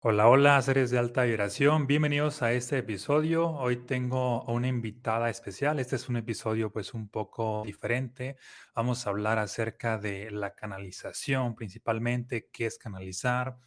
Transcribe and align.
Hola, 0.00 0.28
hola, 0.28 0.62
seres 0.62 0.90
de 0.92 0.98
alta 0.98 1.24
vibración. 1.24 1.88
Bienvenidos 1.88 2.40
a 2.42 2.52
este 2.52 2.78
episodio. 2.78 3.50
Hoy 3.50 3.78
tengo 3.78 4.44
una 4.44 4.68
invitada 4.68 5.28
especial. 5.28 5.80
Este 5.80 5.96
es 5.96 6.08
un 6.08 6.16
episodio 6.16 6.70
pues 6.70 6.94
un 6.94 7.08
poco 7.08 7.64
diferente. 7.66 8.36
Vamos 8.76 9.04
a 9.04 9.10
hablar 9.10 9.40
acerca 9.40 9.98
de 9.98 10.30
la 10.30 10.54
canalización, 10.54 11.56
principalmente 11.56 12.48
qué 12.52 12.66
es 12.66 12.78
canalizar, 12.78 13.58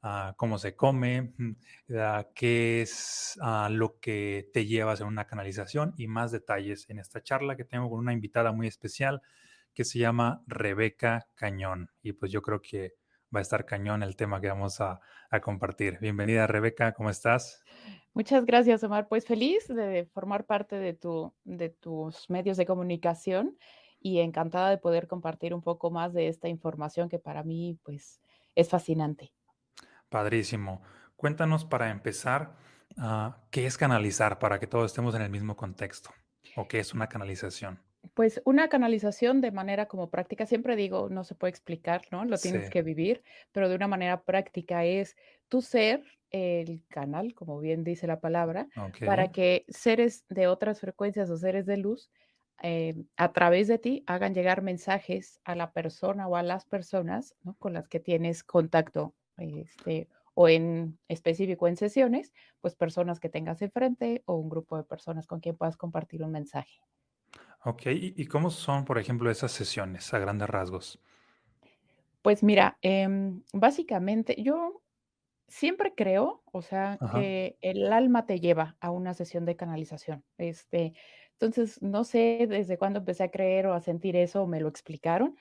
ah, 0.00 0.32
cómo 0.38 0.56
se 0.56 0.74
come, 0.74 1.34
mm, 1.36 1.56
ah, 1.98 2.26
qué 2.34 2.80
es 2.80 3.38
ah, 3.42 3.68
lo 3.70 4.00
que 4.00 4.48
te 4.54 4.64
llevas 4.64 5.02
en 5.02 5.08
una 5.08 5.26
canalización 5.26 5.92
y 5.98 6.06
más 6.06 6.32
detalles 6.32 6.88
en 6.88 7.00
esta 7.00 7.22
charla 7.22 7.54
que 7.54 7.66
tengo 7.66 7.90
con 7.90 7.98
una 7.98 8.14
invitada 8.14 8.50
muy 8.50 8.66
especial 8.66 9.20
que 9.74 9.84
se 9.84 9.98
llama 9.98 10.42
Rebeca 10.46 11.28
Cañón. 11.34 11.90
Y 12.00 12.14
pues 12.14 12.32
yo 12.32 12.40
creo 12.40 12.62
que 12.62 12.94
va 13.36 13.40
a 13.40 13.42
estar 13.42 13.66
cañón 13.66 14.02
el 14.02 14.16
tema 14.16 14.40
que 14.40 14.48
vamos 14.48 14.80
a, 14.80 15.00
compartir. 15.42 15.98
Bienvenida, 16.00 16.46
Rebeca, 16.46 16.94
¿cómo 16.94 17.10
estás? 17.10 17.62
Muchas 18.14 18.46
gracias, 18.46 18.82
Omar. 18.82 19.06
Pues 19.06 19.26
feliz 19.26 19.68
de 19.68 20.08
formar 20.14 20.46
parte 20.46 20.76
de, 20.76 20.94
tu, 20.94 21.34
de 21.44 21.68
tus 21.68 22.30
medios 22.30 22.56
de 22.56 22.64
comunicación 22.64 23.58
y 24.00 24.20
encantada 24.20 24.70
de 24.70 24.78
poder 24.78 25.06
compartir 25.06 25.52
un 25.52 25.60
poco 25.60 25.90
más 25.90 26.14
de 26.14 26.28
esta 26.28 26.48
información 26.48 27.10
que 27.10 27.18
para 27.18 27.42
mí, 27.42 27.78
pues, 27.82 28.22
es 28.54 28.70
fascinante. 28.70 29.34
Padrísimo. 30.08 30.80
Cuéntanos 31.16 31.66
para 31.66 31.90
empezar, 31.90 32.56
ah, 32.96 33.42
¿qué 33.50 33.66
es 33.66 33.76
canalizar 33.76 34.38
para 34.38 34.58
que 34.58 34.66
todos 34.66 34.86
estemos 34.86 35.14
en 35.14 35.20
el 35.20 35.28
mismo 35.28 35.54
contexto? 35.54 36.08
¿O 36.56 36.66
qué 36.66 36.78
es 36.78 36.94
una 36.94 37.10
canalización? 37.10 37.78
Pues 38.14 38.40
una 38.44 38.68
canalización 38.68 39.40
de 39.40 39.50
manera 39.50 39.86
como 39.86 40.10
práctica, 40.10 40.46
siempre 40.46 40.76
digo, 40.76 41.08
no 41.08 41.24
se 41.24 41.34
puede 41.34 41.50
explicar, 41.50 42.02
¿no? 42.10 42.24
Lo 42.24 42.38
tienes 42.38 42.70
que 42.70 42.82
vivir, 42.82 43.22
pero 43.52 43.68
de 43.68 43.74
una 43.74 43.88
manera 43.88 44.22
práctica 44.22 44.84
es 44.84 45.16
tu 45.48 45.62
ser 45.62 46.02
el 46.30 46.84
canal, 46.88 47.34
como 47.34 47.58
bien 47.58 47.84
dice 47.84 48.06
la 48.06 48.20
palabra, 48.20 48.68
para 49.04 49.32
que 49.32 49.64
seres 49.68 50.24
de 50.28 50.46
otras 50.46 50.80
frecuencias 50.80 51.30
o 51.30 51.36
seres 51.36 51.66
de 51.66 51.76
luz 51.76 52.10
eh, 52.62 53.04
a 53.16 53.32
través 53.32 53.68
de 53.68 53.78
ti 53.78 54.02
hagan 54.06 54.34
llegar 54.34 54.62
mensajes 54.62 55.40
a 55.44 55.54
la 55.54 55.72
persona 55.72 56.26
o 56.26 56.36
a 56.36 56.42
las 56.42 56.64
personas 56.64 57.34
¿no? 57.42 57.54
con 57.58 57.74
las 57.74 57.88
que 57.88 58.00
tienes 58.00 58.42
contacto, 58.42 59.14
este, 59.36 60.08
o 60.34 60.48
en 60.48 60.98
específico 61.08 61.68
en 61.68 61.76
sesiones, 61.76 62.32
pues 62.60 62.74
personas 62.74 63.20
que 63.20 63.28
tengas 63.28 63.60
enfrente 63.62 64.22
o 64.26 64.36
un 64.36 64.48
grupo 64.48 64.76
de 64.76 64.84
personas 64.84 65.26
con 65.26 65.40
quien 65.40 65.56
puedas 65.56 65.76
compartir 65.76 66.22
un 66.22 66.32
mensaje. 66.32 66.80
Ok, 67.66 67.82
¿y 67.88 68.24
cómo 68.28 68.48
son, 68.50 68.86
por 68.86 68.96
ejemplo, 68.98 69.30
esas 69.30 69.52
sesiones 69.52 70.14
a 70.14 70.18
grandes 70.18 70.48
rasgos? 70.48 71.02
Pues 72.22 72.42
mira, 72.42 72.78
em, 72.82 73.42
básicamente 73.52 74.34
yo 74.42 74.82
siempre 75.48 75.94
creo, 75.96 76.42
o 76.52 76.62
sea, 76.62 77.02
que 77.12 77.58
el 77.62 77.92
alma 77.92 78.26
te 78.26 78.40
lleva 78.40 78.76
a 78.80 78.90
una 78.90 79.14
sesión 79.14 79.44
de 79.46 79.56
canalización. 79.56 80.24
Este, 80.38 80.94
entonces, 81.32 81.82
no 81.82 82.04
sé 82.04 82.46
desde 82.48 82.78
cuándo 82.78 83.00
empecé 83.00 83.24
a 83.24 83.30
creer 83.32 83.66
o 83.68 83.74
a 83.74 83.80
sentir 83.82 84.16
eso, 84.16 84.42
o 84.44 84.46
me 84.48 84.60
lo 84.60 84.68
explicaron, 84.68 85.36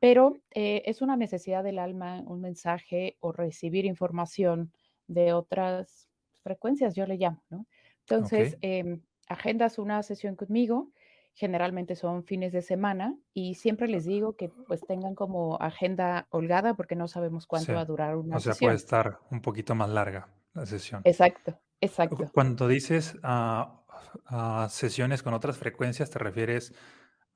pero 0.00 0.38
eh, 0.54 0.82
es 0.86 1.02
una 1.02 1.16
necesidad 1.16 1.64
del 1.64 1.78
alma, 1.80 2.22
un 2.26 2.40
mensaje 2.42 3.16
o 3.20 3.32
recibir 3.32 3.86
información 3.86 4.72
de 5.08 5.32
otras 5.34 6.10
frecuencias, 6.42 6.94
yo 6.96 7.06
le 7.06 7.16
llamo, 7.16 7.44
¿no? 7.50 7.66
Entonces, 8.00 8.58
em, 8.62 9.02
agendas 9.28 9.78
una 9.78 10.02
sesión 10.02 10.36
conmigo 10.36 10.92
generalmente 11.34 11.96
son 11.96 12.24
fines 12.24 12.52
de 12.52 12.62
semana 12.62 13.16
y 13.32 13.56
siempre 13.56 13.88
les 13.88 14.04
digo 14.04 14.36
que 14.36 14.48
pues 14.48 14.80
tengan 14.86 15.14
como 15.14 15.60
agenda 15.60 16.28
holgada 16.30 16.74
porque 16.74 16.94
no 16.94 17.08
sabemos 17.08 17.46
cuánto 17.46 17.74
va 17.74 17.80
a 17.80 17.84
durar 17.84 18.16
una 18.16 18.38
sesión. 18.38 18.52
O 18.52 18.54
sea, 18.54 18.66
puede 18.66 18.76
estar 18.76 19.18
un 19.30 19.42
poquito 19.42 19.74
más 19.74 19.90
larga 19.90 20.28
la 20.54 20.64
sesión. 20.64 21.02
Exacto, 21.04 21.58
exacto. 21.80 22.30
Cuando 22.32 22.68
dices 22.68 23.18
ah, 23.24 23.82
ah, 24.26 24.68
sesiones 24.70 25.24
con 25.24 25.34
otras 25.34 25.58
frecuencias, 25.58 26.08
¿te 26.10 26.20
refieres 26.20 26.72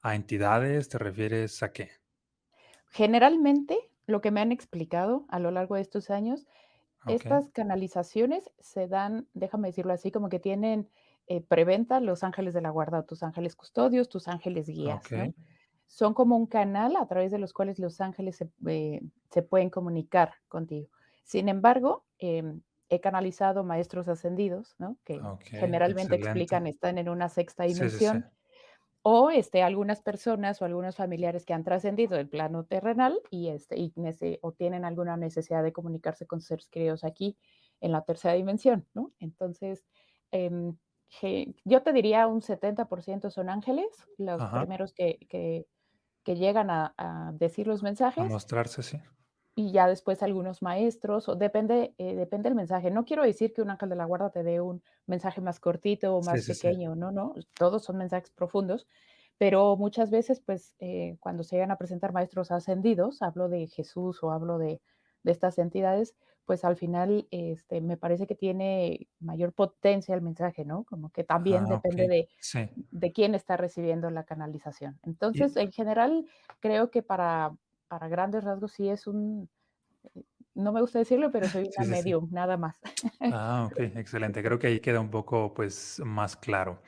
a 0.00 0.14
entidades? 0.14 0.88
¿Te 0.88 0.98
refieres 0.98 1.60
a 1.64 1.72
qué? 1.72 1.90
Generalmente, 2.90 3.76
lo 4.06 4.20
que 4.20 4.30
me 4.30 4.40
han 4.40 4.52
explicado 4.52 5.26
a 5.28 5.40
lo 5.40 5.50
largo 5.50 5.74
de 5.74 5.82
estos 5.82 6.10
años, 6.10 6.46
estas 7.06 7.50
canalizaciones 7.50 8.50
se 8.58 8.86
dan, 8.86 9.28
déjame 9.32 9.68
decirlo 9.68 9.92
así, 9.92 10.10
como 10.10 10.28
que 10.28 10.38
tienen 10.38 10.88
eh, 11.30 11.42
preventa 11.42 12.00
los 12.00 12.24
ángeles 12.24 12.54
de 12.54 12.62
la 12.62 12.70
guarda, 12.70 13.04
tus 13.04 13.22
ángeles 13.22 13.54
custodios, 13.54 14.08
tus 14.08 14.28
ángeles 14.28 14.66
guías. 14.66 15.04
Son 15.86 16.14
como 16.14 16.36
un 16.36 16.46
canal 16.46 16.96
a 16.96 17.06
través 17.06 17.30
de 17.30 17.38
los 17.38 17.52
cuales 17.52 17.78
los 17.78 18.00
ángeles 18.00 18.36
se, 18.36 18.50
eh, 18.66 19.02
pueden 19.48 19.68
comunicar 19.68 20.34
contigo. 20.48 20.88
Sin 21.24 21.50
embargo, 21.50 22.06
em, 22.18 22.62
he 22.88 23.00
canalizado 23.00 23.62
maestros 23.62 24.08
ascendidos, 24.08 24.74
¿no? 24.78 24.96
que 25.04 25.20
generalmente 25.44 26.16
explican, 26.16 26.66
están 26.66 26.96
en 26.96 27.10
una 27.10 27.28
sexta 27.28 27.64
dimensión. 27.64 28.24
O 29.02 29.30
este, 29.30 29.62
algunas 29.62 30.00
personas 30.00 30.60
o 30.60 30.64
algunos 30.64 30.96
familiares 30.96 31.44
que 31.44 31.52
han 31.52 31.62
trascendido 31.62 32.16
del 32.16 32.28
plano 32.28 32.64
terrenal 32.64 33.20
y, 33.30 33.48
este, 33.48 33.78
y 33.78 33.92
o 34.40 34.52
tienen 34.52 34.86
alguna 34.86 35.18
necesidad 35.18 35.62
de 35.62 35.72
comunicarse 35.72 36.26
con 36.26 36.40
seres 36.40 36.68
queridos 36.68 37.04
aquí 37.04 37.36
en 37.80 37.92
la 37.92 38.02
tercera 38.02 38.34
dimensión, 38.34 38.86
¿no? 38.94 39.12
Entonces, 39.20 39.84
eh, 40.32 40.50
yo 41.64 41.82
te 41.82 41.92
diría 41.92 42.26
un 42.26 42.40
70% 42.40 43.30
son 43.30 43.48
ángeles, 43.48 43.86
los 44.18 44.42
primeros 44.50 44.92
que, 44.92 45.18
que, 45.28 45.66
llegan 46.34 46.68
a, 46.70 47.32
decir 47.34 47.66
los 47.66 47.82
mensajes. 47.82 48.24
A 48.24 48.28
mostrarse, 48.28 48.82
sí. 48.82 49.00
Y 49.54 49.72
ya 49.72 49.88
después 49.88 50.22
algunos 50.22 50.62
maestros, 50.62 51.28
o 51.28 51.34
depende, 51.34 51.94
eh, 51.98 52.14
depende 52.14 52.48
del 52.48 52.54
mensaje. 52.54 52.90
No 52.90 53.04
quiero 53.04 53.24
decir 53.24 53.52
que 53.52 53.62
un 53.62 53.70
ángel 53.70 53.88
de 53.88 53.96
la 53.96 54.04
guarda 54.04 54.30
te 54.30 54.42
dé 54.42 54.60
un 54.60 54.82
mensaje 55.06 55.40
más 55.40 55.58
cortito 55.58 56.14
o 56.14 56.22
más 56.22 56.46
pequeño, 56.46 56.94
no, 56.94 57.10
no, 57.10 57.34
todos 57.54 57.82
son 57.82 57.96
mensajes 57.96 58.30
profundos, 58.30 58.86
pero 59.38 59.76
muchas 59.76 60.10
veces, 60.10 60.40
pues, 60.40 60.74
eh, 60.78 61.16
cuando 61.18 61.42
se 61.42 61.56
llegan 61.56 61.70
a 61.70 61.78
presentar 61.78 62.12
maestros 62.12 62.50
ascendidos, 62.52 63.22
hablo 63.22 63.48
de 63.48 63.66
Jesús 63.66 64.22
o 64.22 64.30
hablo 64.30 64.58
de, 64.58 64.80
de 65.22 65.32
estas 65.32 65.58
entidades, 65.58 66.14
pues 66.44 66.64
al 66.64 66.76
final 66.76 67.28
este, 67.30 67.82
me 67.82 67.98
parece 67.98 68.26
que 68.26 68.34
tiene 68.34 69.06
mayor 69.20 69.52
potencia 69.52 70.14
el 70.14 70.22
mensaje, 70.22 70.64
¿no? 70.64 70.84
Como 70.84 71.10
que 71.10 71.22
también 71.22 71.64
ah, 71.64 71.74
depende 71.74 72.08
de, 72.08 72.28
de 72.74 73.12
quién 73.12 73.34
está 73.34 73.58
recibiendo 73.58 74.08
la 74.10 74.24
canalización. 74.24 74.98
Entonces, 75.02 75.56
en 75.56 75.70
general, 75.72 76.26
creo 76.60 76.90
que 76.90 77.02
para, 77.02 77.54
para 77.88 78.08
grandes 78.08 78.44
rasgos 78.44 78.72
sí 78.72 78.88
es 78.88 79.06
un, 79.06 79.50
eh, 80.14 80.22
no 80.54 80.72
me 80.72 80.80
gusta 80.80 80.98
decirlo, 80.98 81.30
pero 81.30 81.46
soy 81.48 81.68
una 81.76 81.86
medium, 81.86 82.28
nada 82.30 82.56
más. 82.56 82.80
Ah, 83.20 83.68
ok, 83.70 83.80
excelente. 83.96 84.42
Creo 84.42 84.58
que 84.58 84.68
ahí 84.68 84.80
queda 84.80 85.00
un 85.00 85.10
poco, 85.10 85.52
pues, 85.52 86.00
más 86.04 86.34
claro. 86.34 86.80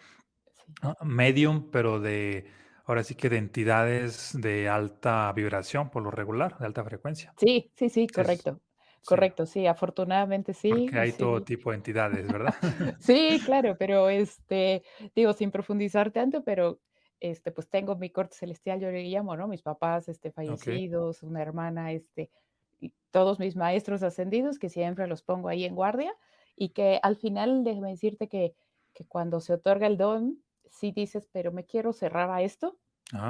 Ah, 0.80 0.96
medium, 1.04 1.70
pero 1.70 2.00
de, 2.00 2.46
ahora 2.84 3.02
sí 3.04 3.14
que 3.14 3.28
de 3.28 3.38
entidades 3.38 4.32
de 4.40 4.68
alta 4.68 5.32
vibración, 5.32 5.90
por 5.90 6.02
lo 6.02 6.10
regular, 6.10 6.58
de 6.58 6.66
alta 6.66 6.84
frecuencia. 6.84 7.32
Sí, 7.36 7.70
sí, 7.74 7.88
sí, 7.88 8.06
correcto. 8.06 8.60
Correcto, 9.04 9.46
sí, 9.46 9.66
afortunadamente 9.66 10.52
sí. 10.52 10.70
Porque 10.70 10.98
hay 10.98 11.12
todo 11.12 11.42
tipo 11.42 11.70
de 11.70 11.76
entidades, 11.76 12.26
¿verdad? 12.32 12.54
Sí, 13.00 13.40
claro, 13.46 13.76
pero, 13.78 14.10
este, 14.10 14.82
digo, 15.14 15.32
sin 15.32 15.50
profundizar 15.50 16.10
tanto, 16.10 16.44
pero, 16.44 16.80
este, 17.18 17.50
pues 17.50 17.68
tengo 17.68 17.96
mi 17.96 18.10
corte 18.10 18.36
celestial, 18.36 18.80
yo 18.80 18.90
le 18.90 19.04
llamo, 19.04 19.36
¿no? 19.36 19.48
Mis 19.48 19.62
papás, 19.62 20.08
este, 20.08 20.30
fallecidos, 20.30 21.22
una 21.22 21.40
hermana, 21.40 21.92
este, 21.92 22.30
y 22.78 22.92
todos 23.10 23.38
mis 23.38 23.56
maestros 23.56 24.02
ascendidos, 24.02 24.58
que 24.58 24.68
siempre 24.68 25.06
los 25.06 25.22
pongo 25.22 25.48
ahí 25.48 25.64
en 25.64 25.74
guardia, 25.74 26.12
y 26.54 26.70
que 26.70 27.00
al 27.02 27.16
final, 27.16 27.64
déjame 27.64 27.90
decirte 27.90 28.28
que 28.28 28.54
que 28.94 29.04
cuando 29.06 29.40
se 29.40 29.54
otorga 29.54 29.86
el 29.86 29.96
don, 29.96 30.42
sí 30.70 30.92
dices: 30.92 31.28
"Pero 31.32 31.52
me 31.52 31.64
quiero 31.66 31.92
cerrar 31.92 32.30
a 32.30 32.42
esto", 32.42 32.78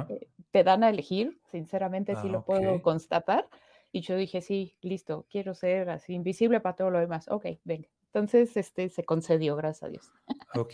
eh, 0.09 0.29
te 0.51 0.63
dan 0.63 0.83
a 0.83 0.89
elegir, 0.89 1.39
sinceramente 1.51 2.15
sí 2.15 2.27
ah, 2.27 2.31
lo 2.31 2.43
puedo 2.43 2.81
constatar. 2.81 3.49
Y 3.91 4.01
yo 4.01 4.15
dije, 4.15 4.41
sí, 4.41 4.77
listo, 4.81 5.25
quiero 5.29 5.53
ser 5.53 5.89
así 5.89 6.13
invisible 6.13 6.61
para 6.61 6.75
todo 6.75 6.91
lo 6.91 6.99
demás. 6.99 7.27
Ok, 7.29 7.45
venga. 7.65 7.89
Entonces, 8.07 8.55
este, 8.57 8.89
se 8.89 9.03
concedió, 9.03 9.55
gracias 9.55 9.83
a 9.83 9.89
Dios. 9.89 10.11
Ok. 10.53 10.73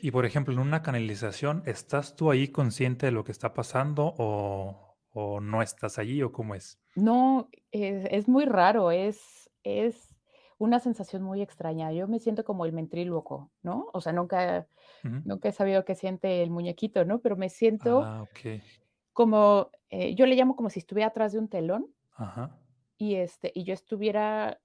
Y 0.00 0.10
por 0.10 0.26
ejemplo, 0.26 0.52
en 0.54 0.60
una 0.60 0.82
canalización, 0.82 1.62
¿estás 1.66 2.16
tú 2.16 2.30
ahí 2.30 2.48
consciente 2.48 3.06
de 3.06 3.12
lo 3.12 3.24
que 3.24 3.32
está 3.32 3.54
pasando 3.54 4.14
o, 4.18 4.96
o 5.10 5.40
no 5.40 5.62
estás 5.62 5.98
allí 5.98 6.22
o 6.22 6.32
cómo 6.32 6.54
es? 6.54 6.80
No, 6.94 7.48
es, 7.70 8.28
muy 8.28 8.44
raro, 8.44 8.90
es, 8.90 9.50
es 9.64 10.11
una 10.62 10.78
sensación 10.78 11.24
muy 11.24 11.42
extraña. 11.42 11.90
Yo 11.90 12.06
me 12.06 12.20
siento 12.20 12.44
como 12.44 12.64
el 12.64 12.72
mentríloco, 12.72 13.50
¿no? 13.62 13.88
O 13.92 14.00
sea, 14.00 14.12
nunca, 14.12 14.68
nunca 15.02 15.48
he 15.48 15.52
sabido 15.52 15.84
qué 15.84 15.96
siente 15.96 16.40
el 16.40 16.50
muñequito, 16.50 17.04
¿no? 17.04 17.18
Pero 17.18 17.36
me 17.36 17.48
siento 17.48 18.02
ah, 18.04 18.28
como, 19.12 19.70
eh, 19.90 20.14
yo 20.14 20.24
le 20.24 20.36
llamo 20.36 20.54
como 20.54 20.70
si 20.70 20.78
estuviera 20.78 21.08
atrás 21.08 21.32
de 21.32 21.40
un 21.40 21.48
telón 21.48 21.88
Ajá. 22.14 22.56
Y, 22.96 23.16
este, 23.16 23.50
y 23.52 23.64
yo 23.64 23.74
estuviera 23.74 24.60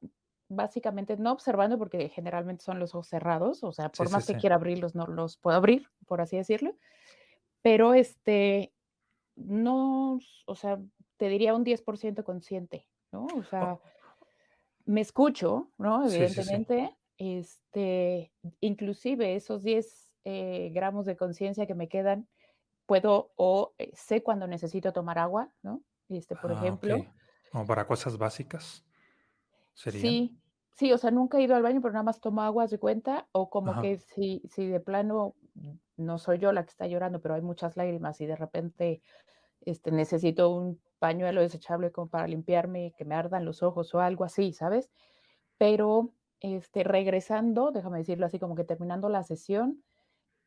básicamente 0.50 1.18
no 1.18 1.32
observando, 1.32 1.80
porque 1.80 2.10
generalmente 2.10 2.64
son 2.64 2.78
los 2.78 2.94
ojos 2.94 3.08
cerrados, 3.08 3.64
o 3.64 3.74
sea, 3.74 3.90
por 3.90 4.12
más 4.12 4.28
que 4.28 4.38
quiera 4.38 4.56
abrirlos, 4.56 4.94
no 4.94 5.08
los 5.08 5.38
puedo 5.38 5.58
abrir, 5.58 5.90
por 6.06 6.22
así 6.22 6.38
decirlo. 6.38 6.78
Pero, 7.64 7.96
este, 7.96 8.72
no, 9.36 10.20
o 10.46 10.56
sea, 10.56 10.80
te 11.18 11.28
diría 11.28 11.56
un 11.56 11.66
10% 11.66 12.24
consciente, 12.24 12.88
¿no? 13.12 13.26
O 13.36 13.44
sea 13.44 13.80
me 14.88 15.02
escucho, 15.02 15.74
¿no? 15.80 16.06
Evidentemente, 16.08 16.98
este, 17.18 18.34
inclusive 18.62 19.36
esos 19.36 19.64
10 19.64 20.14
eh, 20.26 20.72
gramos 20.74 21.06
de 21.08 21.18
conciencia 21.18 21.68
que 21.68 21.76
me 21.76 21.90
quedan, 21.90 22.30
puedo 22.88 23.34
o 23.38 23.76
eh, 23.80 23.92
sé 23.96 24.24
cuando 24.24 24.48
necesito 24.48 24.94
tomar 24.94 25.20
agua, 25.20 25.54
¿no? 25.64 25.84
Este, 26.10 26.36
por 26.38 26.52
Ah, 26.52 26.54
ejemplo. 26.54 27.08
okey. 27.14 27.14
¿Como 27.52 27.66
para 27.68 27.86
cosas 27.88 28.18
básicas 28.18 28.86
serían? 29.74 30.18
Sí, 30.18 30.38
sí, 30.72 30.92
o 30.94 30.98
sea, 30.98 31.12
nunca 31.12 31.38
he 31.38 31.44
ido 31.44 31.56
al 31.56 31.64
baño, 31.64 31.82
pero 31.82 31.94
nada 31.94 32.04
más 32.04 32.20
tomo 32.22 32.42
agua, 32.42 32.68
de 32.68 32.80
cuenta, 32.80 33.30
o 33.32 33.50
como 33.50 33.78
Ajá. 33.78 33.78
que 33.78 33.98
si 33.98 34.42
si 34.50 34.68
de 34.68 34.80
plano 34.80 35.36
mm, 35.56 35.74
no 35.98 36.18
soy 36.18 36.38
yo 36.40 36.52
la 36.52 36.64
que 36.64 36.70
está 36.70 36.88
llorando, 36.88 37.22
pero 37.22 37.36
hay 37.36 37.42
muchas 37.42 37.78
lágrimas 37.78 38.20
y 38.22 38.26
de 38.26 38.36
repente, 38.36 39.02
este, 39.62 39.92
necesito 39.92 40.50
un 40.52 40.82
pañuelo 41.00 41.42
desechable 41.42 41.92
como 41.92 42.10
para 42.10 42.28
limpiarme, 42.28 42.94
que 42.98 43.06
me 43.06 43.16
ardan 43.16 43.46
los 43.46 43.64
ojos 43.64 43.94
o 43.96 44.00
algo 44.02 44.24
así, 44.26 44.54
¿sabes? 44.54 44.90
Pero, 45.58 46.14
este, 46.42 46.84
regresando, 46.84 47.72
déjame 47.72 48.00
decirlo 48.00 48.26
así, 48.28 48.40
como 48.40 48.56
que 48.56 48.64
terminando 48.66 49.10
la 49.10 49.24
sesión, 49.24 49.84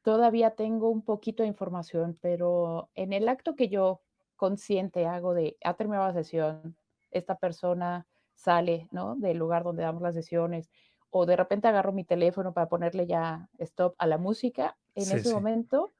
todavía 0.03 0.53
tengo 0.57 0.91
un 0.91 1.03
poquito 1.05 1.43
de 1.43 1.49
información, 1.49 2.19
pero 2.21 2.91
en 2.95 3.13
el 3.13 3.29
acto 3.29 3.57
que 3.57 3.69
yo 3.69 4.03
consciente 4.37 5.07
hago 5.07 5.35
de, 5.35 5.59
ha 5.65 5.75
terminado 5.75 6.07
la 6.09 6.15
sesión, 6.15 6.77
esta 7.11 7.37
persona 7.39 8.07
sale, 8.35 8.89
¿no? 8.93 9.17
Del 9.17 9.37
lugar 9.39 9.65
donde 9.65 9.83
damos 9.83 10.03
las 10.03 10.15
sesiones, 10.15 10.71
o 11.11 11.27
de 11.27 11.37
repente 11.37 11.69
agarro 11.69 11.93
mi 11.93 12.05
teléfono 12.05 12.55
para 12.55 12.69
ponerle 12.69 13.07
ya 13.07 13.51
stop 13.59 13.95
a 13.99 14.07
la 14.07 14.19
música, 14.19 14.79
en 14.95 15.11
Sí, 15.11 15.13
ese 15.13 15.31
sí. 15.31 15.31
momento 15.31 15.93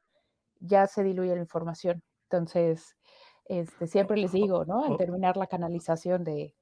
ya 0.61 0.87
se 0.87 1.03
diluye 1.05 1.35
la 1.35 1.41
información. 1.43 2.03
Entonces, 2.25 2.97
este, 3.51 3.89
siempre 3.89 4.17
les 4.17 4.31
digo, 4.31 4.65
¿no? 4.65 4.85
Al 4.85 4.97
terminar 4.97 5.37
la 5.37 5.49
canalización 5.49 6.23
de 6.23 6.55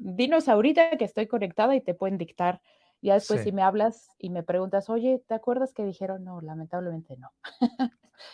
dinos 0.00 0.48
ahorita 0.48 0.90
que 0.98 1.04
estoy 1.04 1.26
conectada 1.26 1.74
y 1.74 1.80
te 1.80 1.94
pueden 1.94 2.18
dictar. 2.18 2.60
Ya 3.02 3.14
después, 3.14 3.40
sí. 3.40 3.40
si 3.42 3.52
me 3.52 3.62
hablas 3.62 4.08
y 4.18 4.30
me 4.30 4.42
preguntas: 4.42 4.88
"Oye, 4.90 5.22
¿te 5.26 5.34
acuerdas 5.34 5.72
que 5.72 5.84
dijeron?". 5.84 6.24
No, 6.24 6.40
lamentablemente 6.40 7.16
no. 7.16 7.32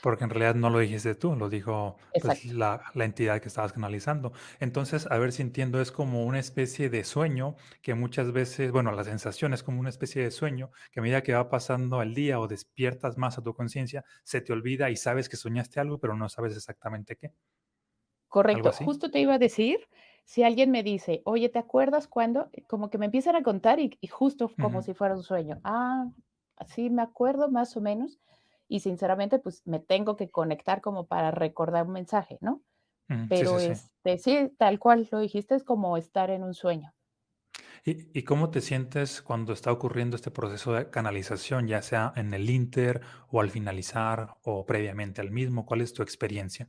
Porque 0.02 0.24
en 0.24 0.30
realidad 0.30 0.56
no 0.56 0.68
lo 0.68 0.80
dijiste 0.80 1.14
tú, 1.14 1.36
lo 1.36 1.48
dijo, 1.48 1.96
pues, 2.18 2.44
la 2.44 2.82
la 2.94 3.04
entidad 3.04 3.40
que 3.40 3.46
estabas 3.48 3.72
canalizando. 3.72 4.32
Entonces, 4.58 5.06
a 5.08 5.16
ver 5.18 5.30
si 5.32 5.42
entiendo, 5.42 5.80
es 5.80 5.92
como 5.92 6.24
una 6.24 6.40
especie 6.40 6.90
de 6.90 7.04
sueño 7.04 7.54
que 7.82 7.94
muchas 7.94 8.32
veces, 8.32 8.72
bueno, 8.72 8.90
la 8.92 9.04
sensación 9.04 9.54
es 9.54 9.62
como 9.62 9.78
una 9.80 9.90
especie 9.90 10.22
de 10.24 10.32
sueño 10.32 10.72
que 10.90 10.98
a 11.00 11.02
medida 11.04 11.22
que 11.22 11.34
va 11.34 11.48
pasando 11.48 12.02
el 12.02 12.14
día 12.14 12.40
o 12.40 12.48
despiertas 12.48 13.16
más 13.16 13.38
a 13.38 13.42
tu 13.42 13.54
conciencia, 13.54 14.04
se 14.24 14.40
te 14.40 14.52
olvida 14.52 14.90
y 14.90 14.96
sabes 14.96 15.28
que 15.28 15.36
soñaste 15.36 15.78
algo, 15.78 15.98
pero 16.00 16.16
no 16.16 16.28
sabes 16.28 16.56
exactamente 16.56 17.14
qué, 17.16 17.32
¿algo 18.50 18.70
Correcto. 18.70 18.72
Justo 18.72 19.10
te 19.10 19.20
iba 19.20 19.34
a 19.34 19.38
decir, 19.38 19.88
si 20.24 20.42
alguien 20.44 20.70
me 20.70 20.82
dice: 20.82 21.22
"Oye, 21.24 21.48
¿te 21.48 21.58
acuerdas 21.58 22.08
cuándo?". 22.08 22.50
Como 22.68 22.90
que 22.90 22.98
me 22.98 23.06
empiezan 23.06 23.36
a 23.36 23.42
contar 23.42 23.80
y 23.80 23.98
y 24.00 24.06
justo 24.08 24.56
como 24.58 24.82
si 24.82 24.94
fuera 24.94 25.14
un 25.16 25.22
sueño. 25.22 25.60
Ah, 25.64 26.10
sí, 26.66 26.90
me 26.90 27.02
acuerdo 27.02 27.50
más 27.50 27.76
o 27.76 27.80
menos, 27.80 28.20
y 28.68 28.80
sinceramente, 28.80 29.38
pues, 29.38 29.62
me 29.66 29.80
tengo 29.80 30.16
que 30.16 30.30
conectar 30.30 30.80
como 30.80 31.06
para 31.06 31.30
recordar 31.30 31.86
un 31.86 31.92
mensaje, 31.92 32.38
¿no? 32.40 32.62
ujú, 33.10 33.32
sí, 33.34 33.46
sí, 33.46 33.58
Pero, 33.58 33.58
sí. 33.58 33.74
este, 33.74 34.18
sí, 34.18 34.50
tal 34.58 34.78
cual 34.80 35.08
lo 35.12 35.20
dijiste, 35.20 35.54
es 35.56 35.64
como 35.64 35.96
estar 35.98 36.30
en 36.30 36.44
un 36.44 36.54
sueño. 36.54 36.94
¿Y 37.84 38.18
y 38.18 38.22
cómo 38.24 38.50
te 38.50 38.60
sientes 38.60 39.22
cuando 39.22 39.52
está 39.52 39.70
ocurriendo 39.72 40.16
este 40.16 40.30
proceso 40.32 40.72
de 40.72 40.90
canalización, 40.90 41.68
ya 41.68 41.80
sea 41.82 42.12
en 42.16 42.34
el 42.34 42.50
inter, 42.50 43.02
o 43.28 43.40
al 43.40 43.50
finalizar, 43.50 44.36
o 44.42 44.66
previamente 44.66 45.20
al 45.20 45.30
mismo? 45.30 45.64
¿Cuál 45.66 45.80
es 45.82 45.92
tu 45.92 46.02
experiencia? 46.02 46.68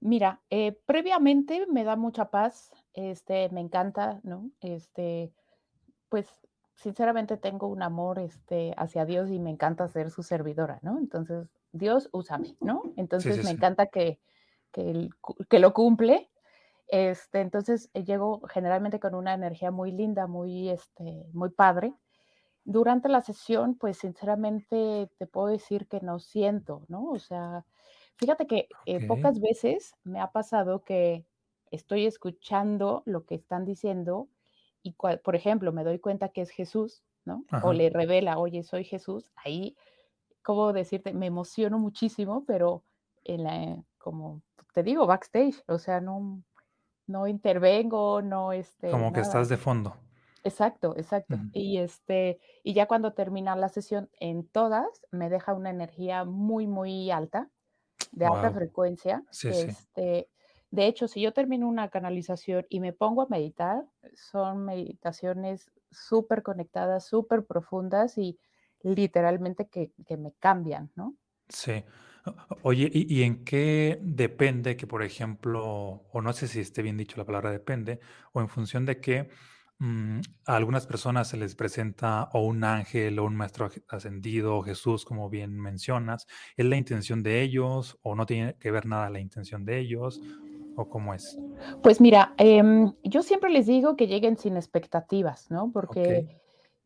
Mira, 0.00 0.42
eh, 0.50 0.72
previamente 0.86 1.66
me 1.66 1.84
da 1.84 1.96
mucha 1.96 2.30
paz, 2.30 2.70
este, 2.92 3.48
me 3.50 3.60
encanta, 3.60 4.20
¿no? 4.24 4.50
Este, 4.60 5.32
pues, 6.08 6.28
sinceramente 6.74 7.36
tengo 7.38 7.68
un 7.68 7.82
amor, 7.82 8.18
este, 8.18 8.74
hacia 8.76 9.06
Dios 9.06 9.30
y 9.30 9.38
me 9.40 9.50
encanta 9.50 9.88
ser 9.88 10.10
su 10.10 10.22
servidora, 10.22 10.78
¿no? 10.82 10.98
Entonces, 10.98 11.48
Dios, 11.72 12.08
úsame, 12.12 12.56
¿no? 12.62 12.92
Sí, 12.92 12.92
Entonces, 12.96 13.32
sí, 13.32 13.42
me 13.42 13.50
encanta 13.52 13.86
que 13.88 14.20
que 15.48 15.58
lo 15.58 15.72
cumple. 15.74 16.30
Este, 16.88 17.40
entonces, 17.40 17.90
eh, 17.94 18.04
llego 18.04 18.42
generalmente 18.48 19.00
con 19.00 19.14
una 19.14 19.34
energía 19.34 19.70
muy 19.70 19.92
linda, 19.92 20.26
muy, 20.26 20.68
este, 20.70 21.26
muy 21.32 21.50
padre. 21.50 21.94
Durante 22.64 23.08
la 23.08 23.22
sesión, 23.22 23.76
pues, 23.78 23.98
sinceramente, 23.98 25.10
te 25.18 25.26
puedo 25.26 25.48
decir 25.48 25.88
que 25.88 26.00
no 26.00 26.18
siento, 26.20 26.84
¿no? 26.88 27.10
O 27.10 27.18
sea, 27.18 27.66
fíjate 28.16 28.46
que, 28.46 28.72
eh, 28.86 29.00
pocas 29.00 29.40
veces 29.40 29.96
me 30.04 30.20
ha 30.20 30.32
pasado 30.32 30.84
que 30.84 31.26
estoy 31.70 32.06
escuchando 32.06 33.02
lo 33.06 33.26
que 33.26 33.34
están 33.36 33.64
diciendo 33.64 34.28
y 34.82 34.94
cual 34.94 35.20
por 35.20 35.36
ejemplo, 35.36 35.72
me 35.72 35.84
doy 35.84 35.98
cuenta 36.00 36.28
que 36.30 36.42
es 36.42 36.50
Jesús, 36.50 37.04
¿no? 37.24 37.46
O 37.58 37.72
le 37.72 37.90
revela: 37.90 38.38
"Oye, 38.38 38.62
soy 38.62 38.84
Jesús". 38.84 39.30
Ahí, 39.36 39.76
¿cómo 40.42 40.72
decirte? 40.74 41.14
Me 41.14 41.26
emociono 41.26 41.78
muchísimo, 41.78 42.44
pero 42.46 42.84
en 43.24 43.44
la 43.44 43.84
como 43.98 44.42
te 44.74 44.82
digo, 44.84 45.06
backstage, 45.06 45.62
o 45.68 45.78
sea, 45.78 46.00
no 46.00 46.42
no 47.08 47.26
intervengo, 47.28 48.22
no, 48.22 48.52
este, 48.52 48.90
Como 48.90 49.12
que 49.12 49.20
estás 49.20 49.48
de 49.48 49.56
fondo. 49.56 49.96
Exacto, 50.44 50.94
exacto. 50.96 51.44
Y, 51.52 51.78
este, 51.78 52.38
y 52.62 52.72
ya 52.74 52.86
cuando 52.86 53.14
termina 53.14 53.56
la 53.56 53.68
sesión, 53.68 54.10
en 54.20 54.46
todas 54.48 54.86
me 55.10 55.28
deja 55.28 55.54
una 55.54 55.70
energía 55.70 56.24
muy, 56.24 56.66
muy 56.68 57.10
alta, 57.10 57.50
de 58.12 58.26
alta 58.26 58.52
frecuencia. 58.52 59.24
Sí, 59.30 59.52
sí. 59.52 59.66
Este, 59.68 60.28
de 60.70 60.86
hecho, 60.86 61.08
si 61.08 61.20
yo 61.20 61.32
termino 61.32 61.68
una 61.68 61.88
canalización 61.90 62.66
y 62.68 62.80
me 62.80 62.92
pongo 62.92 63.22
a 63.22 63.28
meditar, 63.28 63.84
son 64.14 64.64
meditaciones 64.64 65.70
súper 65.90 66.42
conectadas, 66.42 67.06
súper 67.06 67.44
profundas 67.46 68.18
y 68.18 68.38
literalmente 68.82 69.68
que 69.68 69.92
que 70.06 70.16
me 70.16 70.32
cambian, 70.38 70.90
¿no? 70.94 71.14
Sí. 71.48 71.84
Oye, 72.62 72.90
¿y 72.92 73.20
y 73.20 73.22
en 73.22 73.44
qué 73.44 73.98
depende 74.02 74.76
que, 74.76 74.86
por 74.86 75.02
ejemplo, 75.04 75.64
o 76.10 76.22
no 76.22 76.32
sé 76.32 76.48
si 76.48 76.60
esté 76.60 76.82
bien 76.82 76.96
dicho 76.96 77.16
la 77.16 77.24
palabra 77.24 77.50
depende, 77.52 78.00
o 78.32 78.40
en 78.40 78.48
función 78.48 78.84
de 78.84 79.00
qué, 79.00 79.28
mm, 79.78 80.20
a 80.46 80.56
algunas 80.56 80.86
personas 80.86 81.28
se 81.28 81.36
les 81.36 81.54
presenta 81.54 82.28
o 82.32 82.40
un 82.44 82.64
ángel 82.64 83.18
o 83.18 83.24
un 83.24 83.36
maestro 83.36 83.70
ascendido 83.88 84.56
o 84.56 84.62
Jesús, 84.62 85.04
como 85.04 85.28
bien 85.28 85.58
mencionas? 85.58 86.26
¿Es 86.56 86.66
la 86.66 86.76
intención 86.76 87.22
de 87.22 87.42
ellos 87.42 87.98
o 88.02 88.14
no 88.14 88.26
tiene 88.26 88.54
que 88.54 88.70
ver 88.70 88.86
nada 88.86 89.10
la 89.10 89.20
intención 89.20 89.64
de 89.64 89.78
ellos, 89.78 90.20
o 90.76 90.88
cómo 90.88 91.14
es? 91.14 91.38
Pues 91.82 92.00
mira, 92.00 92.34
em, 92.36 92.92
yo 93.02 93.22
siempre 93.22 93.50
les 93.50 93.66
digo 93.66 93.96
que 93.96 94.06
lleguen 94.06 94.36
sin 94.36 94.56
expectativas, 94.56 95.50
¿no? 95.50 95.70
Porque 95.72 96.38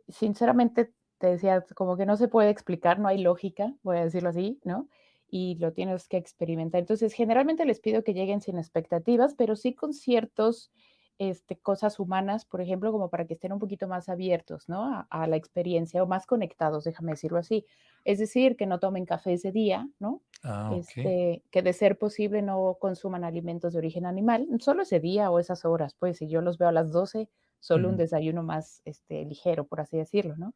sinceramente, 0.08 0.92
te 1.18 1.26
decía, 1.26 1.64
como 1.74 1.96
que 1.96 2.06
no 2.06 2.16
se 2.16 2.28
puede 2.28 2.50
explicar, 2.50 2.98
no 2.98 3.08
hay 3.08 3.18
lógica, 3.18 3.74
voy 3.82 3.98
a 3.98 4.04
decirlo 4.04 4.30
así, 4.30 4.58
¿no? 4.64 4.88
Y 5.28 5.56
lo 5.56 5.72
tienes 5.72 6.08
que 6.08 6.16
experimentar. 6.16 6.80
Entonces, 6.80 7.12
generalmente 7.12 7.64
les 7.64 7.80
pido 7.80 8.02
que 8.02 8.14
lleguen 8.14 8.40
sin 8.40 8.58
expectativas, 8.58 9.34
pero 9.34 9.54
sí 9.54 9.74
con 9.74 9.92
ciertos, 9.92 10.72
este, 11.20 11.58
cosas 11.58 12.00
humanas, 12.00 12.46
por 12.46 12.62
ejemplo, 12.62 12.90
como 12.92 13.10
para 13.10 13.26
que 13.26 13.34
estén 13.34 13.52
un 13.52 13.58
poquito 13.58 13.86
más 13.86 14.08
abiertos, 14.08 14.70
¿no? 14.70 14.84
A, 14.84 15.06
a 15.10 15.26
la 15.26 15.36
experiencia 15.36 16.02
o 16.02 16.06
más 16.06 16.26
conectados, 16.26 16.82
déjame 16.84 17.12
decirlo 17.12 17.38
así. 17.38 17.66
Es 18.06 18.18
decir, 18.18 18.56
que 18.56 18.64
no 18.64 18.80
tomen 18.80 19.04
café 19.04 19.34
ese 19.34 19.52
día, 19.52 19.86
¿no? 19.98 20.22
Ah. 20.42 20.72
Este, 20.74 21.42
que 21.50 21.60
de 21.60 21.74
ser 21.74 21.98
posible 21.98 22.40
no 22.40 22.78
consuman 22.80 23.24
alimentos 23.24 23.74
de 23.74 23.80
origen 23.80 24.06
animal, 24.06 24.48
solo 24.60 24.82
ese 24.82 24.98
día 24.98 25.30
o 25.30 25.38
esas 25.38 25.66
horas, 25.66 25.94
pues 25.94 26.16
si 26.16 26.26
yo 26.26 26.40
los 26.40 26.56
veo 26.56 26.68
a 26.68 26.72
las 26.72 26.90
12, 26.90 27.28
solo 27.58 27.90
un 27.90 27.98
desayuno 27.98 28.42
más 28.42 28.80
este, 28.86 29.26
ligero, 29.26 29.66
por 29.66 29.80
así 29.80 29.98
decirlo, 29.98 30.36
¿no? 30.38 30.54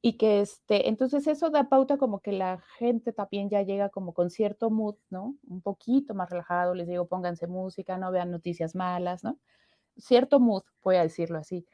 Y 0.00 0.14
que 0.16 0.40
este, 0.40 0.88
entonces 0.88 1.26
eso 1.26 1.50
da 1.50 1.68
pauta 1.68 1.98
como 1.98 2.20
que 2.20 2.32
la 2.32 2.64
gente 2.78 3.12
también 3.12 3.50
ya 3.50 3.60
llega 3.60 3.90
como 3.90 4.14
con 4.14 4.30
cierto 4.30 4.70
mood, 4.70 4.96
¿no? 5.10 5.36
Un 5.46 5.60
poquito 5.60 6.14
más 6.14 6.30
relajado, 6.30 6.74
les 6.74 6.88
digo, 6.88 7.06
pónganse 7.06 7.46
música, 7.46 7.98
no 7.98 8.10
vean 8.10 8.30
noticias 8.30 8.74
malas, 8.74 9.22
¿no? 9.24 9.38
Cierto 9.96 10.40
mood, 10.40 10.62
voy 10.82 10.96
a 10.96 11.02
decirlo 11.02 11.38
así. 11.38 11.66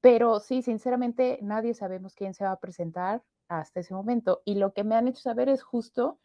Pero 0.00 0.40
sí, 0.40 0.62
sinceramente, 0.62 1.38
nadie 1.42 1.74
sabemos 1.74 2.14
quién 2.14 2.34
se 2.34 2.44
va 2.44 2.52
a 2.52 2.60
presentar 2.60 3.22
hasta 3.48 3.80
ese 3.80 3.94
momento. 3.94 4.42
Y 4.44 4.56
lo 4.56 4.72
que 4.72 4.84
me 4.84 4.94
han 4.94 5.08
hecho 5.08 5.20
saber 5.20 5.48
es 5.48 5.62
justo 5.62 6.20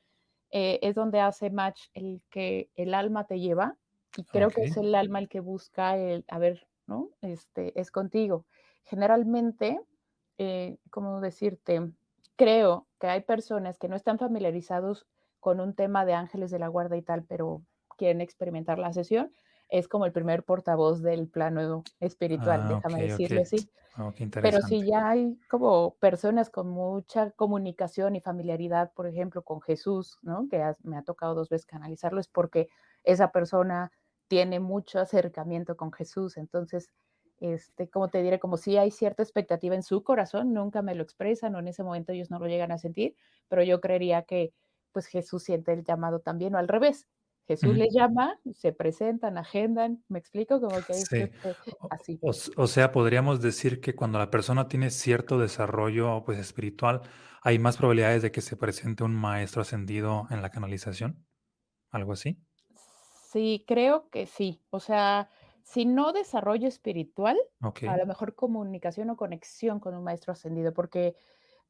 eh, 0.52 0.80
es 0.82 0.96
donde 0.96 1.20
hace 1.22 1.50
match 1.50 1.88
el 1.94 2.22
que 2.30 2.70
el 2.76 2.94
alma 2.94 3.26
te 3.26 3.40
lleva, 3.40 3.78
y 4.18 4.26
creo 4.26 4.50
que 4.50 4.64
es 4.64 4.76
el 4.76 4.94
alma 4.94 5.20
el 5.20 5.30
que 5.30 5.40
busca 5.40 5.96
el, 5.98 6.26
a 6.28 6.38
ver, 6.40 6.68
¿no? 6.86 7.10
Este, 7.22 7.80
es 7.80 7.90
contigo. 7.92 8.46
Generalmente, 8.84 9.80
eh, 10.38 10.78
¿cómo 10.90 11.22
decirte? 11.22 11.92
Creo 12.36 12.88
que 13.00 13.08
hay 13.08 13.22
personas 13.22 13.78
que 13.78 13.88
no 13.88 13.96
están 13.96 14.20
familiarizados 14.20 15.08
con 15.40 15.62
un 15.62 15.74
tema 15.74 16.06
de 16.06 16.14
ángeles 16.14 16.52
de 16.52 16.60
la 16.60 16.68
guarda 16.68 16.98
y 16.98 17.02
tal, 17.02 17.24
pero 17.24 17.62
quieren 17.98 18.20
experimentar 18.20 18.78
la 18.78 18.92
sesión. 18.92 19.34
Es 19.72 19.88
como 19.90 20.06
el 20.08 20.13
primer 20.13 20.46
portavoz 20.46 21.01
del 21.04 21.30
plano 21.30 21.88
espiritual, 22.01 22.68
Ah, 22.68 22.68
déjame 22.68 23.01
okey, 23.01 23.04
decirlo 23.04 23.42
así. 23.42 23.72
Oh, 23.98 24.13
Pero 24.40 24.62
si 24.62 24.86
ya 24.88 25.10
hay 25.10 25.38
como 25.50 25.96
personas 26.00 26.50
con 26.50 26.70
mucha 26.70 27.32
comunicación 27.32 28.16
y 28.16 28.22
familiaridad, 28.22 28.92
por 28.94 29.08
ejemplo, 29.08 29.44
con 29.44 29.62
Jesús, 29.62 30.18
¿no? 30.24 30.48
Que 30.50 30.62
has 30.63 30.84
me 30.84 30.98
ha 30.98 31.04
tocado 31.04 31.36
2 31.36 31.50
veces 31.50 31.66
canalizarlo, 31.68 32.20
es 32.20 32.28
porque 32.28 32.70
esa 33.04 33.32
persona 33.32 33.92
tiene 34.28 34.60
mucho 34.60 35.00
acercamiento 35.00 35.78
con 35.78 35.92
Jesús. 35.94 36.38
Entonces, 36.38 36.90
este, 37.40 37.90
como 37.90 38.10
te 38.10 38.22
diré, 38.24 38.40
como 38.40 38.58
si 38.58 38.78
hay 38.78 38.92
cierta 38.92 39.24
expectativa 39.24 39.75
en 39.75 39.84
su 39.84 40.04
corazón, 40.04 40.54
nunca 40.54 40.82
me 40.82 40.96
lo 40.96 41.04
expresan 41.04 41.56
o 41.56 41.60
en 41.60 41.68
ese 41.68 41.84
momento 41.84 42.12
ellos 42.13 42.30
no 42.32 42.40
lo 42.40 42.48
llegan 42.48 42.72
a 42.72 42.78
sentir, 42.78 43.16
pero 43.48 43.63
yo 43.63 43.82
creería 43.82 44.24
que 44.24 44.54
pues 44.92 45.08
Jesús 45.08 45.44
siente 45.44 45.72
el 45.74 45.84
llamado 45.84 46.20
también 46.20 46.56
o 46.56 46.58
al 46.58 46.68
revés. 46.68 47.08
Jesús 47.48 47.76
les 47.76 47.94
llama, 47.94 48.40
se 48.54 48.72
presentan, 48.72 49.38
agendan, 49.38 50.04
¿me 50.08 50.20
explico? 50.20 50.62
Como 50.62 50.76
que 50.86 50.94
es 50.94 51.12
este, 51.12 51.32
así. 51.90 52.20
O, 52.22 52.68
sea, 52.68 52.92
podríamos 52.92 53.42
decir 53.42 53.82
que 53.82 53.96
cuando 53.96 54.20
la 54.20 54.32
persona 54.32 54.68
tiene 54.68 54.90
cierto 54.90 55.40
desarrollo 55.40 56.24
pues 56.24 56.40
espiritual, 56.40 57.02
hay 57.42 57.60
más 57.60 57.78
probabilidades 57.78 58.22
de 58.22 58.32
que 58.32 58.42
se 58.42 58.56
presente 58.56 59.04
un 59.04 59.16
maestro 59.16 59.64
ascendido 59.64 60.28
en 60.30 60.42
la 60.42 60.50
canalización, 60.50 61.26
algo 61.90 62.14
así. 62.14 62.38
Sí, 63.32 63.66
creo 63.68 64.10
que 64.10 64.28
sí. 64.28 64.62
O 64.70 64.80
sea, 64.80 65.30
si 65.64 65.86
no 65.86 66.14
desarrollo 66.14 66.68
espiritual, 66.68 67.38
a 67.62 67.98
lo 67.98 68.06
mejor 68.06 68.36
comunicación 68.36 69.10
o 69.10 69.18
conexión 69.18 69.80
con 69.80 69.96
un 69.96 70.04
maestro 70.04 70.34
ascendido, 70.34 70.74
porque 70.74 71.16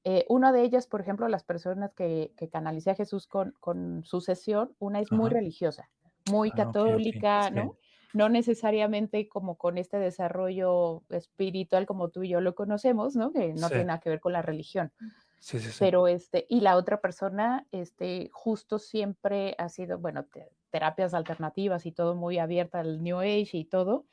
eh, 0.04 0.26
una 0.30 0.52
de 0.52 0.64
ellas, 0.64 0.88
por 0.88 1.02
ejemplo, 1.02 1.28
las 1.28 1.44
personas 1.44 1.94
que, 1.94 2.34
que 2.36 2.50
canalicé 2.50 2.92
a 2.92 2.96
Jesús 2.96 3.28
con, 3.28 3.54
con 3.60 4.04
su 4.04 4.22
sesión, 4.22 4.76
una 4.80 5.00
es 5.00 5.12
muy 5.12 5.30
religiosa, 5.30 5.90
muy 6.32 6.50
ah, 6.54 6.56
católica, 6.56 7.50
¿no? 7.52 7.78
No 8.14 8.28
necesariamente 8.28 9.30
como 9.30 9.56
con 9.56 9.78
este 9.78 9.98
desarrollo 9.98 11.04
espiritual 11.10 11.86
como 11.86 12.10
tú 12.10 12.24
y 12.24 12.30
yo 12.30 12.42
lo 12.42 12.56
conocemos, 12.56 13.16
¿no? 13.16 13.32
Que 13.32 13.54
no 13.54 13.70
tiene 13.70 13.86
nada 13.86 14.00
que 14.00 14.10
ver 14.10 14.20
con 14.20 14.34
la 14.34 14.42
religión. 14.42 14.92
Sí, 15.40 15.60
sí, 15.60 15.70
sí. 15.70 15.78
Pero 15.80 16.08
este, 16.08 16.46
y 16.50 16.62
la 16.62 16.76
otra 16.78 17.00
persona, 17.00 17.66
este, 17.72 18.30
justo 18.34 18.80
siempre 18.80 19.56
ha 19.60 19.70
sido, 19.70 19.98
bueno, 19.98 20.26
terapias 20.72 21.14
alternativas 21.14 21.86
y 21.86 21.92
todo 21.92 22.16
muy 22.16 22.38
abierta 22.38 22.80
al 22.80 23.02
New 23.02 23.20
Age 23.20 23.50
y 23.54 23.66
todo, 23.66 24.06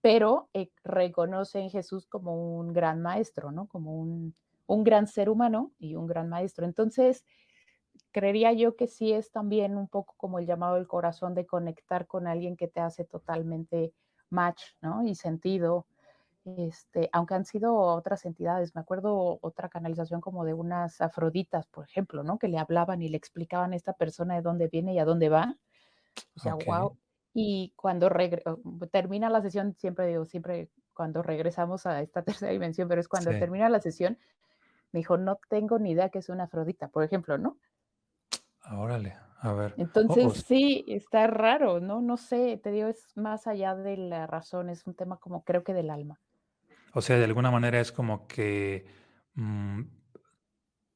pero 0.00 0.50
eh, 0.52 0.70
reconoce 0.84 1.60
en 1.60 1.70
Jesús 1.70 2.06
como 2.06 2.58
un 2.58 2.72
gran 2.72 3.00
maestro, 3.00 3.50
¿no? 3.50 3.66
Como 3.66 3.94
un, 3.94 4.34
un 4.68 4.84
gran 4.84 5.06
ser 5.08 5.30
humano 5.30 5.72
y 5.78 5.96
un 5.96 6.06
gran 6.06 6.28
maestro. 6.28 6.66
Entonces, 6.66 7.24
creería 8.12 8.52
yo 8.52 8.76
que 8.76 8.86
sí 8.86 9.12
es 9.12 9.32
también 9.32 9.76
un 9.76 9.88
poco 9.88 10.14
como 10.16 10.38
el 10.38 10.46
llamado 10.46 10.76
del 10.76 10.86
corazón 10.86 11.34
de 11.34 11.46
conectar 11.46 12.06
con 12.06 12.26
alguien 12.26 12.56
que 12.56 12.68
te 12.68 12.80
hace 12.80 13.04
totalmente 13.04 13.92
match, 14.30 14.62
¿no? 14.80 15.04
Y 15.04 15.14
sentido. 15.14 15.86
Este, 16.44 17.10
aunque 17.12 17.34
han 17.34 17.44
sido 17.44 17.74
otras 17.76 18.24
entidades, 18.24 18.74
me 18.74 18.80
acuerdo 18.82 19.38
otra 19.42 19.68
canalización 19.68 20.20
como 20.20 20.44
de 20.44 20.54
unas 20.54 21.00
afroditas, 21.00 21.66
por 21.66 21.84
ejemplo, 21.84 22.22
¿no? 22.22 22.38
Que 22.38 22.48
le 22.48 22.58
hablaban 22.58 23.02
y 23.02 23.08
le 23.08 23.16
explicaban 23.16 23.72
a 23.72 23.76
esta 23.76 23.94
persona 23.94 24.34
de 24.34 24.42
dónde 24.42 24.68
viene 24.68 24.94
y 24.94 24.98
a 24.98 25.04
dónde 25.04 25.30
va. 25.30 25.56
O 26.36 26.40
sea, 26.40 26.54
wow. 26.54 26.96
Y 27.32 27.72
cuando 27.76 28.10
termina 28.90 29.30
la 29.30 29.42
sesión, 29.42 29.74
siempre 29.78 30.06
digo, 30.06 30.24
siempre 30.24 30.70
cuando 30.92 31.22
regresamos 31.22 31.86
a 31.86 32.02
esta 32.02 32.22
tercera 32.46 32.52
dimensión, 32.52 32.88
pero 32.88 33.00
es 33.00 33.08
cuando 33.08 33.30
termina 33.30 33.68
la 33.68 33.80
sesión, 33.80 34.18
me 34.92 35.00
dijo, 35.00 35.16
no 35.16 35.38
tengo 35.48 35.78
ni 35.78 35.92
idea 35.92 36.08
que 36.08 36.18
es 36.18 36.28
una 36.28 36.44
Afrodita, 36.44 36.88
por 36.88 37.04
ejemplo, 37.04 37.38
¿no? 37.38 37.58
Ah, 38.62 38.78
órale, 38.78 39.16
a 39.40 39.52
ver. 39.52 39.74
Entonces, 39.76 40.44
sí, 40.46 40.84
está 40.88 41.26
raro, 41.26 41.80
¿no? 41.80 42.00
No 42.00 42.16
sé, 42.16 42.58
te 42.62 42.70
digo, 42.70 42.88
es 42.88 43.16
más 43.16 43.46
allá 43.46 43.74
de 43.74 43.96
la 43.96 44.26
razón, 44.26 44.68
es 44.68 44.86
un 44.86 44.94
tema 44.94 45.18
como 45.18 45.44
creo 45.44 45.62
que 45.64 45.74
del 45.74 45.90
alma. 45.90 46.20
O 46.94 47.00
sea, 47.00 47.16
de 47.16 47.24
alguna 47.24 47.50
manera 47.50 47.80
es 47.80 47.92
como 47.92 48.26
que 48.26 48.86
mm, 49.34 49.82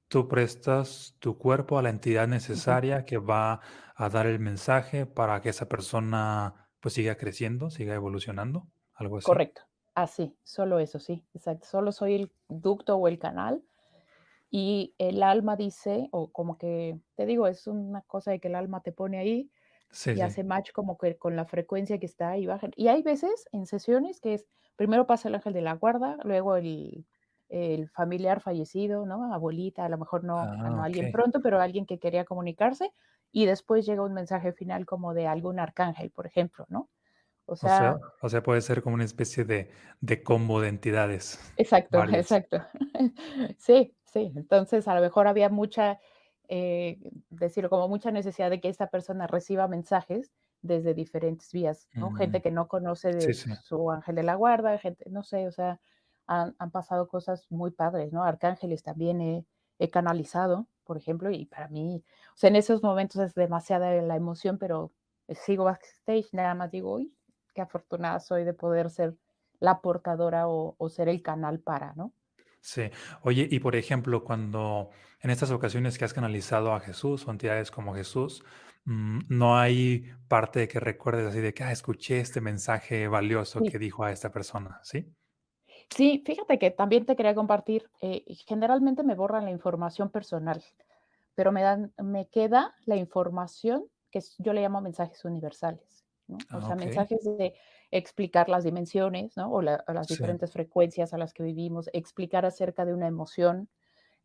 tú 0.08 0.28
prestas 0.28 1.16
tu 1.18 1.38
cuerpo 1.38 1.78
a 1.78 1.82
la 1.82 1.90
entidad 1.90 2.26
necesaria 2.26 3.04
que 3.04 3.18
va 3.18 3.60
a 3.94 4.08
dar 4.08 4.26
el 4.26 4.38
mensaje 4.38 5.06
para 5.06 5.40
que 5.40 5.50
esa 5.50 5.68
persona 5.68 6.68
pues 6.80 6.94
siga 6.94 7.16
creciendo, 7.16 7.70
siga 7.70 7.94
evolucionando, 7.94 8.68
algo 8.94 9.18
así. 9.18 9.26
Correcto, 9.26 9.62
así, 9.94 10.36
solo 10.42 10.80
eso, 10.80 10.98
sí, 10.98 11.24
exacto. 11.34 11.66
Solo 11.66 11.92
soy 11.92 12.14
el 12.14 12.32
ducto 12.48 12.96
o 12.96 13.06
el 13.06 13.18
canal 13.18 13.62
y 14.54 14.94
el 14.98 15.22
alma 15.22 15.56
dice, 15.56 16.10
o 16.12 16.30
como 16.30 16.58
que, 16.58 17.00
te 17.14 17.24
digo, 17.24 17.46
es 17.46 17.66
una 17.66 18.02
cosa 18.02 18.32
de 18.32 18.38
que 18.38 18.48
el 18.48 18.54
alma 18.54 18.82
te 18.82 18.92
pone 18.92 19.18
ahí 19.18 19.50
y 20.04 20.20
hace 20.20 20.44
match 20.44 20.72
como 20.72 20.98
que 20.98 21.16
con 21.16 21.36
la 21.36 21.46
frecuencia 21.46 21.98
que 21.98 22.04
está 22.04 22.28
ahí 22.28 22.44
baja. 22.44 22.68
Y 22.76 22.88
hay 22.88 23.02
veces 23.02 23.48
en 23.52 23.64
sesiones 23.64 24.20
que 24.20 24.34
es, 24.34 24.46
primero 24.76 25.06
pasa 25.06 25.30
el 25.30 25.36
ángel 25.36 25.54
de 25.54 25.62
la 25.62 25.72
guarda, 25.72 26.18
luego 26.24 26.56
el, 26.56 27.06
familiar 27.94 28.42
fallecido, 28.42 29.06
¿no? 29.06 29.32
Abuelita, 29.32 29.86
a 29.86 29.88
lo 29.88 29.96
mejor 29.96 30.22
no, 30.22 30.44
no 30.44 30.82
ah, 30.82 30.84
alguien 30.84 31.12
pronto, 31.12 31.40
pero 31.40 31.58
alguien 31.58 31.86
que 31.86 31.98
quería 31.98 32.26
comunicarse, 32.26 32.92
y 33.30 33.46
después 33.46 33.86
llega 33.86 34.02
un 34.02 34.12
mensaje 34.12 34.52
final 34.52 34.84
como 34.84 35.14
de 35.14 35.28
algún 35.28 35.60
arcángel, 35.60 36.10
por 36.10 36.26
ejemplo, 36.26 36.66
¿no? 36.68 36.90
O 37.46 37.56
sea, 37.56 37.98
o 38.20 38.28
sea, 38.28 38.42
puede 38.42 38.60
ser 38.60 38.82
como 38.82 38.94
una 38.94 39.04
especie 39.04 39.44
de, 39.44 39.70
de 40.00 40.22
combo 40.22 40.60
de 40.60 40.68
entidades. 40.68 41.38
Exacto, 41.56 42.02
exacto. 42.04 42.58
sí, 43.58 43.94
sí. 44.12 44.32
Entonces, 44.36 44.88
a 44.88 44.94
lo 44.94 45.00
mejor 45.00 45.26
había 45.26 45.48
mucha, 45.48 46.00
eh, 46.48 46.98
decirlo, 47.30 47.70
como 47.70 47.88
mucha 47.88 48.10
necesidad 48.10 48.50
de 48.50 48.60
que 48.60 48.68
esta 48.68 48.88
persona 48.88 49.26
reciba 49.26 49.68
mensajes 49.68 50.32
desde 50.60 50.94
diferentes 50.94 51.52
vías, 51.52 51.88
¿no? 51.94 52.12
Gente 52.12 52.40
que 52.40 52.52
no 52.52 52.68
conoce 52.68 53.12
de 53.12 53.34
su 53.34 53.90
ángel 53.90 54.14
de 54.14 54.22
la 54.22 54.36
guarda, 54.36 54.78
gente, 54.78 55.04
no 55.10 55.24
sé, 55.24 55.48
o 55.48 55.52
sea, 55.52 55.80
han, 56.26 56.54
pasado 56.70 57.08
cosas 57.08 57.46
muy 57.50 57.72
padres, 57.72 58.12
¿no? 58.12 58.22
Arcángeles 58.22 58.84
también 58.84 59.20
he, 59.20 59.44
he, 59.80 59.90
canalizado, 59.90 60.68
por 60.84 60.96
ejemplo, 60.96 61.30
y 61.30 61.46
para 61.46 61.66
mí, 61.68 62.04
o 62.28 62.36
sea, 62.36 62.48
en 62.48 62.56
esos 62.56 62.80
momentos 62.82 63.20
es 63.20 63.34
demasiada 63.34 63.90
la 64.02 64.14
emoción, 64.14 64.56
pero 64.56 64.92
sigo 65.34 65.64
backstage, 65.64 66.32
nada 66.32 66.54
más 66.54 66.70
digo, 66.70 66.94
uy, 66.94 67.12
qué 67.54 67.62
afortunada 67.62 68.20
soy 68.20 68.44
de 68.44 68.54
poder 68.54 68.90
ser 68.90 69.16
la 69.60 69.80
portadora 69.80 70.48
o, 70.48 70.88
ser 70.88 71.08
el 71.08 71.22
canal 71.22 71.60
para, 71.60 71.94
¿no? 71.94 72.12
Sí. 72.62 72.82
Oye, 73.22 73.46
y 73.50 73.58
por 73.58 73.74
ejemplo, 73.74 74.22
cuando 74.22 74.90
en 75.20 75.30
estas 75.30 75.50
ocasiones 75.50 75.98
que 75.98 76.04
has 76.04 76.14
canalizado 76.14 76.72
a 76.72 76.80
Jesús 76.80 77.26
o 77.26 77.30
entidades 77.30 77.70
como 77.72 77.94
Jesús, 77.94 78.44
mm, 78.84 79.20
no 79.28 79.58
hay 79.58 80.12
parte 80.28 80.60
de 80.60 80.68
que 80.68 80.78
recuerdes 80.80 81.26
así 81.26 81.40
de 81.40 81.52
que 81.52 81.64
ah, 81.64 81.72
escuché 81.72 82.20
este 82.20 82.40
mensaje 82.40 83.08
valioso 83.08 83.60
que 83.60 83.78
dijo 83.78 84.04
a 84.04 84.12
esta 84.12 84.30
persona, 84.30 84.80
¿sí? 84.84 85.12
Sí, 85.90 86.22
fíjate 86.24 86.58
que 86.58 86.70
también 86.70 87.04
te 87.04 87.16
quería 87.16 87.34
compartir, 87.34 87.90
eh, 88.00 88.24
generalmente 88.46 89.02
me 89.02 89.16
borran 89.16 89.44
la 89.44 89.50
información 89.50 90.08
personal, 90.10 90.62
pero 91.34 91.50
me 91.50 91.62
dan, 91.62 91.92
me 91.98 92.28
queda 92.28 92.74
la 92.86 92.96
información 92.96 93.84
que 94.10 94.20
yo 94.38 94.52
le 94.52 94.62
llamo 94.62 94.80
mensajes 94.80 95.24
universales. 95.24 96.04
O 96.28 96.36
ah, 96.50 96.62
sea, 96.62 96.76
mensajes 96.76 97.24
de 97.24 97.54
explicar 97.92 98.48
las 98.48 98.64
dimensiones, 98.64 99.36
¿no? 99.36 99.52
O, 99.52 99.62
las 99.62 100.08
diferentes 100.08 100.50
frecuencias 100.50 101.14
a 101.14 101.18
las 101.18 101.32
que 101.32 101.44
vivimos, 101.44 101.88
explicar 101.92 102.44
acerca 102.44 102.84
de 102.84 102.94
una 102.94 103.06
emoción, 103.06 103.68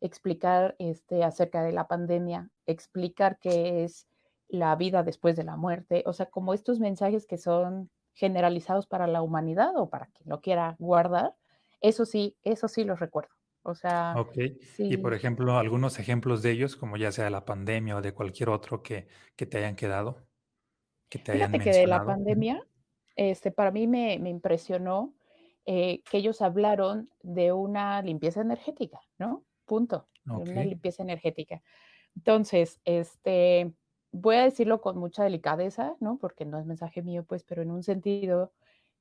explicar 0.00 0.74
este, 0.78 1.22
acerca 1.22 1.62
de 1.62 1.72
la 1.72 1.86
pandemia, 1.86 2.50
explicar 2.66 3.38
qué 3.38 3.84
es 3.84 4.08
la 4.48 4.74
vida 4.74 5.02
después 5.02 5.36
de 5.36 5.44
la 5.44 5.56
muerte, 5.56 6.02
o 6.06 6.12
sea, 6.12 6.26
como 6.26 6.54
estos 6.54 6.80
mensajes 6.80 7.26
que 7.26 7.36
son 7.36 7.90
generalizados 8.14 8.86
para 8.86 9.06
la 9.06 9.22
humanidad 9.22 9.76
o 9.76 9.90
para 9.90 10.06
quien 10.06 10.30
lo 10.30 10.40
quiera 10.40 10.74
guardar, 10.78 11.34
eso 11.80 12.06
sí, 12.06 12.36
eso 12.42 12.66
sí 12.66 12.84
los 12.84 12.98
recuerdo. 12.98 13.30
O 13.62 13.74
sea, 13.74 14.14
Ok. 14.16 14.38
Y 14.78 14.96
por 14.96 15.12
ejemplo, 15.12 15.58
algunos 15.58 15.98
ejemplos 15.98 16.42
de 16.42 16.52
ellos, 16.52 16.74
como 16.74 16.96
ya 16.96 17.12
sea 17.12 17.24
de 17.24 17.30
la 17.30 17.44
pandemia 17.44 17.96
o 17.96 18.00
de 18.00 18.14
cualquier 18.14 18.48
otro 18.48 18.82
que, 18.82 19.08
que 19.36 19.44
te 19.44 19.58
hayan 19.58 19.76
quedado 19.76 20.26
que 21.08 21.18
te 21.18 21.32
hayan 21.32 21.50
Fíjate 21.52 21.70
que 21.70 21.78
de 21.78 21.86
la 21.86 22.04
pandemia, 22.04 22.66
este, 23.18 23.50
para 23.50 23.72
mí 23.72 23.88
me, 23.88 24.14
impresionó 24.14 25.12
eh, 25.66 26.02
que 26.08 26.18
ellos 26.18 26.40
hablaron 26.40 27.10
de 27.20 27.52
una 27.52 28.00
limpieza 28.00 28.40
energética, 28.40 29.00
¿no? 29.18 29.44
Punto. 29.66 30.06
Una 30.24 30.62
limpieza 30.62 31.02
energética. 31.02 31.62
Entonces, 32.14 32.80
este, 32.84 33.72
voy 34.12 34.36
a 34.36 34.44
decirlo 34.44 34.80
con 34.80 34.98
mucha 34.98 35.24
delicadeza, 35.24 35.96
¿no? 36.00 36.18
Porque 36.18 36.44
no 36.44 36.58
es 36.60 36.66
mensaje 36.66 37.02
mío, 37.02 37.24
pues, 37.24 37.42
pero 37.44 37.62
en 37.62 37.70
un 37.70 37.82
sentido 37.82 38.52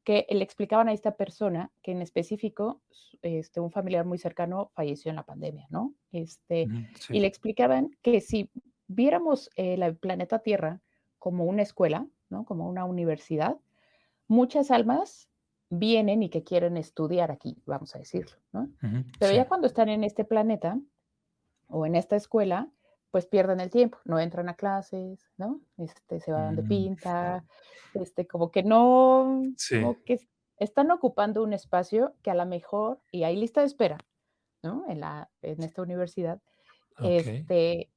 que 0.04 0.26
le 0.30 0.44
explicaban 0.44 0.88
a 0.88 0.94
esta 0.94 1.16
persona 1.16 1.70
que 1.84 1.92
en 1.92 2.02
específico, 2.02 2.82
este, 3.22 3.60
un 3.60 3.72
familiar 3.72 4.06
muy 4.06 4.18
cercano 4.18 4.72
falleció 4.74 5.10
en 5.10 5.18
la 5.18 5.26
pandemia, 5.26 5.68
¿no? 5.70 5.94
Este, 6.12 6.68
Y 7.10 7.20
le 7.20 7.28
explicaban 7.28 7.92
que 8.02 8.20
si 8.22 8.50
viéramos 8.88 9.52
el 9.56 9.96
planeta 9.98 10.40
Tierra 10.40 10.82
como 11.20 11.44
una 11.44 11.62
escuela, 11.62 12.08
¿no? 12.30 12.46
Como 12.46 12.68
una 12.68 12.86
universidad, 12.86 13.58
muchas 14.28 14.72
almas 14.72 15.30
vienen 15.70 16.24
y 16.24 16.30
que 16.30 16.44
quieren 16.44 16.78
estudiar 16.78 17.32
aquí, 17.32 17.62
vamos 17.66 17.96
a 17.96 18.00
decirlo, 18.00 18.38
¿no? 18.52 18.70
Pero 19.20 19.34
ya 19.34 19.48
cuando 19.48 19.68
están 19.68 19.90
en 19.90 20.04
este 20.04 20.24
planeta 20.24 20.80
o 21.68 21.86
en 21.86 21.96
esta 21.96 22.16
escuela, 22.16 22.70
pues 23.12 23.26
pierden 23.26 23.60
el 23.60 23.70
tiempo, 23.70 23.98
no 24.06 24.20
entran 24.20 24.50
a 24.50 24.56
clases, 24.56 25.32
¿no? 25.38 25.62
Este, 25.78 26.20
se 26.20 26.32
van 26.32 26.56
de 26.56 26.62
mm. 26.62 26.68
pinta, 26.68 27.46
este, 27.94 28.28
como 28.28 28.52
que 28.52 28.64
no, 28.64 29.44
como 29.70 30.04
que 30.04 30.20
están 30.58 30.92
ocupando 30.92 31.44
un 31.44 31.54
espacio 31.54 32.16
que 32.22 32.32
a 32.32 32.36
lo 32.36 32.46
mejor, 32.46 33.02
y 33.12 33.24
hay 33.24 33.36
lista 33.36 33.62
de 33.62 33.68
espera, 33.68 33.98
¿no? 34.64 34.86
En, 34.88 35.00
la, 35.00 35.30
en 35.42 35.64
esta 35.64 35.82
universidad, 35.82 36.42
este, 37.00 37.92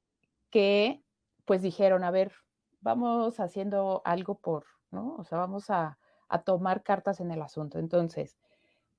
que 0.49 1.03
pues 1.45 1.61
dijeron, 1.61 2.03
a 2.03 2.11
ver, 2.11 2.33
vamos 2.81 3.39
haciendo 3.39 4.01
algo 4.05 4.39
por, 4.39 4.65
¿no? 4.91 5.15
O 5.15 5.23
sea, 5.23 5.37
vamos 5.39 5.69
a, 5.69 5.97
tomar 6.39 6.83
cartas 6.83 7.19
en 7.19 7.31
el 7.31 7.41
asunto. 7.41 7.79
Entonces, 7.79 8.37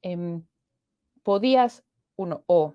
em, 0.02 0.46
podías, 1.22 1.84
uno, 2.16 2.44
o 2.46 2.74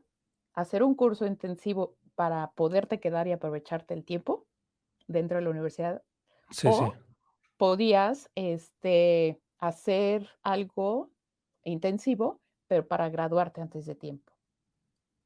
hacer 0.54 0.84
un 0.84 0.96
curso 0.96 1.26
intensivo 1.26 1.98
para 2.16 2.52
poderte 2.54 3.00
quedar 3.00 3.28
y 3.28 3.32
aprovecharte 3.34 3.94
el 3.94 4.06
tiempo 4.06 4.48
dentro 5.08 5.38
de 5.38 5.44
la 5.44 5.52
universidad, 5.52 6.04
Sí, 6.52 6.72
o 6.72 6.74
sí. 6.74 6.94
podías 7.58 8.32
este, 8.36 9.42
hacer 9.60 10.30
algo 10.44 11.12
intensivo, 11.64 12.42
pero 12.68 12.88
para 12.88 13.10
graduarte 13.10 13.62
antes 13.62 13.86
de 13.86 13.96
tiempo, 13.96 14.34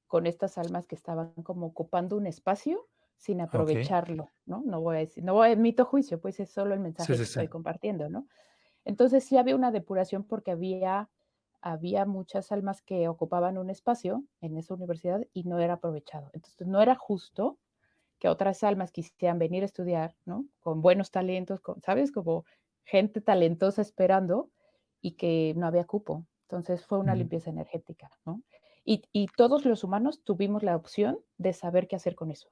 con 0.08 0.28
estas 0.28 0.58
almas 0.58 0.88
que 0.88 0.96
estaban 0.96 1.34
como 1.44 1.68
ocupando 1.68 2.18
un 2.18 2.28
espacio 2.28 2.88
sin 3.18 3.40
aprovecharlo, 3.42 4.32
¿no? 4.46 4.62
No 4.66 4.82
voy 4.82 4.98
a 4.98 5.00
decir, 5.00 5.24
no 5.24 5.34
voy 5.36 5.50
a 5.50 5.52
emito 5.52 5.86
juicio, 5.86 6.20
pues 6.20 6.40
es 6.40 6.50
solo 6.52 6.74
el 6.74 6.80
mensaje 6.80 7.14
sí, 7.16 7.18
que 7.20 7.28
estoy 7.28 7.48
compartiendo, 7.48 8.10
¿no? 8.10 8.28
Entonces 8.86 9.24
sí 9.26 9.38
había 9.38 9.56
una 9.56 9.72
depuración 9.72 10.24
porque 10.24 10.52
había 10.52 11.10
había 11.64 12.06
muchas 12.08 12.52
almas 12.52 12.82
que 12.82 13.08
ocupaban 13.08 13.58
un 13.60 13.70
espacio 13.70 14.24
en 14.42 14.58
esa 14.58 14.74
universidad 14.74 15.28
y 15.32 15.44
no 15.44 15.60
era 15.60 15.76
aprovechado. 15.76 16.32
Entonces 16.34 16.68
no 16.68 16.82
era 16.82 16.96
justo 16.96 17.60
que 18.20 18.30
otras 18.30 18.64
almas 18.64 18.92
quisieran 18.92 19.40
venir 19.40 19.64
a 19.64 19.66
estudiar, 19.68 20.16
¿no? 20.26 20.46
Con 20.60 20.82
buenos 20.82 21.12
talentos, 21.12 21.62
con, 21.62 21.82
¿sabes? 21.82 22.12
Como 22.12 22.46
gente 22.86 23.22
talentosa 23.22 23.82
esperando 23.82 24.52
y 25.02 25.14
que 25.14 25.54
no 25.58 25.68
había 25.68 25.86
cupo. 25.86 26.28
Entonces 26.44 26.86
fue 26.86 27.00
una 27.00 27.16
limpieza 27.16 27.50
energética, 27.50 28.10
¿no? 28.26 28.44
Y, 28.86 29.04
y 29.12 29.28
todos 29.36 29.66
los 29.66 29.84
humanos 29.84 30.24
tuvimos 30.24 30.64
la 30.64 30.76
opción 30.76 31.20
de 31.38 31.54
saber 31.54 31.88
qué 31.88 31.96
hacer 31.96 32.16
con 32.16 32.32
eso. 32.32 32.50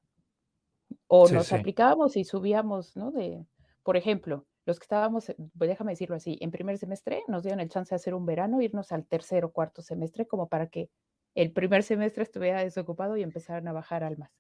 O 1.07 1.27
Sí, 1.27 1.35
nos 1.35 1.51
sí. 1.51 1.57
aplicábamos 1.57 2.15
y 2.17 2.23
subíamos, 2.23 2.95
¿no? 2.95 3.11
De, 3.11 3.45
por 3.83 3.97
ejemplo, 3.97 4.45
los 4.69 4.79
que 4.79 4.85
estábamos, 4.85 5.33
pues 5.57 5.69
déjame 5.69 5.93
decirlo 5.93 6.15
así, 6.17 6.37
en 6.41 6.51
primer 6.51 6.77
semestre 6.79 7.23
nos 7.27 7.43
dieron 7.43 7.61
el 7.61 7.69
chance 7.69 7.91
de 7.91 7.97
hacer 7.97 8.15
un 8.15 8.25
verano, 8.27 8.61
irnos 8.61 8.91
al 8.93 9.07
tercer 9.07 9.45
o 9.45 9.53
cuarto 9.53 9.81
semestre, 9.83 10.27
como 10.27 10.49
para 10.49 10.69
que 10.69 10.91
el 11.35 11.53
primer 11.53 11.83
semestre 11.83 12.23
estuviera 12.23 12.63
desocupado 12.63 13.17
y 13.17 13.23
empezaran 13.23 13.67
a 13.69 13.73
bajar 13.73 14.03
almas. 14.05 14.31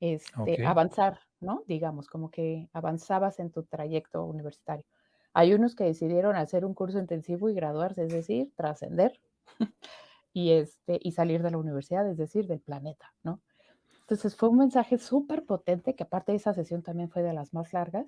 Este, 0.00 0.60
Okey. 0.60 0.64
avanzar, 0.64 1.20
¿no? 1.40 1.64
Digamos, 1.66 2.08
como 2.08 2.30
que 2.30 2.68
avanzabas 2.72 3.38
en 3.40 3.50
tu 3.52 3.64
trayecto 3.64 4.24
universitario. 4.24 4.84
Hay 5.34 5.54
unos 5.54 5.74
que 5.74 5.84
decidieron 5.84 6.36
hacer 6.36 6.64
un 6.64 6.74
curso 6.74 6.98
intensivo 6.98 7.48
y 7.48 7.54
graduarse, 7.54 8.04
es 8.04 8.12
decir, 8.12 8.52
trascender 8.56 9.20
y, 10.32 10.52
este, 10.52 10.98
y 11.02 11.12
salir 11.12 11.42
de 11.42 11.50
la 11.50 11.58
universidad, 11.58 12.08
es 12.10 12.16
decir, 12.18 12.46
del 12.46 12.60
planeta, 12.60 13.14
¿no? 13.22 13.42
Entonces 14.02 14.36
fue 14.36 14.50
un 14.50 14.58
mensaje 14.58 14.98
súper 14.98 15.46
potente, 15.46 15.96
que 15.96 16.04
aparte 16.04 16.32
de 16.32 16.36
esa 16.36 16.54
sesión 16.54 16.82
también 16.82 17.10
fue 17.10 17.22
de 17.22 17.34
las 17.34 17.54
más 17.54 17.72
largas. 17.72 18.06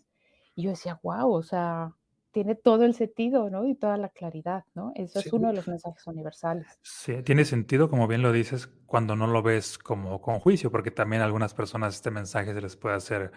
Y 0.57 0.65
yo 0.65 0.71
decía, 0.71 0.99
wow, 1.05 1.33
o 1.33 1.43
sea, 1.45 1.95
tiene 2.33 2.57
todo 2.57 2.85
el 2.85 2.95
sentido, 2.95 3.49
¿no? 3.51 3.65
Y 3.67 3.77
toda 3.77 3.97
la 3.97 4.09
claridad, 4.09 4.65
¿no? 4.75 4.91
Eso 4.97 5.21
Sí, 5.21 5.31
es 5.31 5.33
uno 5.33 5.49
de 5.49 5.55
los 5.55 5.69
mensajes 5.69 6.05
universales. 6.09 6.81
sí, 6.83 7.23
tiene 7.23 7.45
sentido, 7.45 7.89
como 7.91 8.07
bien 8.09 8.23
lo 8.23 8.33
dices, 8.33 8.69
cuando 8.87 9.17
no 9.17 9.27
lo 9.27 9.43
ves 9.43 9.79
como 9.79 10.21
con 10.21 10.39
juicio, 10.41 10.71
porque 10.71 10.91
también 10.91 11.23
a 11.23 11.25
algunas 11.27 11.55
personas 11.55 11.95
este 11.97 12.11
mensaje 12.11 12.55
se 12.55 12.61
les 12.61 12.77
puede 12.77 12.97
hacer 12.97 13.33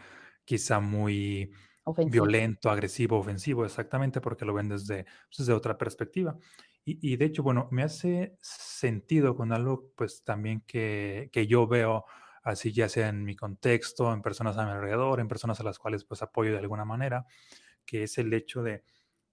quizá 0.46 0.80
muy 0.80 1.52
Ofensivo. 1.84 2.40
violento, 2.42 2.70
agresivo, 2.70 3.18
ofensivo, 3.20 3.66
exactamente, 3.66 4.22
porque 4.22 4.46
lo 4.46 4.54
ven 4.54 4.70
desde, 4.70 5.06
pues, 5.06 5.38
desde 5.40 5.54
otra 5.54 5.78
perspectiva. 5.78 6.38
Y, 6.86 7.14
y 7.14 7.18
de 7.18 7.26
hecho, 7.26 7.44
bueno, 7.44 7.68
me 7.72 7.84
hace 7.84 8.38
sentido 8.42 9.36
con 9.36 9.52
algo, 9.54 9.92
pues 9.96 10.24
también 10.24 10.62
que, 10.66 11.30
que 11.34 11.46
yo 11.48 11.68
veo, 11.68 12.06
así 12.50 12.72
ya 12.74 12.90
sea 12.90 13.10
en 13.10 13.24
mi 13.24 13.36
contexto, 13.36 14.12
en 14.14 14.22
personas 14.22 14.58
a 14.58 14.66
mi 14.66 14.72
alrededor, 14.72 15.20
en 15.20 15.28
personas 15.28 15.60
a 15.60 15.64
las 15.64 15.80
cuales 15.80 16.04
pues 16.06 16.22
apoyo 16.22 16.52
de 16.52 16.60
alguna 16.60 16.86
manera, 16.86 17.26
que 17.86 18.04
es 18.04 18.18
el 18.18 18.34
hecho 18.34 18.64
de 18.64 18.84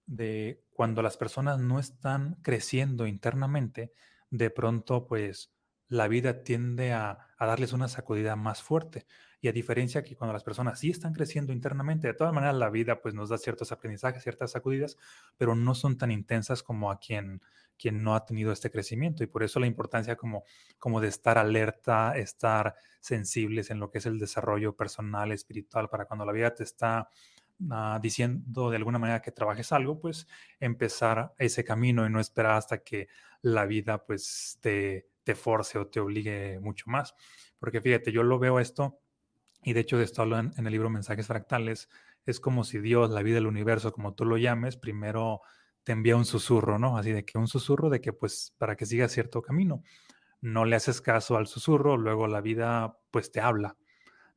de 0.07 0.63
cuando 0.71 1.01
las 1.01 1.17
personas 1.17 1.59
no 1.59 1.79
están 1.79 2.35
creciendo 2.41 3.05
internamente, 3.05 3.93
de 4.31 4.49
pronto, 4.49 5.05
pues 5.05 5.53
la 5.89 6.07
vida 6.07 6.43
tiende 6.43 6.93
a, 6.93 7.27
a 7.37 7.45
darles 7.45 7.73
una 7.73 7.87
sacudida 7.87 8.35
más 8.35 8.61
fuerte. 8.63 9.05
Y 9.39 9.49
a 9.49 9.51
diferencia 9.51 10.03
que 10.03 10.15
cuando 10.15 10.33
las 10.33 10.43
personas 10.43 10.79
sí 10.79 10.89
están 10.89 11.13
creciendo 11.13 11.53
internamente, 11.53 12.07
de 12.07 12.13
todas 12.13 12.33
maneras 12.33 12.55
la 12.55 12.69
vida 12.69 13.01
pues 13.01 13.13
nos 13.13 13.29
da 13.29 13.37
ciertos 13.37 13.71
aprendizajes, 13.71 14.23
ciertas 14.23 14.51
sacudidas, 14.51 14.97
pero 15.37 15.55
no 15.55 15.75
son 15.75 15.97
tan 15.97 16.09
intensas 16.11 16.63
como 16.63 16.89
a 16.89 16.99
quien, 16.99 17.41
quien 17.77 18.03
no 18.03 18.15
ha 18.15 18.25
tenido 18.25 18.51
este 18.51 18.71
crecimiento. 18.71 19.23
Y 19.23 19.27
por 19.27 19.43
eso 19.43 19.59
la 19.59 19.67
importancia 19.67 20.15
como, 20.15 20.43
como 20.77 20.99
de 21.01 21.07
estar 21.07 21.37
alerta, 21.37 22.17
estar 22.17 22.75
sensibles 22.99 23.69
en 23.69 23.79
lo 23.79 23.89
que 23.89 23.99
es 23.99 24.05
el 24.05 24.19
desarrollo 24.19 24.75
personal, 24.75 25.31
espiritual, 25.31 25.89
para 25.89 26.05
cuando 26.05 26.25
la 26.25 26.31
vida 26.31 26.53
te 26.53 26.63
está 26.63 27.09
uh, 27.59 27.99
diciendo 28.01 28.69
de 28.69 28.77
alguna 28.77 28.99
manera 28.99 29.21
que 29.21 29.31
trabajes 29.31 29.71
algo, 29.71 29.99
pues 29.99 30.27
empezar 30.59 31.33
ese 31.37 31.63
camino 31.63 32.05
y 32.05 32.09
no 32.09 32.19
esperar 32.19 32.53
hasta 32.53 32.83
que 32.83 33.07
la 33.41 33.65
vida 33.65 34.05
pues 34.05 34.57
te, 34.61 35.09
te 35.23 35.35
force 35.35 35.77
o 35.77 35.87
te 35.87 35.99
obligue 35.99 36.59
mucho 36.59 36.85
más. 36.89 37.15
Porque 37.59 37.81
fíjate, 37.81 38.11
yo 38.11 38.23
lo 38.23 38.39
veo 38.39 38.59
esto, 38.59 38.99
y 39.63 39.73
de 39.73 39.81
hecho 39.81 39.97
de 39.97 40.03
esto 40.03 40.21
hablo 40.21 40.39
en, 40.39 40.53
en 40.57 40.65
el 40.65 40.71
libro 40.71 40.89
Mensajes 40.89 41.27
Fractales, 41.27 41.89
es 42.25 42.39
como 42.39 42.63
si 42.63 42.79
Dios, 42.79 43.09
la 43.09 43.23
vida, 43.23 43.37
el 43.37 43.47
universo, 43.47 43.93
como 43.93 44.13
tú 44.13 44.25
lo 44.25 44.37
llames, 44.37 44.75
primero 44.75 45.41
te 45.87 45.93
envía 45.93 46.17
un 46.17 46.25
susurro, 46.25 46.77
¿no? 46.77 46.97
Así 46.97 47.13
de 47.13 47.25
que 47.25 47.37
un 47.37 47.47
susurro 47.47 47.89
de 47.89 48.01
que 48.01 48.13
pues 48.13 48.53
para 48.57 48.75
que 48.75 48.85
sigas 48.85 49.11
cierto 49.11 49.41
camino. 49.41 49.81
No 50.41 50.65
le 50.65 50.75
haces 50.75 51.01
caso 51.01 51.37
al 51.37 51.47
susurro, 51.47 51.97
luego 51.97 52.27
la 52.27 52.41
vida 52.41 52.99
pues 53.11 53.31
te 53.31 53.41
habla 53.41 53.77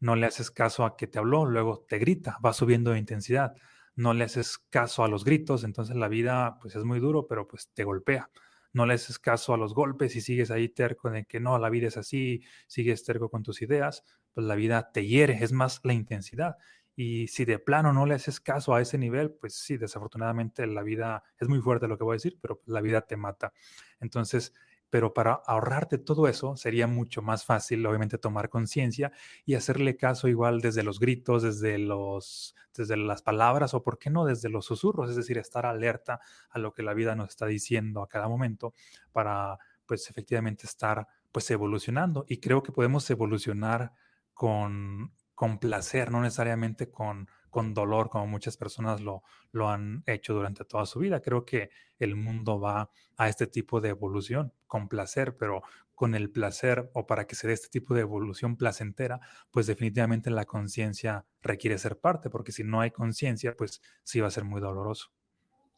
no 0.00 0.16
le 0.16 0.26
haces 0.26 0.50
caso 0.50 0.84
a 0.84 0.96
que 0.96 1.06
te 1.06 1.18
habló, 1.18 1.44
luego 1.46 1.84
te 1.88 1.98
grita, 1.98 2.38
va 2.44 2.52
subiendo 2.52 2.90
de 2.90 2.98
intensidad, 2.98 3.54
no 3.94 4.14
le 4.14 4.24
haces 4.24 4.58
caso 4.70 5.04
a 5.04 5.08
los 5.08 5.24
gritos, 5.24 5.62
entonces 5.62 5.94
la 5.94 6.08
vida 6.08 6.58
pues 6.60 6.74
es 6.74 6.84
muy 6.84 7.00
duro, 7.00 7.26
pero 7.26 7.46
pues 7.46 7.70
te 7.74 7.84
golpea. 7.84 8.30
No 8.72 8.86
le 8.86 8.94
haces 8.94 9.18
caso 9.18 9.52
a 9.52 9.58
los 9.58 9.74
golpes 9.74 10.16
y 10.16 10.20
sigues 10.20 10.50
ahí 10.50 10.68
terco 10.68 11.10
de 11.10 11.24
que 11.24 11.40
no, 11.40 11.58
la 11.58 11.70
vida 11.70 11.88
es 11.88 11.96
así, 11.96 12.42
sigues 12.66 13.04
terco 13.04 13.28
con 13.28 13.42
tus 13.42 13.62
ideas, 13.62 14.04
pues 14.32 14.46
la 14.46 14.54
vida 14.54 14.90
te 14.92 15.06
hiere, 15.06 15.38
es 15.42 15.52
más 15.52 15.80
la 15.82 15.92
intensidad. 15.92 16.56
Y 17.02 17.28
si 17.28 17.46
de 17.46 17.58
plano 17.58 17.94
no 17.94 18.04
le 18.04 18.12
haces 18.12 18.40
caso 18.40 18.74
a 18.74 18.82
ese 18.82 18.98
nivel, 18.98 19.30
pues 19.30 19.54
sí, 19.54 19.78
desafortunadamente 19.78 20.66
la 20.66 20.82
vida 20.82 21.22
es 21.38 21.48
muy 21.48 21.58
fuerte 21.58 21.88
lo 21.88 21.96
que 21.96 22.04
voy 22.04 22.12
a 22.12 22.16
decir, 22.16 22.36
pero 22.42 22.60
la 22.66 22.82
vida 22.82 23.00
te 23.00 23.16
mata. 23.16 23.54
Entonces, 24.00 24.52
pero 24.90 25.14
para 25.14 25.32
ahorrarte 25.46 25.96
todo 25.96 26.28
eso 26.28 26.58
sería 26.58 26.86
mucho 26.86 27.22
más 27.22 27.46
fácil, 27.46 27.86
obviamente, 27.86 28.18
tomar 28.18 28.50
conciencia 28.50 29.12
y 29.46 29.54
hacerle 29.54 29.96
caso 29.96 30.28
igual 30.28 30.60
desde 30.60 30.82
los 30.82 31.00
gritos, 31.00 31.42
desde, 31.42 31.78
los, 31.78 32.54
desde 32.76 32.98
las 32.98 33.22
palabras 33.22 33.72
o, 33.72 33.82
¿por 33.82 33.98
qué 33.98 34.10
no?, 34.10 34.26
desde 34.26 34.50
los 34.50 34.66
susurros, 34.66 35.08
es 35.08 35.16
decir, 35.16 35.38
estar 35.38 35.64
alerta 35.64 36.20
a 36.50 36.58
lo 36.58 36.74
que 36.74 36.82
la 36.82 36.92
vida 36.92 37.14
nos 37.14 37.30
está 37.30 37.46
diciendo 37.46 38.02
a 38.02 38.08
cada 38.08 38.28
momento 38.28 38.74
para, 39.10 39.56
pues, 39.86 40.10
efectivamente 40.10 40.66
estar, 40.66 41.06
pues, 41.32 41.50
evolucionando. 41.50 42.26
Y 42.28 42.40
creo 42.40 42.62
que 42.62 42.72
podemos 42.72 43.08
evolucionar 43.08 43.94
con, 44.34 45.12
con 45.40 45.58
placer, 45.58 46.10
no 46.10 46.20
necesariamente 46.20 46.90
con, 46.90 47.26
con 47.48 47.72
dolor, 47.72 48.10
como 48.10 48.26
muchas 48.26 48.58
personas 48.58 49.00
lo, 49.00 49.22
lo 49.52 49.70
han 49.70 50.02
hecho 50.04 50.34
durante 50.34 50.66
toda 50.66 50.84
su 50.84 50.98
vida. 50.98 51.22
Creo 51.22 51.46
que 51.46 51.70
el 51.98 52.14
mundo 52.14 52.60
va 52.60 52.90
a 53.16 53.26
este 53.26 53.46
tipo 53.46 53.80
de 53.80 53.88
evolución 53.88 54.52
con 54.66 54.86
placer, 54.86 55.38
pero 55.38 55.62
con 55.94 56.14
el 56.14 56.30
placer 56.30 56.90
o 56.92 57.06
para 57.06 57.26
que 57.26 57.36
se 57.36 57.46
dé 57.46 57.54
este 57.54 57.70
tipo 57.70 57.94
de 57.94 58.02
evolución 58.02 58.58
placentera, 58.58 59.20
pues 59.50 59.66
definitivamente 59.66 60.28
la 60.28 60.44
conciencia 60.44 61.24
requiere 61.40 61.78
ser 61.78 61.98
parte, 61.98 62.28
porque 62.28 62.52
si 62.52 62.62
no 62.62 62.82
hay 62.82 62.90
conciencia, 62.90 63.56
pues 63.56 63.80
sí 64.04 64.20
va 64.20 64.26
a 64.26 64.32
ser 64.32 64.44
muy 64.44 64.60
doloroso. 64.60 65.10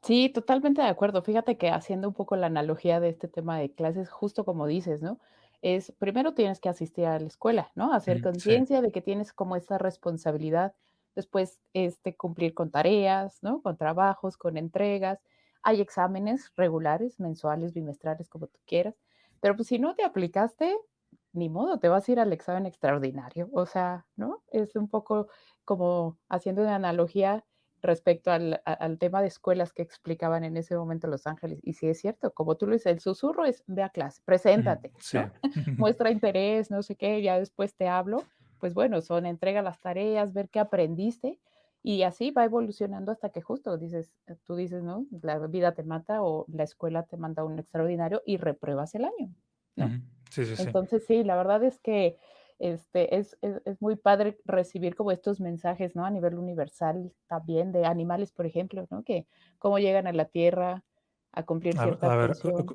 Sí, 0.03 0.29
totalmente 0.29 0.83
de 0.83 0.89
acuerdo. 0.89 1.23
Fíjate 1.23 1.57
que 1.57 1.71
haciendo 1.71 2.09
un 2.09 2.15
poco 2.15 2.35
la 2.35 2.49
analogía 2.49 2.99
de 2.99 3.11
este 3.11 3.29
tema 3.29 3.61
de 3.61 3.73
clases, 3.73 4.11
justo 4.11 4.45
como 4.45 4.67
dices, 4.67 5.03
¿no? 5.03 5.21
Es 5.63 5.93
primero 5.99 6.35
tienes 6.35 6.61
que 6.61 6.69
asistir 6.69 7.07
a 7.07 7.19
la 7.21 7.27
escuela, 7.27 7.71
¿no? 7.75 7.93
Hacer 7.95 8.21
Mm, 8.21 8.29
sí, 8.39 8.59
conciencia 8.61 8.81
de 8.83 8.93
que 8.93 9.01
tienes 9.03 9.33
como 9.33 9.57
esta 9.57 9.79
responsabilidad, 9.79 10.75
después 11.15 11.61
este 11.73 12.17
cumplir 12.17 12.55
con 12.55 12.71
tareas, 12.71 13.43
¿no? 13.43 13.63
Con 13.63 13.77
trabajos, 13.77 14.37
con 14.37 14.57
entregas. 14.57 15.21
Hay 15.63 15.81
exámenes 15.81 16.53
regulares, 16.57 17.21
mensuales, 17.21 17.73
bimestrales, 17.75 18.29
como 18.29 18.49
tú 18.49 18.59
quieras. 18.67 18.97
Pero 19.41 19.57
pues 19.57 19.69
si 19.69 19.79
no 19.79 19.95
te 19.95 20.05
aplicaste, 20.05 20.77
ni 21.33 21.49
modo, 21.49 21.79
te 21.79 21.89
vas 21.89 22.09
a 22.09 22.13
ir 22.13 22.21
al 22.21 22.33
examen 22.33 22.67
extraordinario. 22.67 23.49
O 23.53 23.67
sea, 23.67 24.07
¿no? 24.17 24.43
Es 24.49 24.77
un 24.77 24.89
poco 24.89 25.29
como 25.65 26.19
haciendo 26.29 26.63
una 26.63 26.75
analogía 26.77 27.45
respecto 27.83 28.31
al, 28.31 28.63
al, 28.65 28.99
tema 28.99 29.21
de 29.21 29.29
escuelas 29.29 29.73
que 29.73 29.83
explicaban 29.83 30.45
en 30.45 30.57
ese 30.57 30.77
momento 30.77 31.09
Los 31.09 31.27
Ángeles. 31.27 31.59
Y 31.63 31.75
sí 31.75 31.89
es 31.89 32.01
cierto, 32.01 32.33
como 32.33 32.57
tú 32.57 32.67
lo 32.67 32.75
dices, 32.75 32.93
el 32.93 33.01
susurro 33.01 33.45
es, 33.45 33.65
ve 33.67 33.83
a 33.83 33.91
clase, 33.91 34.23
preséntate, 34.25 34.93
sí. 34.99 35.19
¿no? 35.19 35.33
Muestra 35.79 36.11
interés, 36.11 36.71
no 36.71 36.83
sé 36.83 36.97
qué, 36.97 37.21
ya 37.23 37.39
después 37.39 37.75
te 37.75 37.89
hablo. 37.89 38.23
Pues 38.59 38.75
bueno, 38.75 39.01
son 39.01 39.27
entrega 39.27 39.61
las 39.61 39.81
tareas, 39.81 40.33
ver 40.33 40.49
qué 40.49 40.61
aprendiste 40.61 41.41
y 41.83 42.05
así 42.05 42.31
va 42.31 42.45
evolucionando 42.45 43.11
hasta 43.11 43.31
que 43.31 43.43
justo 43.43 43.77
dices, 43.77 44.13
tú 44.45 44.55
dices, 44.55 44.85
¿no? 44.85 45.05
La 45.21 45.39
vida 45.49 45.73
te 45.73 45.83
mata 45.83 46.23
o 46.23 46.47
la 46.49 46.63
escuela 46.63 47.03
te 47.03 47.17
manda 47.17 47.43
un 47.43 47.59
extraordinario 47.59 48.23
y 48.25 48.37
repruebas 48.37 48.95
el 48.95 49.05
año, 49.05 49.35
¿no? 49.75 49.89
Sí, 50.31 50.45
sí. 50.45 50.55
Entonces 50.63 51.05
sí, 51.07 51.25
la 51.25 51.35
verdad 51.35 51.65
es 51.65 51.81
que 51.81 52.17
este, 52.63 53.17
es, 53.17 53.37
es, 53.43 53.61
es, 53.65 53.83
muy 53.83 53.97
padre 53.97 54.39
recibir 54.45 54.95
como 54.95 55.11
estos 55.11 55.41
mensajes, 55.41 55.97
¿no? 55.97 56.07
A 56.07 56.11
nivel 56.11 56.39
universal 56.39 57.13
también 57.27 57.73
de 57.73 57.85
animales, 57.85 58.31
por 58.31 58.47
ejemplo, 58.47 58.87
¿no? 58.91 59.03
Que 59.03 59.27
cómo 59.59 59.79
llegan 59.81 60.07
a 60.07 60.13
la 60.13 60.27
Tierra 60.27 60.85
a 61.33 61.43
cumplir 61.43 61.75
cierta 61.77 62.13
a 62.13 62.17
ver, 62.17 62.33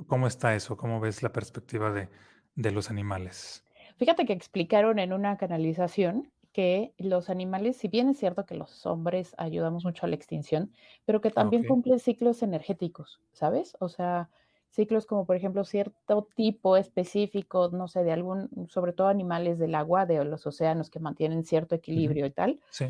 ¿cómo 0.07 0.27
está 0.27 0.55
eso? 0.55 0.75
¿Cómo 0.75 0.99
ves 0.99 1.23
la 1.23 1.31
perspectiva 1.31 1.91
de, 1.91 2.09
de 2.55 2.71
los 2.71 2.89
animales? 2.89 3.63
Fíjate 3.95 4.25
que 4.25 4.33
explicaron 4.33 4.99
en 4.99 5.13
una 5.13 5.37
canalización 5.37 6.31
que 6.51 6.93
los 6.97 7.29
animales, 7.29 7.77
si 7.77 7.87
bien 7.87 8.09
es 8.09 8.17
cierto 8.17 8.45
que 8.45 8.55
los 8.55 8.85
hombres 8.85 9.35
ayudamos 9.37 9.85
mucho 9.85 10.05
a 10.05 10.09
la 10.09 10.15
extinción, 10.15 10.71
pero 11.05 11.21
que 11.21 11.29
también 11.29 11.63
cumplen 11.65 11.99
ciclos 11.99 12.43
energéticos, 12.43 13.21
¿sabes? 13.31 13.77
O 13.79 13.89
sea, 13.89 14.29
ciclos 14.69 15.05
como 15.05 15.25
por 15.25 15.35
ejemplo 15.35 15.63
cierto 15.63 16.27
tipo 16.35 16.77
específico, 16.77 17.69
no 17.71 17.87
sé, 17.87 18.03
de 18.03 18.11
algún, 18.11 18.49
sobre 18.69 18.93
todo 18.93 19.07
animales 19.07 19.59
del 19.59 19.75
agua, 19.75 20.05
de 20.05 20.23
los 20.23 20.45
océanos 20.45 20.89
que 20.89 20.99
mantienen 20.99 21.43
cierto 21.43 21.75
equilibrio 21.75 22.25
y 22.25 22.31
tal, 22.31 22.61
sí. 22.69 22.87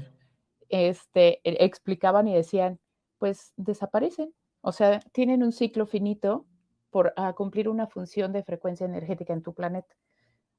este, 0.70 1.40
e, 1.44 1.66
explicaban 1.66 2.28
y 2.28 2.36
decían, 2.36 2.80
pues 3.18 3.54
desaparecen, 3.56 4.34
o 4.62 4.72
sea, 4.72 5.00
tienen 5.12 5.44
un 5.44 5.52
ciclo 5.52 5.86
finito 5.86 6.46
por 6.90 7.13
cumplir 7.36 7.70
una 7.70 7.88
función 7.88 8.34
de 8.34 8.44
frecuencia 8.44 8.86
energética 8.86 9.34
en 9.34 9.44
tu 9.44 9.54
planeta. 9.54 9.96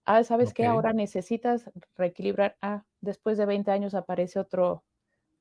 Ah, 0.04 0.24
¿sabes 0.24 0.54
qué? 0.54 0.64
Ahora 0.64 0.92
necesitas 0.92 1.70
reequilibrar. 1.96 2.56
Ah, 2.62 2.84
después 3.00 3.36
de 3.36 3.44
20 3.44 3.70
años 3.70 3.94
aparece 3.94 4.38
otro, 4.38 4.84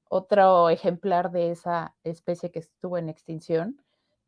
otro 0.09 0.69
ejemplar 0.69 1.31
de 1.31 1.51
esa 1.51 1.95
especie 2.03 2.51
que 2.51 2.59
estuvo 2.59 2.97
en 2.97 3.09
extinción 3.09 3.81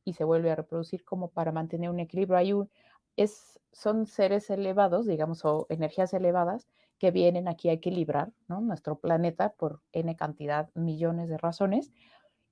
y 0.09 0.13
se 0.13 0.23
vuelve 0.23 0.51
a 0.51 0.55
reproducir 0.55 1.05
como 1.05 1.29
para 1.29 1.51
mantener 1.51 1.89
un 1.89 1.99
equilibrio. 1.99 2.37
Hay 2.37 2.53
un, 2.53 2.69
es, 3.15 3.59
son 3.71 4.07
seres 4.07 4.49
elevados, 4.49 5.05
digamos, 5.05 5.45
o 5.45 5.67
energías 5.69 6.13
elevadas 6.13 6.67
que 6.97 7.11
vienen 7.11 7.47
aquí 7.47 7.69
a 7.69 7.73
equilibrar 7.73 8.31
nuestro 8.47 8.97
planeta 8.97 9.53
por 9.53 9.81
n 9.93 10.15
cantidad, 10.15 10.69
millones 10.73 11.29
de 11.29 11.37
razones, 11.37 11.91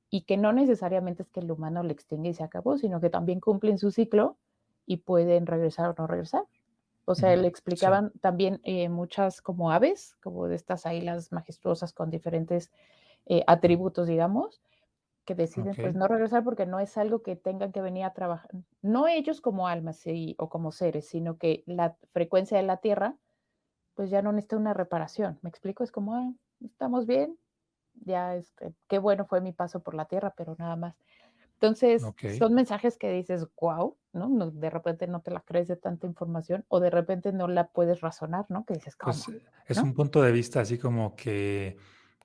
y 0.10 0.22
que 0.22 0.38
no 0.38 0.54
necesariamente 0.54 1.24
es 1.24 1.30
que 1.30 1.42
el 1.42 1.52
humano 1.52 1.84
le 1.84 1.94
extingue 1.94 2.30
y 2.30 2.34
se 2.34 2.44
acabó, 2.44 2.78
sino 2.78 3.02
que 3.02 3.10
también 3.10 3.42
cumplen 3.42 3.78
su 3.78 3.92
ciclo 3.92 4.38
y 4.86 4.98
pueden 4.98 5.48
regresar 5.48 5.90
o 5.90 5.96
no 5.98 6.08
regresar. 6.08 6.44
O 7.06 7.16
sea, 7.16 7.36
le 7.36 7.48
explicaban 7.48 8.12
también 8.22 8.60
eh, 8.64 8.90
muchas 8.90 9.42
como 9.42 9.72
aves, 9.72 10.16
como 10.22 10.48
de 10.48 10.56
estas 10.56 10.86
águilas 10.86 11.32
majestuosas 11.32 11.94
con 11.94 12.10
diferentes 12.10 12.72
eh, 13.26 13.44
atributos, 13.48 14.08
digamos, 14.08 14.62
que 15.28 15.36
deciden 15.36 15.76
pues 15.76 15.94
no 15.94 16.08
regresar 16.08 16.42
porque 16.46 16.66
no 16.66 16.80
es 16.80 16.98
algo 16.98 17.22
que 17.22 17.36
tengan 17.36 17.74
que 17.74 17.82
venir 17.82 18.06
a 18.06 18.14
trabajar, 18.14 18.50
no 18.82 19.10
ellos 19.10 19.42
como 19.42 19.68
almas 19.68 20.02
o 20.38 20.50
como 20.50 20.72
seres, 20.72 21.06
sino 21.10 21.38
que 21.38 21.64
la 21.68 21.98
frecuencia 22.14 22.58
de 22.58 22.64
la 22.64 22.78
Tierra 22.78 23.18
pues 23.94 24.10
ya 24.10 24.22
no 24.22 24.32
necesita 24.32 24.58
una 24.58 24.74
reparación. 24.74 25.38
¿Me 25.42 25.50
explico? 25.50 25.84
Es 25.84 25.92
como, 25.92 26.16
ah, 26.16 26.32
estamos 26.64 27.08
bien, 27.08 27.38
ya 27.96 28.36
este, 28.36 28.74
qué 28.88 29.00
bueno 29.00 29.26
fue 29.26 29.42
mi 29.42 29.52
paso 29.52 29.82
por 29.82 29.96
la 29.96 30.06
Tierra, 30.06 30.34
pero 30.38 30.56
nada 30.58 30.78
más. 30.78 30.96
Entonces, 31.56 32.06
son 32.38 32.54
mensajes 32.54 32.98
que 32.98 33.12
dices, 33.12 33.48
wow, 33.60 33.98
¿no? 34.14 34.52
De 34.52 34.70
repente 34.70 35.08
no 35.08 35.22
te 35.22 35.32
la 35.32 35.42
crees 35.42 35.68
de 35.68 35.76
tanta 35.76 36.08
información 36.08 36.64
o 36.70 36.80
de 36.80 36.92
repente 36.92 37.34
no 37.34 37.48
la 37.48 37.68
puedes 37.68 38.00
razonar, 38.00 38.46
¿no? 38.48 38.64
Que 38.64 38.76
dices, 38.76 38.96
¿cómo? 38.96 39.14
Pues, 39.26 39.42
es 39.66 39.78
un 39.80 39.94
punto 39.94 40.22
de 40.22 40.32
vista 40.32 40.62
así 40.62 40.78
como 40.78 41.16
que 41.16 41.76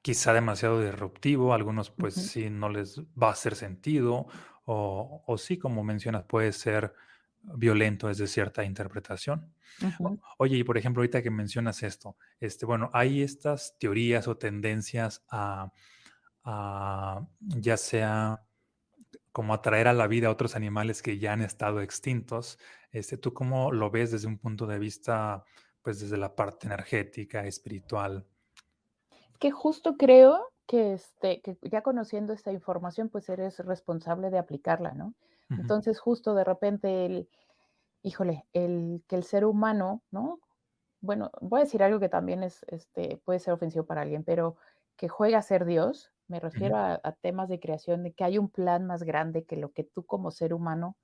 quizá 0.03 0.33
demasiado 0.35 0.81
disruptivo, 0.83 1.55
algunos 1.55 1.91
pues 1.91 2.15
sí 2.15 2.51
no 2.51 2.69
les 2.69 3.01
va 3.01 3.29
a 3.29 3.33
hacer 3.33 3.55
sentido, 3.55 4.27
o, 4.65 5.25
o, 5.27 5.39
sí, 5.39 5.59
como 5.59 5.83
mencionas, 5.83 6.25
puede 6.25 6.53
ser 6.53 6.95
violento 7.43 8.09
desde 8.09 8.27
cierta 8.27 8.65
interpretación. 8.65 9.55
Oye, 10.39 10.59
y 10.59 10.65
por 10.65 10.77
ejemplo, 10.79 11.01
ahorita 11.01 11.23
que 11.23 11.31
mencionas 11.31 11.83
esto, 11.83 12.17
este, 12.41 12.67
bueno, 12.67 12.91
hay 12.93 13.23
estas 13.23 13.77
teorías 13.79 14.29
o 14.29 14.37
tendencias 14.37 15.25
a, 15.31 15.73
a 16.45 17.27
ya 17.41 17.77
sea 17.77 18.45
como 19.33 19.55
atraer 19.55 19.89
a 19.89 19.95
la 19.95 20.07
vida 20.07 20.29
a 20.29 20.31
otros 20.31 20.57
animales 20.57 21.03
que 21.03 21.19
ya 21.19 21.33
han 21.33 21.41
estado 21.43 21.81
extintos. 21.81 22.59
Este, 22.91 23.17
¿Tú 23.17 23.33
cómo 23.33 23.73
lo 23.73 23.91
ves 23.91 24.11
desde 24.11 24.29
un 24.29 24.39
punto 24.39 24.67
de 24.67 24.79
vista, 24.79 25.45
pues 25.81 26.01
desde 26.01 26.19
la 26.19 26.37
parte 26.37 26.67
energética, 26.67 27.47
espiritual? 27.47 28.27
Que 29.43 29.51
justo 29.51 29.97
creo 29.97 30.53
que, 30.69 30.93
este, 30.93 31.41
que 31.41 31.59
ya 31.63 31.83
conociendo 31.83 32.33
esta 32.33 32.53
información, 32.53 33.09
pues 33.09 33.29
eres 33.29 33.59
responsable 33.59 34.31
de 34.31 34.39
aplicarla, 34.39 34.93
¿no? 34.93 35.15
Entonces, 35.51 35.99
justo 35.99 36.33
de 36.35 36.45
repente, 36.45 37.07
el, 37.07 37.29
híjole, 38.05 38.47
el 38.53 39.03
que 39.09 39.17
el 39.17 39.25
ser 39.25 39.45
humano, 39.45 40.01
¿no? 40.13 40.39
Bueno, 41.01 41.33
voy 41.41 41.61
a 41.61 41.65
decir 41.65 41.83
algo 41.83 41.99
que 41.99 42.09
también 42.09 42.45
es, 42.45 42.65
este, 42.69 43.21
puede 43.25 43.41
ser 43.41 43.53
ofensivo 43.53 43.85
para 43.85 44.03
alguien, 44.03 44.23
pero 44.23 44.55
que 44.97 45.09
juega 45.09 45.39
a 45.39 45.43
ser 45.43 45.65
Dios, 45.65 46.13
me 46.29 46.39
refiero 46.39 46.77
a, 46.77 47.01
temas 47.21 47.49
de 47.49 47.59
creación, 47.59 48.05
de 48.05 48.13
que 48.13 48.23
hay 48.23 48.39
un 48.39 48.49
plan 48.49 48.87
más 48.87 49.03
grande 49.03 49.45
que 49.45 49.57
lo 49.57 49.73
que 49.73 49.83
tú 49.83 50.07
como 50.07 50.31
ser 50.31 50.55
humano, 50.55 50.97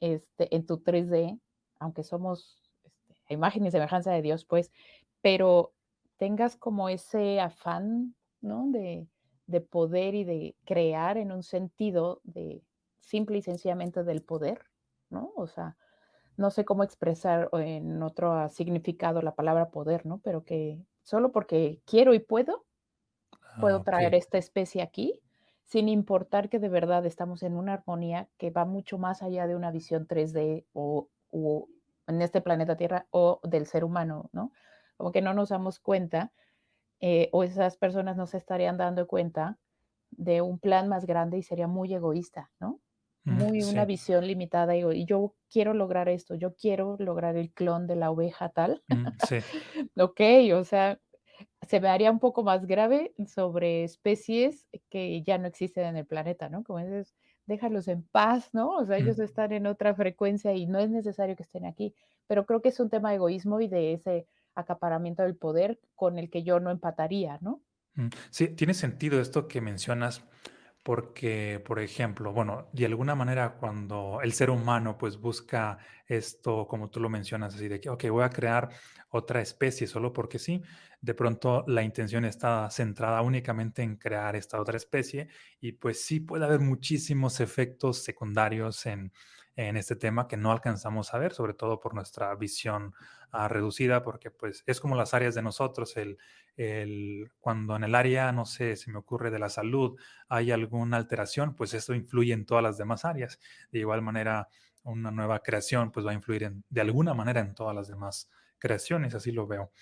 este, 0.00 0.54
en 0.54 0.66
tu 0.66 0.82
3D, 0.82 1.40
aunque 1.78 2.02
somos 2.02 2.60
este, 3.08 3.32
imagen 3.32 3.64
y 3.64 3.70
semejanza 3.70 4.12
de 4.12 4.20
Dios, 4.20 4.44
pues, 4.44 4.70
pero 5.22 5.72
tengas 6.20 6.54
como 6.54 6.90
ese 6.90 7.40
afán, 7.40 8.14
¿no? 8.42 8.66
De, 8.70 9.08
poder 9.70 10.14
y 10.14 10.22
de 10.22 10.54
crear 10.64 11.16
en 11.16 11.32
un 11.32 11.42
sentido 11.42 12.20
de 12.22 12.62
simple 13.00 13.38
y 13.38 13.42
sencillamente 13.42 14.04
del 14.04 14.22
poder, 14.22 14.66
¿no? 15.08 15.32
O 15.34 15.48
sea, 15.48 15.76
no 16.36 16.50
sé 16.50 16.64
cómo 16.64 16.84
expresar 16.84 17.48
en 17.54 18.00
otro 18.02 18.48
significado 18.50 19.22
la 19.22 19.34
palabra 19.34 19.70
poder, 19.70 20.06
¿no? 20.06 20.18
Pero 20.18 20.44
que 20.44 20.78
solo 21.02 21.32
porque 21.32 21.80
quiero 21.84 22.14
y 22.14 22.20
puedo, 22.20 22.64
puedo 23.58 23.78
ah, 23.78 23.84
traer 23.84 24.14
esta 24.14 24.38
especie 24.38 24.82
aquí, 24.82 25.20
sin 25.64 25.88
importar 25.88 26.48
que 26.50 26.58
de 26.58 26.68
verdad 26.68 27.06
estamos 27.06 27.42
en 27.42 27.56
una 27.56 27.72
armonía 27.72 28.28
que 28.36 28.50
va 28.50 28.66
mucho 28.66 28.98
más 28.98 29.22
allá 29.22 29.46
de 29.46 29.56
una 29.56 29.70
visión 29.72 30.06
3D 30.06 30.66
o, 30.74 31.08
o 31.30 31.68
en 32.06 32.22
este 32.22 32.42
planeta 32.42 32.76
Tierra 32.76 33.06
o 33.10 33.40
del 33.42 33.66
ser 33.66 33.84
humano, 33.84 34.28
¿no? 34.32 34.52
Como 35.00 35.12
que 35.12 35.22
no 35.22 35.32
nos 35.32 35.48
damos 35.48 35.80
cuenta 35.80 36.30
eh, 37.00 37.30
o 37.32 37.42
esas 37.42 37.78
personas 37.78 38.18
no 38.18 38.26
se 38.26 38.36
estarían 38.36 38.76
dando 38.76 39.06
cuenta 39.06 39.58
de 40.10 40.42
un 40.42 40.58
plan 40.58 40.88
más 40.88 41.06
grande 41.06 41.38
y 41.38 41.42
sería 41.42 41.66
muy 41.66 41.94
egoísta, 41.94 42.50
¿no? 42.60 42.80
Muy 43.24 43.62
una 43.62 43.84
visión 43.84 44.26
limitada 44.26 44.76
y 44.76 45.06
yo 45.06 45.34
quiero 45.50 45.72
lograr 45.72 46.08
esto, 46.08 46.34
yo 46.34 46.54
quiero 46.54 46.96
lograr 46.98 47.36
el 47.36 47.50
clon 47.52 47.86
de 47.86 47.96
la 47.96 48.10
oveja 48.10 48.50
tal. 48.50 48.82
sí. 49.26 49.38
ok, 49.96 50.20
o 50.54 50.64
sea, 50.64 51.00
se 51.66 51.80
me 51.80 51.88
haría 51.88 52.10
un 52.10 52.18
poco 52.18 52.42
más 52.42 52.66
grave 52.66 53.14
sobre 53.26 53.84
especies 53.84 54.66
que 54.90 55.22
ya 55.22 55.38
no 55.38 55.46
existen 55.46 55.86
en 55.86 55.96
el 55.96 56.06
planeta, 56.06 56.50
¿no? 56.50 56.62
Como 56.62 56.80
dices, 56.80 57.14
déjalos 57.46 57.88
en 57.88 58.02
paz, 58.02 58.50
¿no? 58.52 58.76
O 58.76 58.84
sea, 58.84 58.98
ellos 58.98 59.18
están 59.18 59.52
en 59.52 59.66
otra 59.66 59.94
frecuencia 59.94 60.52
y 60.54 60.66
no 60.66 60.78
es 60.78 60.90
necesario 60.90 61.36
que 61.36 61.42
estén 61.42 61.64
aquí. 61.64 61.94
Pero 62.26 62.44
creo 62.46 62.60
que 62.60 62.68
es 62.68 62.80
un 62.80 62.90
tema 62.90 63.10
de 63.10 63.16
egoísmo 63.16 63.60
y 63.60 63.68
de 63.68 63.94
ese 63.94 64.26
acaparamiento 64.60 65.22
del 65.22 65.36
poder 65.36 65.80
con 65.94 66.18
el 66.18 66.30
que 66.30 66.42
yo 66.42 66.60
no 66.60 66.70
empataría, 66.70 67.38
¿no? 67.40 67.62
Mm, 67.94 68.08
sí, 68.30 68.48
tiene 68.48 68.74
sentido 68.74 69.20
esto 69.20 69.48
que 69.48 69.60
mencionas 69.60 70.24
porque, 70.82 71.62
por 71.64 71.78
ejemplo, 71.78 72.32
bueno, 72.32 72.68
de 72.72 72.86
alguna 72.86 73.14
manera 73.14 73.56
cuando 73.56 74.20
el 74.22 74.32
ser 74.32 74.50
humano 74.50 74.96
pues 74.96 75.18
busca 75.18 75.78
esto, 76.06 76.66
como 76.66 76.88
tú 76.88 77.00
lo 77.00 77.10
mencionas, 77.10 77.54
así 77.54 77.68
de 77.68 77.80
que, 77.80 77.90
ok, 77.90 78.04
voy 78.10 78.24
a 78.24 78.30
crear 78.30 78.70
otra 79.10 79.42
especie 79.42 79.86
solo 79.86 80.12
porque 80.12 80.38
sí, 80.38 80.62
de 81.00 81.14
pronto 81.14 81.64
la 81.66 81.82
intención 81.82 82.24
está 82.24 82.70
centrada 82.70 83.20
únicamente 83.22 83.82
en 83.82 83.96
crear 83.96 84.36
esta 84.36 84.60
otra 84.60 84.76
especie 84.78 85.28
y 85.60 85.72
pues 85.72 86.02
sí 86.02 86.20
puede 86.20 86.46
haber 86.46 86.60
muchísimos 86.60 87.40
efectos 87.40 88.02
secundarios 88.02 88.86
en, 88.86 89.12
en 89.56 89.76
este 89.76 89.96
tema 89.96 90.28
que 90.28 90.36
no 90.38 90.50
alcanzamos 90.50 91.12
a 91.12 91.18
ver, 91.18 91.32
sobre 91.34 91.54
todo 91.54 91.78
por 91.80 91.94
nuestra 91.94 92.34
visión 92.36 92.94
reducida, 93.32 94.02
porque 94.02 94.30
pues 94.30 94.62
es 94.66 94.80
como 94.80 94.96
las 94.96 95.14
áreas 95.14 95.34
de 95.34 95.42
nosotros, 95.42 95.96
el, 95.96 96.18
el, 96.56 97.30
cuando 97.40 97.76
en 97.76 97.84
el 97.84 97.94
área, 97.94 98.32
no 98.32 98.44
sé, 98.44 98.76
se 98.76 98.90
me 98.90 98.98
ocurre 98.98 99.30
de 99.30 99.38
la 99.38 99.48
salud, 99.48 99.98
hay 100.28 100.50
alguna 100.50 100.96
alteración, 100.96 101.54
pues 101.54 101.74
eso 101.74 101.94
influye 101.94 102.32
en 102.32 102.46
todas 102.46 102.62
las 102.62 102.78
demás 102.78 103.04
áreas. 103.04 103.38
De 103.70 103.80
igual 103.80 104.02
manera, 104.02 104.48
una 104.82 105.10
nueva 105.10 105.40
creación 105.40 105.92
pues 105.92 106.06
va 106.06 106.10
a 106.12 106.14
influir 106.14 106.44
en, 106.44 106.64
de 106.68 106.80
alguna 106.80 107.14
manera 107.14 107.40
en 107.40 107.54
todas 107.54 107.74
las 107.74 107.88
demás 107.88 108.30
creaciones, 108.58 109.14
así 109.14 109.32
lo 109.32 109.46
veo. 109.46 109.72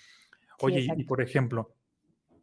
Oye, 0.61 0.87
y, 0.95 1.03
por 1.05 1.21
ejemplo, 1.21 1.75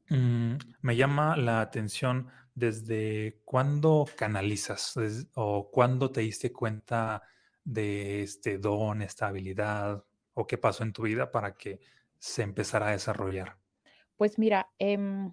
mm, 0.09 0.55
me 0.81 0.97
llama 0.97 1.37
la 1.37 1.61
atención 1.61 2.31
¿Desde 2.57 3.43
cuándo 3.45 4.07
canalizas 4.17 4.95
o 5.35 5.71
cuándo 5.71 6.11
te 6.11 6.23
diste 6.23 6.55
cuenta 6.55 7.23
de 7.63 8.23
este 8.23 8.57
don, 8.57 9.03
esta 9.03 9.27
habilidad 9.27 10.03
o 10.37 10.47
qué 10.47 10.59
pasó 10.59 10.85
en 10.85 10.93
tu 10.93 11.03
vida 11.05 11.33
para 11.33 11.57
que 11.57 11.81
se 12.19 12.43
empezara 12.43 12.89
a 12.89 12.93
desarrollar? 12.93 13.59
Pues 14.17 14.39
mira, 14.39 14.71
em, 14.79 15.33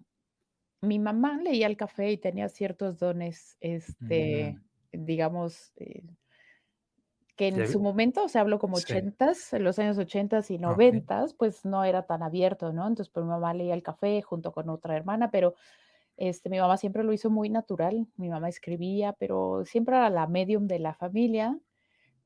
mi 0.81 0.99
mamá 0.99 1.37
leía 1.37 1.67
el 1.67 1.77
café 1.77 2.11
y 2.11 2.17
tenía 2.17 2.49
ciertos 2.49 2.99
dones, 2.99 3.57
este, 3.61 4.55
mm. 4.93 5.05
digamos, 5.05 5.73
eh, 5.77 6.03
que 7.35 7.47
en 7.47 7.67
su 7.67 7.79
momento, 7.79 8.23
o 8.23 8.29
sea, 8.29 8.41
hablo 8.41 8.59
como 8.59 8.77
ochentas, 8.77 9.53
en 9.53 9.63
los 9.63 9.79
años 9.79 9.97
ochentas 9.97 10.51
y 10.51 10.59
noventas, 10.59 11.33
pues 11.33 11.65
no 11.65 11.83
era 11.83 12.03
tan 12.05 12.21
abierto, 12.21 12.71
¿no? 12.73 12.87
Entonces, 12.87 13.09
pues 13.11 13.25
mi 13.25 13.31
mamá 13.31 13.53
leía 13.55 13.73
el 13.73 13.81
café 13.83 14.21
junto 14.21 14.51
con 14.51 14.69
otra 14.69 14.95
hermana, 14.95 15.31
pero 15.31 15.55
Este, 16.17 16.49
mi 16.49 16.59
mamá 16.59 16.77
siempre 16.77 17.03
lo 17.03 17.13
hizo 17.13 17.29
muy 17.31 17.49
natural, 17.49 18.07
mi 18.17 18.29
mamá 18.29 18.49
escribía, 18.49 19.13
pero 19.13 19.65
siempre 19.65 19.95
era 19.97 20.09
la 20.11 20.27
medium 20.27 20.67
de 20.67 20.79
la 20.79 20.93
familia, 20.95 21.59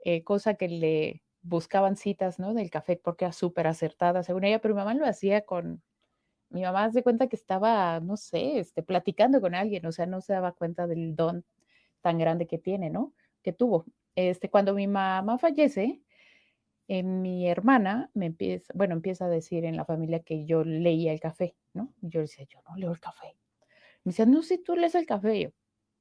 eh, 0.05 0.23
cosa 0.23 0.55
que 0.55 0.67
le 0.69 1.23
buscaban 1.41 1.95
citas, 1.95 2.39
¿no? 2.39 2.53
Del 2.53 2.69
café 2.69 2.97
porque 2.97 3.25
era 3.25 3.31
súper 3.33 3.67
acertada 3.67 4.23
según 4.23 4.43
ella, 4.43 4.59
pero 4.59 4.73
mi 4.73 4.79
mamá 4.79 4.93
lo 4.93 5.05
hacía 5.05 5.45
con, 5.45 5.81
mi 6.49 6.63
mamá 6.63 6.91
se 6.91 7.03
cuenta 7.03 7.27
que 7.27 7.35
estaba, 7.35 7.99
no 7.99 8.17
sé, 8.17 8.59
este, 8.59 8.83
platicando 8.83 9.41
con 9.41 9.55
alguien, 9.55 9.85
o 9.85 9.91
sea, 9.91 10.05
no 10.05 10.21
se 10.21 10.33
daba 10.33 10.53
cuenta 10.53 10.87
del 10.87 11.15
don 11.15 11.45
tan 12.01 12.17
grande 12.17 12.47
que 12.47 12.57
tiene, 12.57 12.89
¿no? 12.89 13.13
Que 13.43 13.53
tuvo. 13.53 13.85
Este, 14.15 14.49
cuando 14.49 14.73
mi 14.73 14.87
mamá 14.87 15.37
fallece, 15.37 16.01
eh, 16.87 17.03
mi 17.03 17.47
hermana 17.47 18.09
me 18.13 18.27
empieza, 18.27 18.71
bueno, 18.75 18.95
empieza 18.95 19.25
a 19.25 19.29
decir 19.29 19.65
en 19.65 19.75
la 19.75 19.85
familia 19.85 20.21
que 20.21 20.45
yo 20.45 20.63
leía 20.63 21.11
el 21.13 21.19
café, 21.19 21.55
¿no? 21.73 21.93
Y 22.01 22.09
yo 22.09 22.21
decía, 22.21 22.45
yo 22.49 22.59
no 22.67 22.75
leo 22.77 22.91
el 22.91 22.99
café. 22.99 23.35
Me 24.03 24.11
decía, 24.11 24.25
no, 24.25 24.41
si 24.41 24.57
tú 24.57 24.75
lees 24.75 24.95
el 24.95 25.05
café. 25.05 25.39
yo, 25.41 25.49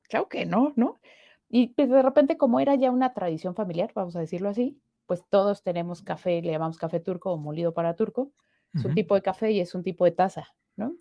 claro 0.09 0.29
que 0.29 0.47
no, 0.47 0.73
¿no? 0.77 1.01
Y 1.49 1.69
pues, 1.69 1.89
de 1.91 2.03
repente, 2.03 2.37
como 2.37 2.61
era 2.61 2.75
ya 2.77 2.91
una 2.91 3.15
tradición 3.15 3.55
familiar, 3.55 3.93
vamos 3.95 4.17
a 4.17 4.21
decirlo 4.21 4.49
así, 4.49 4.81
pues 5.07 5.25
todos 5.29 5.63
tenemos 5.63 6.03
café, 6.03 6.43
le 6.43 6.53
llamamos 6.53 6.79
café 6.79 7.01
turco 7.01 7.33
o 7.33 7.37
molido 7.39 7.73
para 7.73 7.95
turco. 7.95 8.33
Es 8.75 8.85
un 8.85 8.95
tipo 8.95 9.15
de 9.15 9.23
café 9.23 9.53
y 9.53 9.61
es 9.61 9.75
un 9.75 9.83
tipo 9.83 10.05
de 10.05 10.11
taza, 10.11 10.49
¿no? 10.77 10.97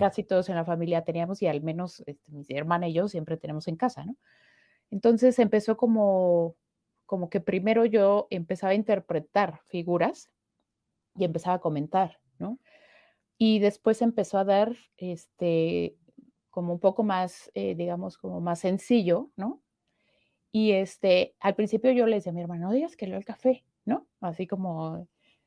Casi 0.00 0.24
todos 0.24 0.48
en 0.48 0.56
la 0.56 0.64
familia 0.64 1.04
teníamos 1.04 1.40
y 1.42 1.46
al 1.46 1.62
menos 1.62 2.02
este, 2.06 2.32
mi 2.32 2.44
hermana 2.50 2.88
y 2.88 2.94
yo 2.94 3.06
siempre 3.06 3.36
tenemos 3.36 3.68
en 3.68 3.76
casa, 3.76 4.04
¿no? 4.04 4.16
Entonces 4.90 5.38
empezó 5.38 5.76
como, 5.76 6.56
como 7.06 7.30
que 7.30 7.40
primero 7.40 7.84
yo 7.84 8.26
empezaba 8.30 8.72
a 8.72 8.74
interpretar 8.74 9.60
figuras 9.68 10.32
y 11.14 11.24
empezaba 11.24 11.56
a 11.56 11.60
comentar, 11.60 12.18
¿no? 12.38 12.58
Y 13.38 13.60
después 13.60 14.02
empezó 14.02 14.38
a 14.38 14.44
dar, 14.44 14.76
este, 14.96 15.96
como 16.50 16.72
un 16.72 16.80
poco 16.80 17.04
más, 17.04 17.50
eh, 17.54 17.74
digamos, 17.74 18.18
como 18.18 18.40
más 18.40 18.58
sencillo, 18.58 19.30
¿no? 19.36 19.62
Y 20.52 20.72
este, 20.72 21.34
al 21.40 21.54
principio 21.54 21.92
yo 21.92 22.06
le 22.06 22.16
decía 22.16 22.32
a 22.32 22.34
mi 22.34 22.40
hermano, 22.40 22.68
no 22.68 22.72
digas 22.72 22.96
que 22.96 23.06
leo 23.06 23.18
el 23.18 23.24
café, 23.24 23.64
¿no? 23.84 24.06
Así 24.20 24.46
como, 24.46 25.06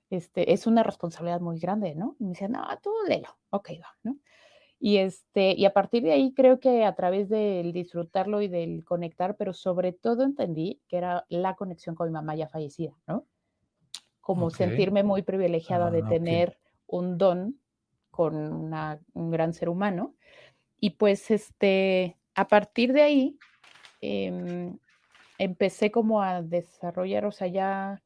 este, 0.10 0.54
es 0.54 0.68
una 0.68 0.84
responsabilidad 0.84 1.42
muy 1.42 1.60
grande, 1.60 1.96
¿no? 1.96 2.16
Y 2.20 2.24
me 2.24 2.30
decía, 2.32 2.48
no, 2.48 2.64
tú 2.82 2.92
léelo, 3.08 3.30
ok, 3.50 3.72
va, 3.82 3.98
¿no? 4.04 4.18
Y, 4.80 4.98
este, 4.98 5.54
y 5.54 5.66
a 5.66 5.74
partir 5.74 6.04
de 6.04 6.12
ahí 6.12 6.34
creo 6.34 6.60
que 6.60 6.84
a 6.84 6.94
través 6.94 7.30
del 7.30 7.72
disfrutarlo 7.72 8.42
y 8.42 8.50
del 8.50 8.84
conectar, 8.84 9.38
pero 9.38 9.54
sobre 9.54 9.94
todo 9.94 10.24
entendí 10.24 10.82
que 10.90 10.98
era 10.98 11.26
la 11.30 11.56
conexión 11.56 11.96
con 11.96 12.10
mi 12.10 12.14
mamá 12.14 12.36
ya 12.36 12.50
fallecida, 12.50 12.94
¿no? 13.08 13.26
Como 14.20 14.50
sentirme 14.50 15.04
muy 15.04 15.22
privilegiada 15.22 15.90
de 15.90 16.02
ah, 16.04 16.10
tener 16.10 16.60
un 16.86 17.18
don 17.18 17.60
con 18.12 18.74
un 19.14 19.32
gran 19.32 19.54
ser 19.54 19.70
humano. 19.70 20.16
Y 20.80 20.92
pues 20.92 21.32
este, 21.32 22.18
a 22.36 22.48
partir 22.48 22.94
de 22.94 23.02
ahí, 23.04 23.40
em, 24.02 24.78
empecé 25.44 25.92
como 25.92 26.22
a 26.22 26.42
desarrollar, 26.42 27.26
o 27.26 27.32
sea, 27.32 27.48
ya, 27.48 28.02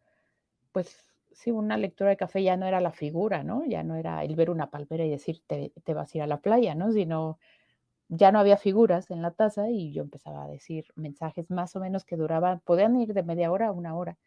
pues 0.71 1.05
sí, 1.31 1.51
una 1.51 1.77
lectura 1.77 2.09
de 2.09 2.17
café 2.17 2.41
ya 2.41 2.57
no 2.57 2.65
era 2.65 2.81
la 2.81 2.91
figura, 2.91 3.43
¿no? 3.43 3.63
Ya 3.65 3.83
no 3.83 3.95
era 3.95 4.23
el 4.23 4.35
ver 4.35 4.49
una 4.49 4.71
palmera 4.71 5.05
y 5.05 5.11
decir, 5.11 5.41
te, 5.45 5.71
vas 5.93 6.13
a 6.13 6.17
ir 6.17 6.23
a 6.23 6.27
la 6.27 6.41
playa, 6.41 6.73
¿no? 6.73 6.91
Sino 6.91 7.37
ya 8.09 8.31
no 8.31 8.39
había 8.39 8.57
figuras 8.57 9.11
en 9.11 9.21
la 9.21 9.31
taza 9.31 9.69
y 9.69 9.93
yo 9.93 10.01
empezaba 10.01 10.45
a 10.45 10.47
decir 10.47 10.85
mensajes 10.95 11.51
más 11.51 11.75
o 11.75 11.79
menos 11.79 12.05
que 12.05 12.15
duraban, 12.15 12.61
podían 12.61 12.99
ir 12.99 13.13
de 13.13 13.23
media 13.23 13.51
hora 13.51 13.67
a 13.67 13.71
una 13.71 13.95
hora. 13.95 14.17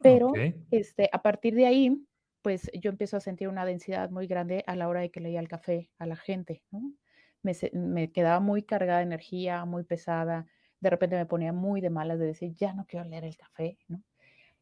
Pero 0.00 0.32
este, 0.70 1.10
a 1.12 1.20
partir 1.20 1.54
de 1.54 1.66
ahí, 1.66 2.06
pues 2.40 2.70
yo 2.72 2.90
empiezo 2.90 3.18
a 3.18 3.20
sentir 3.20 3.48
una 3.48 3.66
densidad 3.66 4.08
muy 4.08 4.26
grande 4.26 4.64
a 4.66 4.76
la 4.76 4.88
hora 4.88 5.00
de 5.00 5.10
que 5.10 5.20
leía 5.20 5.40
el 5.40 5.48
café 5.48 5.90
a 5.98 6.06
la 6.06 6.16
gente, 6.16 6.62
¿no? 6.70 6.94
Me, 7.42 7.52
me 7.72 8.10
quedaba 8.12 8.40
muy 8.40 8.62
cargada 8.62 9.00
de 9.00 9.04
energía, 9.04 9.66
muy 9.66 9.84
pesada, 9.84 10.46
de 10.80 10.90
repente 10.90 11.16
me 11.16 11.26
ponía 11.26 11.52
muy 11.52 11.80
de 11.80 11.90
malas 11.90 12.18
de 12.18 12.26
decir, 12.26 12.54
ya 12.54 12.72
no 12.72 12.86
quiero 12.86 13.06
leer 13.06 13.24
el 13.24 13.36
café, 13.36 13.78
¿no? 13.88 14.02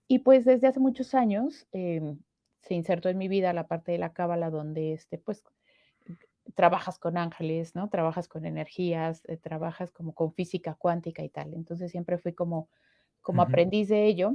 Y 0.06 0.20
pues 0.20 0.44
desde 0.44 0.66
hace 0.66 0.80
muchos 0.80 1.14
años 1.14 1.66
em, 1.72 2.18
se 2.62 2.74
insertó 2.74 3.08
en 3.08 3.18
mi 3.18 3.28
vida 3.28 3.52
la 3.52 3.66
parte 3.66 3.92
de 3.92 3.98
la 3.98 4.12
cábala 4.12 4.50
donde 4.50 4.92
este, 4.92 5.18
pues 5.18 5.44
trabajas 6.54 6.98
con 6.98 7.16
ángeles, 7.16 7.74
¿no? 7.74 7.88
Trabajas 7.88 8.28
con 8.28 8.44
energías, 8.44 9.22
eh, 9.26 9.36
trabajas 9.36 9.92
como 9.92 10.14
con 10.14 10.32
física 10.32 10.74
cuántica 10.74 11.22
y 11.22 11.28
tal. 11.28 11.54
Entonces 11.54 11.90
siempre 11.90 12.18
fui 12.18 12.32
como, 12.32 12.68
como 13.20 13.42
aprendiz 13.42 13.88
de 13.88 14.06
ello. 14.06 14.34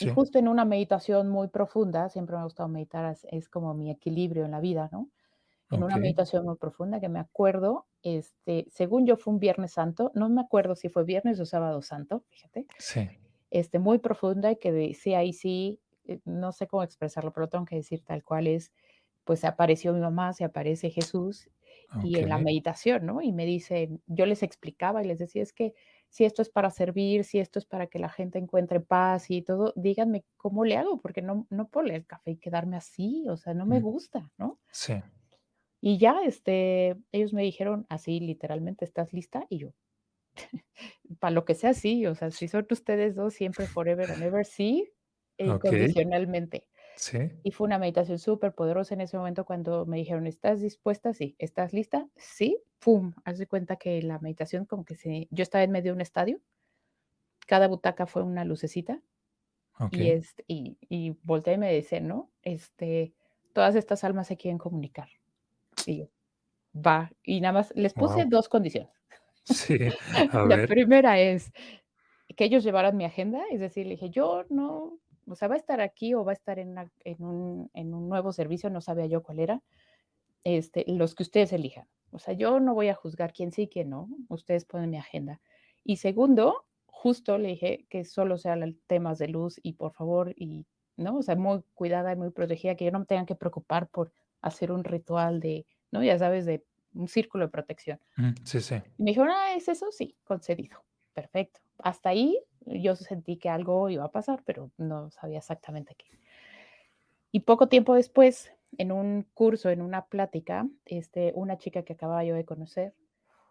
Y 0.00 0.08
justo 0.08 0.38
en 0.38 0.48
una 0.48 0.64
meditación 0.64 1.28
muy 1.28 1.48
profunda, 1.48 2.08
siempre 2.08 2.34
me 2.34 2.40
ha 2.40 2.44
gustado 2.44 2.68
meditar, 2.68 3.16
es, 3.30 3.48
como 3.48 3.74
mi 3.74 3.90
equilibrio 3.90 4.44
en 4.44 4.52
la 4.52 4.60
vida, 4.60 4.88
¿no? 4.90 5.08
En 5.70 5.82
una 5.82 5.96
meditación 5.96 6.44
muy 6.44 6.56
profunda 6.56 7.00
que 7.00 7.08
me 7.08 7.18
acuerdo, 7.18 7.86
este, 8.02 8.66
según 8.70 9.06
yo 9.06 9.16
fue 9.16 9.32
un 9.32 9.40
Viernes 9.40 9.72
Santo, 9.72 10.12
no 10.14 10.28
me 10.28 10.40
acuerdo 10.40 10.76
si 10.76 10.88
fue 10.88 11.04
Viernes 11.04 11.40
o 11.40 11.46
Sábado 11.46 11.82
Santo, 11.82 12.22
fíjate. 12.28 12.66
Sí 12.78 13.08
este, 13.54 13.78
muy 13.78 13.98
profunda 13.98 14.50
y 14.50 14.56
que 14.56 14.72
decía 14.72 15.18
ahí 15.18 15.32
sí, 15.32 15.80
eh, 16.06 16.18
no 16.24 16.50
sé 16.50 16.66
cómo 16.66 16.82
expresarlo, 16.82 17.32
pero 17.32 17.48
tengo 17.48 17.64
que 17.64 17.76
decir 17.76 18.02
tal 18.02 18.24
cual 18.24 18.48
es, 18.48 18.72
pues 19.22 19.40
se 19.40 19.46
apareció 19.46 19.92
mi 19.92 20.00
mamá, 20.00 20.32
se 20.32 20.42
aparece 20.42 20.90
Jesús 20.90 21.48
y 22.02 22.18
en 22.18 22.28
la 22.28 22.38
meditación, 22.38 23.06
¿no? 23.06 23.22
Y 23.22 23.30
me 23.30 23.46
dice, 23.46 23.90
yo 24.06 24.26
les 24.26 24.42
explicaba 24.42 25.04
y 25.04 25.06
les 25.06 25.20
decía, 25.20 25.42
es 25.42 25.52
que 25.52 25.72
si 26.08 26.24
esto 26.24 26.42
es 26.42 26.48
para 26.48 26.70
servir, 26.70 27.22
si 27.22 27.38
esto 27.38 27.60
es 27.60 27.64
para 27.64 27.86
que 27.86 28.00
la 28.00 28.08
gente 28.08 28.40
encuentre 28.40 28.80
paz 28.80 29.30
y 29.30 29.42
todo, 29.42 29.72
díganme 29.76 30.24
cómo 30.36 30.64
le 30.64 30.76
hago, 30.76 31.00
porque 31.00 31.22
no, 31.22 31.46
no 31.50 31.68
puedo 31.68 31.86
leer 31.86 32.00
el 32.00 32.06
café 32.06 32.32
y 32.32 32.36
quedarme 32.38 32.76
así, 32.76 33.24
o 33.28 33.36
sea, 33.36 33.54
no 33.54 33.66
me 33.66 33.78
mm. 33.78 33.82
gusta, 33.84 34.32
¿no? 34.36 34.58
Sí. 34.72 34.94
Y 35.86 35.98
ya, 35.98 36.22
este, 36.24 36.96
ellos 37.12 37.34
me 37.34 37.42
dijeron 37.42 37.84
así, 37.90 38.18
literalmente, 38.18 38.86
¿estás 38.86 39.12
lista? 39.12 39.44
Y 39.50 39.58
yo, 39.58 39.74
para 41.20 41.30
lo 41.30 41.44
que 41.44 41.54
sea, 41.54 41.74
sí, 41.74 42.06
o 42.06 42.14
sea, 42.14 42.30
si 42.30 42.48
son 42.48 42.66
ustedes 42.70 43.14
dos, 43.14 43.34
siempre 43.34 43.66
forever 43.66 44.10
and 44.10 44.22
ever, 44.22 44.46
sí, 44.46 44.90
incondicionalmente. 45.36 46.66
Sí. 46.96 47.18
Y 47.42 47.50
fue 47.50 47.66
una 47.66 47.76
meditación 47.76 48.18
súper 48.18 48.54
poderosa 48.54 48.94
en 48.94 49.02
ese 49.02 49.18
momento 49.18 49.44
cuando 49.44 49.84
me 49.84 49.98
dijeron, 49.98 50.26
¿estás 50.26 50.62
dispuesta? 50.62 51.12
Sí. 51.12 51.36
¿Estás 51.38 51.74
lista? 51.74 52.08
Sí. 52.16 52.62
¡Pum! 52.78 53.12
Haz 53.26 53.36
de 53.36 53.46
cuenta 53.46 53.76
que 53.76 54.00
la 54.00 54.18
meditación 54.20 54.64
como 54.64 54.86
que 54.86 54.96
se... 54.96 55.28
Yo 55.32 55.42
estaba 55.42 55.64
en 55.64 55.70
medio 55.70 55.92
de 55.92 55.96
un 55.96 56.00
estadio, 56.00 56.40
cada 57.46 57.68
butaca 57.68 58.06
fue 58.06 58.22
una 58.22 58.46
lucecita. 58.46 59.02
Y, 59.90 60.08
este, 60.08 60.44
y, 60.48 60.78
y 60.88 61.18
volteé 61.24 61.54
y 61.54 61.58
me 61.58 61.74
dice, 61.74 62.00
¿no? 62.00 62.30
Este, 62.40 63.12
todas 63.52 63.74
estas 63.74 64.02
almas 64.02 64.28
se 64.28 64.38
quieren 64.38 64.56
comunicar. 64.56 65.10
Y 65.86 65.98
yo, 65.98 66.08
va. 66.74 67.10
Y 67.22 67.40
nada 67.40 67.52
más 67.52 67.72
les 67.76 67.94
puse 67.94 68.24
dos 68.26 68.48
condiciones. 68.48 68.90
Sí, 69.44 69.78
a 70.32 70.44
La 70.46 70.66
primera 70.66 71.18
es 71.18 71.52
que 72.36 72.44
ellos 72.44 72.64
llevaran 72.64 72.96
mi 72.96 73.04
agenda, 73.04 73.42
es 73.50 73.60
decir, 73.60 73.86
le 73.86 73.92
dije, 73.92 74.10
yo 74.10 74.44
no, 74.48 74.98
o 75.26 75.34
sea, 75.34 75.48
va 75.48 75.54
a 75.54 75.58
estar 75.58 75.80
aquí 75.80 76.14
o 76.14 76.24
va 76.24 76.32
a 76.32 76.34
estar 76.34 76.58
en, 76.58 76.76
un, 77.18 77.70
nuevo 78.08 78.32
servicio, 78.32 78.70
no 78.70 78.80
sabía 78.80 79.06
yo 79.06 79.22
cuál 79.22 79.40
era, 79.40 79.62
este, 80.42 80.84
los 80.88 81.14
que 81.14 81.22
ustedes 81.22 81.52
elijan. 81.52 81.86
O 82.10 82.18
sea, 82.18 82.34
yo 82.34 82.60
no 82.60 82.74
voy 82.74 82.88
a 82.88 82.94
juzgar 82.94 83.32
quién 83.32 83.52
sí, 83.52 83.68
quién 83.68 83.90
no, 83.90 84.08
ustedes 84.28 84.64
ponen 84.64 84.90
mi 84.90 84.98
agenda. 84.98 85.40
Y 85.84 85.96
segundo, 85.96 86.64
justo 86.86 87.38
le 87.38 87.48
dije 87.48 87.86
que 87.90 88.04
solo 88.04 88.38
sean 88.38 88.78
temas 88.86 89.18
de 89.18 89.28
luz 89.28 89.60
y 89.62 89.74
por 89.74 89.92
favor, 89.92 90.32
y, 90.36 90.66
¿no? 90.96 91.18
O 91.18 91.22
sea, 91.22 91.36
muy 91.36 91.62
cuidada 91.74 92.12
y 92.12 92.16
muy 92.16 92.30
protegida, 92.30 92.76
que 92.76 92.84
yo 92.86 92.90
no 92.90 93.00
me 93.00 93.06
tenga 93.06 93.26
que 93.26 93.34
preocupar 93.34 93.88
por 93.88 94.12
hacer 94.40 94.72
un 94.72 94.84
ritual 94.84 95.40
de, 95.40 95.66
¿no? 95.94 96.02
Ya 96.02 96.18
sabes, 96.18 96.44
de 96.44 96.64
un 96.92 97.06
círculo 97.08 97.46
de 97.46 97.50
protección. 97.52 98.00
sí, 98.42 98.60
sí. 98.60 98.74
Y 98.98 99.02
me 99.02 99.10
dijeron, 99.12 99.30
ah, 99.30 99.54
¿es 99.54 99.68
eso? 99.68 99.90
Sí, 99.92 100.16
concedido. 100.24 100.82
Perfecto. 101.14 101.60
Hasta 101.78 102.08
ahí 102.08 102.38
yo 102.66 102.96
sentí 102.96 103.36
que 103.36 103.48
algo 103.48 103.88
iba 103.90 104.04
a 104.04 104.10
pasar, 104.10 104.42
pero 104.44 104.70
no 104.76 105.10
sabía 105.12 105.38
exactamente 105.38 105.94
qué. 105.94 106.06
Y 107.30 107.40
poco 107.40 107.68
tiempo 107.68 107.94
después, 107.94 108.52
en 108.76 108.90
un 108.90 109.26
curso, 109.34 109.70
en 109.70 109.82
una 109.82 110.06
plática, 110.06 110.68
este, 110.84 111.32
una 111.36 111.58
chica 111.58 111.82
que 111.82 111.92
acababa 111.92 112.24
yo 112.24 112.34
de 112.34 112.44
conocer, 112.44 112.92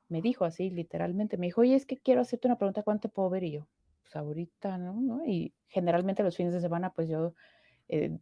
me 0.10 0.22
dijo 0.22 0.44
así, 0.44 0.70
literalmente, 0.70 1.38
me 1.38 1.48
dijo, 1.48 1.62
oye, 1.62 1.76
es 1.76 1.86
que 1.86 1.98
quiero 1.98 2.22
hacerte 2.22 2.48
una 2.48 2.58
pregunta, 2.58 2.84
¿cuánto 2.84 3.08
te 3.08 3.14
puedo 3.14 3.30
ver? 3.30 3.44
Y 3.44 3.52
yo, 3.52 3.68
pues 4.02 4.16
ahorita, 4.18 4.78
¿no? 4.78 5.26
Y 5.26 5.54
generalmente 5.70 6.24
los 6.24 6.36
fines 6.36 6.54
de 6.54 6.60
semana, 6.60 6.92
pues 6.92 7.08
yo 7.08 7.34
eh, 7.88 8.18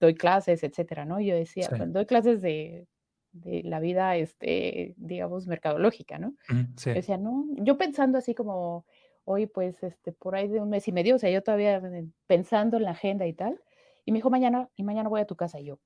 doy 0.00 0.14
clases, 0.14 0.62
etcétera, 0.62 1.04
¿no? 1.04 1.20
yo 1.20 1.34
decía, 1.34 1.68
doy 1.88 2.06
clases 2.06 2.42
de 2.42 2.86
de 3.32 3.62
la 3.62 3.80
vida, 3.80 4.16
este, 4.16 4.94
digamos, 4.96 5.46
mercadológica, 5.46 6.18
¿no? 6.18 6.34
sí. 6.76 6.90
decía, 6.90 7.16
no, 7.16 7.46
yo 7.56 7.78
pensando 7.78 8.18
así 8.18 8.34
como, 8.34 8.86
hoy 9.24 9.46
pues, 9.46 9.82
este, 9.82 10.12
por 10.12 10.34
ahí 10.34 10.48
de 10.48 10.60
un 10.60 10.70
mes 10.70 10.88
y 10.88 10.92
medio, 10.92 11.16
o 11.16 11.18
sea, 11.18 11.30
yo 11.30 11.42
todavía 11.42 11.80
pensando 12.26 12.76
en 12.76 12.84
la 12.84 12.90
agenda 12.92 13.26
y 13.26 13.32
tal, 13.32 13.60
y 14.04 14.12
me 14.12 14.18
dijo, 14.18 14.30
mañana, 14.30 14.68
y 14.76 14.82
mañana 14.82 15.08
voy 15.08 15.20
a 15.20 15.26
tu 15.26 15.36
casa, 15.36 15.60
y 15.60 15.66
yo, 15.66 15.78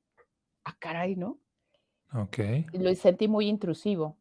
ah, 0.64 0.76
caray, 0.78 1.16
¿no? 1.16 1.38
Ok. 2.12 2.38
lo 2.72 2.94
sentí 2.94 3.28
muy 3.28 3.48
intrusivo, 3.48 4.16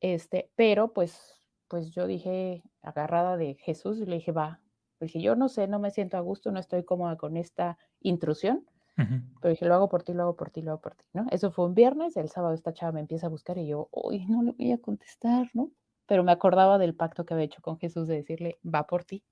este, 0.00 0.50
pero 0.54 0.92
pues, 0.92 1.42
pues 1.66 1.90
yo 1.90 2.06
dije, 2.06 2.62
agarrada 2.82 3.36
de 3.36 3.54
Jesús, 3.54 3.98
le 3.98 4.16
dije, 4.16 4.32
va, 4.32 4.60
dije, 5.00 5.20
yo 5.20 5.36
no 5.36 5.48
sé, 5.48 5.68
no 5.68 5.78
me 5.78 5.90
siento 5.90 6.16
a 6.16 6.20
gusto, 6.20 6.50
no 6.50 6.60
estoy 6.60 6.84
cómoda 6.84 7.16
con 7.16 7.36
esta 7.36 7.78
intrusión, 8.00 8.66
Pero 8.98 9.50
dije, 9.50 9.64
lo 9.64 9.74
hago 9.74 9.88
por 9.88 10.02
ti, 10.02 10.12
lo 10.12 10.24
hago 10.24 10.36
por 10.36 10.50
ti, 10.50 10.60
lo 10.60 10.72
hago 10.72 10.80
por 10.80 10.96
ti, 10.96 11.04
¿no? 11.12 11.26
Eso 11.30 11.52
fue 11.52 11.66
un 11.66 11.74
viernes, 11.74 12.16
el 12.16 12.28
sábado 12.28 12.52
esta 12.52 12.72
chava 12.72 12.90
me 12.90 13.00
empieza 13.00 13.28
a 13.28 13.30
buscar 13.30 13.56
y 13.56 13.68
yo, 13.68 13.88
uy, 13.92 14.26
no 14.26 14.42
le 14.42 14.52
voy 14.52 14.72
a 14.72 14.78
contestar, 14.78 15.48
¿no? 15.54 15.70
Pero 16.06 16.24
me 16.24 16.32
acordaba 16.32 16.78
del 16.78 16.96
pacto 16.96 17.24
que 17.24 17.34
había 17.34 17.46
hecho 17.46 17.62
con 17.62 17.78
Jesús 17.78 18.08
de 18.08 18.16
decirle, 18.16 18.58
va 18.64 18.86
por 18.86 19.04
ti. 19.04 19.22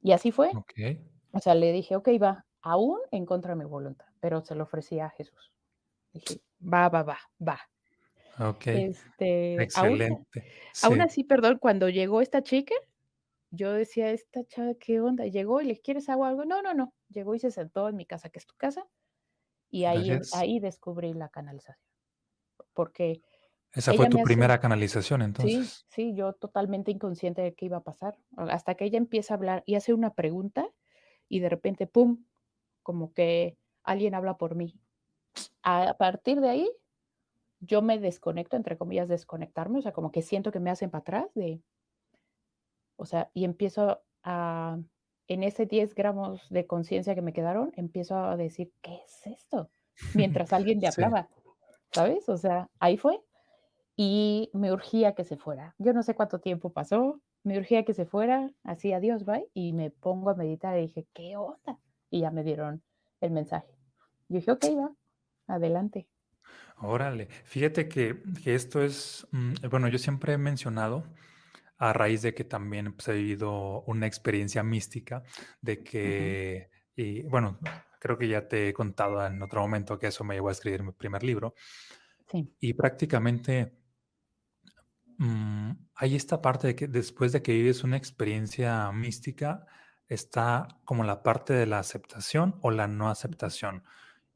Y 0.00 0.12
así 0.12 0.32
fue. 0.32 0.50
O 1.32 1.38
sea, 1.38 1.54
le 1.54 1.70
dije, 1.72 1.96
ok, 1.96 2.08
va, 2.22 2.46
aún 2.62 2.98
en 3.10 3.26
contra 3.26 3.54
de 3.54 3.62
mi 3.62 3.68
voluntad, 3.68 4.06
pero 4.20 4.42
se 4.42 4.54
lo 4.54 4.64
ofrecía 4.64 5.06
a 5.06 5.10
Jesús. 5.10 5.52
Dije, 6.14 6.40
va, 6.62 6.88
va, 6.88 7.02
va, 7.02 7.18
va. 7.46 7.60
Ok. 8.38 8.68
Este, 8.68 9.62
Excelente. 9.62 10.44
Aún, 10.82 11.02
así, 11.02 11.24
perdón, 11.24 11.58
cuando 11.60 11.90
llegó 11.90 12.22
esta 12.22 12.42
chica, 12.42 12.74
yo 13.50 13.72
decía, 13.72 14.10
esta 14.10 14.44
chava, 14.46 14.72
¿qué 14.74 15.00
onda? 15.00 15.26
Llegó 15.26 15.60
y 15.60 15.66
le 15.66 15.78
quieres 15.78 16.08
agua 16.08 16.28
algo. 16.28 16.46
No, 16.46 16.62
no, 16.62 16.72
no. 16.72 16.94
Llegó 17.12 17.34
y 17.34 17.38
se 17.38 17.50
sentó 17.50 17.88
en 17.88 17.96
mi 17.96 18.06
casa, 18.06 18.28
que 18.30 18.38
es 18.38 18.46
tu 18.46 18.54
casa, 18.56 18.86
y 19.70 19.84
ahí, 19.84 20.18
ahí 20.34 20.60
descubrí 20.60 21.12
la 21.12 21.28
canalización. 21.28 21.78
Porque. 22.74 23.22
Esa 23.72 23.94
fue 23.94 24.08
tu 24.08 24.22
primera 24.22 24.60
canalización, 24.60 25.22
entonces. 25.22 25.84
Sí, 25.88 26.10
sí, 26.10 26.14
yo 26.14 26.34
totalmente 26.34 26.90
inconsciente 26.90 27.40
de 27.40 27.54
qué 27.54 27.66
iba 27.66 27.78
a 27.78 27.82
pasar. 27.82 28.18
Hasta 28.36 28.74
que 28.74 28.84
ella 28.84 28.98
empieza 28.98 29.32
a 29.32 29.36
hablar 29.36 29.62
y 29.64 29.76
hace 29.76 29.94
una 29.94 30.12
pregunta, 30.12 30.68
y 31.28 31.40
de 31.40 31.48
repente, 31.48 31.86
¡pum! 31.86 32.24
Como 32.82 33.12
que 33.12 33.56
alguien 33.82 34.14
habla 34.14 34.36
por 34.36 34.54
mí. 34.54 34.78
A 35.62 35.94
partir 35.96 36.40
de 36.40 36.50
ahí, 36.50 36.70
yo 37.60 37.80
me 37.80 37.98
desconecto, 37.98 38.56
entre 38.56 38.76
comillas, 38.76 39.08
desconectarme, 39.08 39.78
o 39.78 39.82
sea, 39.82 39.92
como 39.92 40.10
que 40.10 40.20
siento 40.20 40.50
que 40.50 40.60
me 40.60 40.70
hacen 40.70 40.90
para 40.90 41.00
atrás 41.00 41.34
de, 41.34 41.62
o 42.96 43.06
sea, 43.06 43.30
y 43.32 43.44
empiezo 43.44 44.02
a, 44.22 44.78
en 45.28 45.42
ese 45.42 45.66
10 45.66 45.94
gramos 45.94 46.48
de 46.50 46.66
conciencia 46.66 47.14
que 47.14 47.22
me 47.22 47.32
quedaron, 47.32 47.72
empiezo 47.76 48.16
a 48.16 48.36
decir, 48.36 48.72
¿qué 48.82 49.00
es 49.06 49.26
esto? 49.26 49.70
Mientras 50.14 50.52
alguien 50.52 50.78
me 50.80 50.88
hablaba, 50.88 51.28
¿sabes? 51.92 52.28
O 52.28 52.36
sea, 52.36 52.68
ahí 52.78 52.96
fue. 52.96 53.20
Y 53.96 54.50
me 54.54 54.72
urgía 54.72 55.14
que 55.14 55.24
se 55.24 55.36
fuera. 55.36 55.74
Yo 55.78 55.92
no 55.92 56.02
sé 56.02 56.14
cuánto 56.14 56.40
tiempo 56.40 56.72
pasó, 56.72 57.20
me 57.44 57.58
urgía 57.58 57.84
que 57.84 57.94
se 57.94 58.06
fuera, 58.06 58.50
así 58.62 58.92
adiós, 58.92 59.24
bye, 59.24 59.48
y 59.52 59.72
me 59.72 59.90
pongo 59.90 60.30
a 60.30 60.34
meditar 60.34 60.78
y 60.78 60.82
dije, 60.82 61.06
¿qué 61.12 61.36
onda? 61.36 61.78
Y 62.10 62.20
ya 62.20 62.30
me 62.30 62.44
dieron 62.44 62.82
el 63.20 63.30
mensaje. 63.30 63.68
Y 64.28 64.34
dije, 64.34 64.52
ok, 64.52 64.64
va, 64.78 64.92
adelante. 65.46 66.06
Órale, 66.78 67.26
fíjate 67.44 67.88
que, 67.88 68.22
esto 68.44 68.82
es, 68.82 69.26
mm, 69.30 69.54
bueno, 69.70 69.88
yo 69.88 69.98
siempre 69.98 70.32
he 70.34 70.38
mencionado 70.38 71.04
a 71.82 71.92
raíz 71.92 72.22
de 72.22 72.32
que 72.32 72.44
también 72.44 72.92
pues, 72.92 73.08
he 73.08 73.14
vivido 73.14 73.82
una 73.88 74.06
experiencia 74.06 74.62
mística, 74.62 75.24
de 75.60 75.82
que, 75.82 76.70
y 76.94 77.24
bueno, 77.24 77.58
creo 77.98 78.16
que 78.16 78.28
ya 78.28 78.46
te 78.46 78.68
he 78.68 78.72
contado 78.72 79.26
en 79.26 79.42
otro 79.42 79.62
momento 79.62 79.98
que 79.98 80.06
eso 80.06 80.22
me 80.22 80.36
llevó 80.36 80.48
a 80.48 80.52
escribir 80.52 80.84
mi 80.84 80.92
primer 80.92 81.24
libro. 81.24 81.56
Sí. 82.30 82.54
Y 82.60 82.74
prácticamente 82.74 83.72
mm, 85.18 85.72
hay 85.96 86.14
esta 86.14 86.40
parte 86.40 86.68
de 86.68 86.76
que 86.76 86.86
después 86.86 87.32
de 87.32 87.42
que 87.42 87.52
vives 87.52 87.82
una 87.82 87.96
experiencia 87.96 88.92
mística, 88.92 89.66
está 90.06 90.68
como 90.84 91.02
la 91.02 91.24
parte 91.24 91.52
de 91.52 91.66
la 91.66 91.80
aceptación 91.80 92.60
o 92.60 92.70
la 92.70 92.86
no 92.86 93.10
aceptación. 93.10 93.82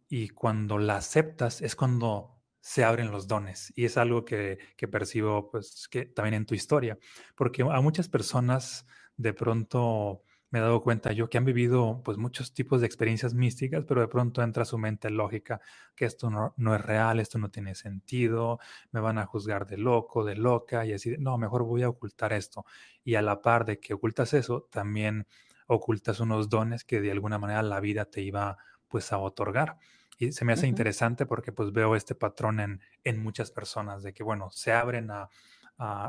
Y 0.09 0.31
cuando 0.31 0.79
la 0.79 0.97
aceptas 0.97 1.63
es 1.63 1.77
cuando 1.77 2.36
se 2.67 2.83
abren 2.83 3.13
los 3.13 3.29
dones. 3.29 3.73
Y 3.77 3.85
es 3.85 3.97
algo 3.97 4.25
que, 4.25 4.59
percibo 4.91 5.53
pues, 5.53 5.87
que 5.89 6.05
también 6.05 6.35
en 6.35 6.47
tu 6.47 6.57
historia, 6.57 6.99
porque 7.37 7.63
a 7.63 7.81
muchas 7.81 8.09
personas 8.09 8.87
de 9.17 9.33
pronto 9.33 10.25
me 10.51 10.59
he 10.59 10.63
dado 10.63 10.83
cuenta 10.83 11.13
yo 11.13 11.31
que 11.31 11.39
han 11.39 11.45
vivido 11.45 12.03
pues 12.05 12.19
muchos 12.19 12.55
tipos 12.55 12.81
de 12.81 12.87
experiencias 12.89 13.35
místicas, 13.35 13.85
pero 13.87 14.01
de 14.01 14.09
pronto 14.09 14.43
entra 14.43 14.65
su 14.65 14.79
mente 14.79 15.11
lógica 15.11 15.61
que 15.95 16.07
esto 16.07 16.29
no, 16.29 16.55
no, 16.57 16.75
es 16.75 16.81
real, 16.81 17.21
esto 17.21 17.39
no 17.39 17.51
tiene 17.53 17.77
sentido, 17.77 18.59
me 18.91 18.99
van 18.99 19.19
a 19.19 19.27
juzgar 19.27 19.67
de 19.69 19.77
loco, 19.79 20.25
de 20.25 20.35
loca, 20.35 20.85
y 20.85 20.93
así, 20.93 21.15
no, 21.21 21.39
mejor 21.39 21.63
voy 21.63 21.85
a 21.85 21.89
ocultar 21.89 22.33
esto. 22.33 22.65
Y 23.05 23.15
a 23.15 23.23
la 23.23 23.43
par 23.43 23.65
de 23.65 23.79
que 23.79 23.95
ocultas 23.95 24.35
eso, 24.35 24.67
también 24.73 25.29
ocultas 25.69 26.19
unos 26.19 26.49
dones 26.49 26.85
que 26.85 27.01
de 27.01 27.13
alguna 27.13 27.39
manera 27.39 27.63
la 27.63 27.79
vida 27.79 28.07
te 28.07 28.23
iba 28.23 28.59
pues 28.89 29.13
a 29.13 29.19
otorgar. 29.19 29.79
Y 30.19 30.33
se 30.33 30.45
me 30.45 30.53
hace 30.53 30.67
interesante 30.67 31.27
porque 31.27 31.53
pues 31.53 31.73
veo 31.73 31.95
este 31.95 32.15
patrón 32.15 32.61
en, 32.61 32.81
en 33.05 33.23
muchas 33.23 33.51
personas 33.51 34.03
de 34.03 34.13
que, 34.15 34.23
bueno, 34.23 34.51
se 34.51 34.73
abren 34.73 35.11
a, 35.11 35.29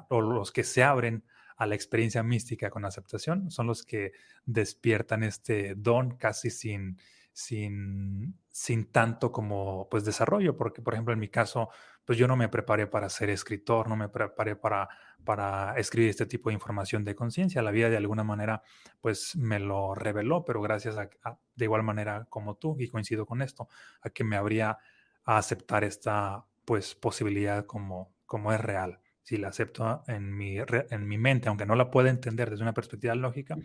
o 0.09 0.21
los 0.21 0.51
que 0.51 0.63
se 0.63 0.83
abren 0.83 1.23
a 1.57 1.65
la 1.65 1.75
experiencia 1.75 2.23
mística 2.23 2.69
con 2.69 2.85
aceptación 2.85 3.49
son 3.51 3.67
los 3.67 3.83
que 3.83 4.13
despiertan 4.45 5.23
este 5.23 5.75
don 5.75 6.15
casi 6.17 6.51
sin, 6.51 6.99
sin, 7.33 8.37
sin 8.49 8.91
tanto 8.91 9.31
como 9.31 9.87
pues 9.89 10.05
desarrollo, 10.05 10.55
porque 10.55 10.81
por 10.81 10.93
ejemplo 10.93 11.13
en 11.13 11.19
mi 11.19 11.29
caso, 11.29 11.69
pues 12.07 12.17
yo 12.17 12.25
no 12.25 12.37
me 12.37 12.47
preparé 12.47 12.87
para 12.87 13.09
ser 13.09 13.29
escritor, 13.29 13.89
no 13.89 13.97
me 13.97 14.07
preparé 14.07 14.55
para, 14.55 14.87
para 15.25 15.77
escribir 15.77 16.09
este 16.09 16.25
tipo 16.25 16.49
de 16.49 16.53
información 16.53 17.03
de 17.03 17.15
conciencia. 17.15 17.61
La 17.61 17.71
vida 17.71 17.89
de 17.89 17.97
alguna 17.97 18.23
manera 18.23 18.63
pues 19.01 19.35
me 19.35 19.59
lo 19.59 19.93
reveló, 19.93 20.45
pero 20.45 20.61
gracias 20.61 20.97
a, 20.97 21.09
de 21.53 21.65
igual 21.65 21.83
manera 21.83 22.25
como 22.29 22.55
tú, 22.55 22.77
y 22.79 22.87
coincido 22.87 23.25
con 23.25 23.41
esto, 23.41 23.67
a 23.99 24.09
que 24.09 24.23
me 24.23 24.37
habría 24.37 24.77
a 25.25 25.37
aceptar 25.37 25.83
esta 25.83 26.45
pues 26.63 26.95
posibilidad 26.95 27.65
como, 27.65 28.15
como 28.25 28.53
es 28.53 28.61
real. 28.61 29.01
Si 29.21 29.35
la 29.35 29.49
acepto 29.49 30.05
en 30.07 30.33
mi, 30.33 30.59
en 30.59 31.07
mi 31.09 31.17
mente, 31.17 31.49
aunque 31.49 31.65
no 31.65 31.75
la 31.75 31.91
pueda 31.91 32.09
entender 32.09 32.49
desde 32.49 32.63
una 32.63 32.73
perspectiva 32.73 33.15
lógica, 33.15 33.57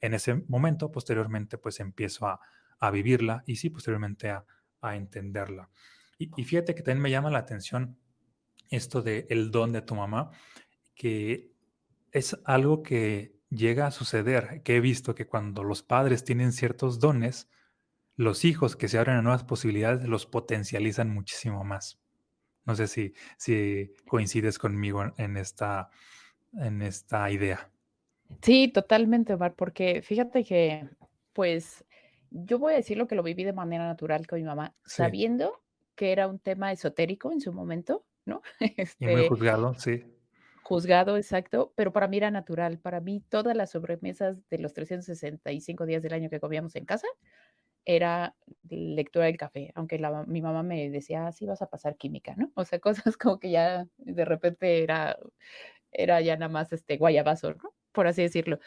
en 0.00 0.14
ese 0.14 0.42
momento, 0.48 0.90
posteriormente, 0.90 1.58
pues 1.58 1.80
empiezo 1.80 2.28
a, 2.28 2.40
a 2.78 2.90
vivirla 2.90 3.42
y 3.44 3.56
sí, 3.56 3.68
posteriormente 3.68 4.30
a, 4.30 4.46
a 4.80 4.96
entenderla. 4.96 5.68
Y, 6.18 6.30
y, 6.36 6.44
fíjate 6.44 6.74
que 6.74 6.82
también 6.82 7.02
me 7.02 7.10
llama 7.10 7.30
la 7.30 7.38
atención 7.38 7.98
esto 8.70 9.02
de 9.02 9.26
el 9.30 9.50
don 9.50 9.72
de 9.72 9.82
tu 9.82 9.94
mamá, 9.94 10.30
que 10.94 11.50
es 12.12 12.38
algo 12.44 12.82
que 12.82 13.34
llega 13.50 13.86
a 13.86 13.90
suceder, 13.90 14.62
que 14.62 14.76
he 14.76 14.80
visto 14.80 15.14
que 15.14 15.26
cuando 15.26 15.64
los 15.64 15.82
padres 15.82 16.24
tienen 16.24 16.52
ciertos 16.52 16.98
dones, 16.98 17.48
los 18.16 18.44
hijos 18.44 18.76
que 18.76 18.88
se 18.88 18.98
abren 18.98 19.16
a 19.16 19.22
nuevas 19.22 19.44
posibilidades 19.44 20.06
los 20.06 20.26
potencializan 20.26 21.10
muchísimo 21.10 21.64
más. 21.64 22.00
No 22.64 22.74
sé 22.74 22.86
si, 22.86 23.12
si 23.36 23.92
coincides 24.08 24.58
conmigo 24.58 25.12
en 25.18 25.36
esta, 25.36 25.90
en 26.54 26.82
esta 26.82 27.30
idea. 27.30 27.70
Sí, 28.40 28.68
totalmente, 28.68 29.34
Omar, 29.34 29.54
porque 29.54 30.02
fíjate 30.02 30.44
que, 30.44 30.88
pues, 31.32 31.84
yo 32.30 32.58
voy 32.58 32.72
a 32.72 32.76
decir 32.76 32.96
lo 32.96 33.06
que 33.06 33.14
lo 33.14 33.22
viví 33.22 33.44
de 33.44 33.52
manera 33.52 33.86
natural 33.86 34.26
con 34.26 34.38
mi 34.38 34.44
mamá, 34.44 34.74
sabiendo 34.84 35.63
que 35.94 36.12
era 36.12 36.28
un 36.28 36.38
tema 36.38 36.72
esotérico 36.72 37.32
en 37.32 37.40
su 37.40 37.52
momento, 37.52 38.04
¿no? 38.24 38.42
y 38.98 39.06
muy 39.06 39.14
este 39.22 39.28
juzgado, 39.28 39.74
sí. 39.74 40.04
Juzgado, 40.62 41.16
exacto, 41.16 41.72
pero 41.76 41.92
para 41.92 42.08
mí 42.08 42.16
era 42.16 42.30
natural. 42.30 42.78
Para 42.78 43.00
mí 43.00 43.20
todas 43.28 43.56
las 43.56 43.70
sobremesas 43.70 44.38
de 44.48 44.58
los 44.58 44.72
365 44.72 45.84
días 45.84 46.02
del 46.02 46.14
año 46.14 46.30
que 46.30 46.40
comíamos 46.40 46.74
en 46.76 46.86
casa 46.86 47.06
era 47.84 48.34
lectura 48.70 49.26
del 49.26 49.36
café, 49.36 49.70
aunque 49.74 50.00
mi 50.26 50.40
mamá 50.40 50.62
me 50.62 50.88
decía, 50.90 51.26
así 51.26 51.46
vas 51.46 51.60
a 51.62 51.68
pasar 51.68 51.96
química, 51.96 52.34
¿no? 52.36 52.50
O 52.54 52.64
sea, 52.64 52.78
cosas 53.12 53.16
como 53.16 53.38
que 53.38 53.50
ya 53.50 53.86
de 53.98 54.24
repente 54.24 54.82
era, 54.82 55.18
era 55.92 56.20
ya 56.20 56.36
nada 56.36 56.50
más 56.50 56.72
este 56.72 56.96
guayabazo, 56.96 57.54
¿no? 57.54 57.74
Por 57.92 58.06
así 58.06 58.22
decirlo. 58.22 58.58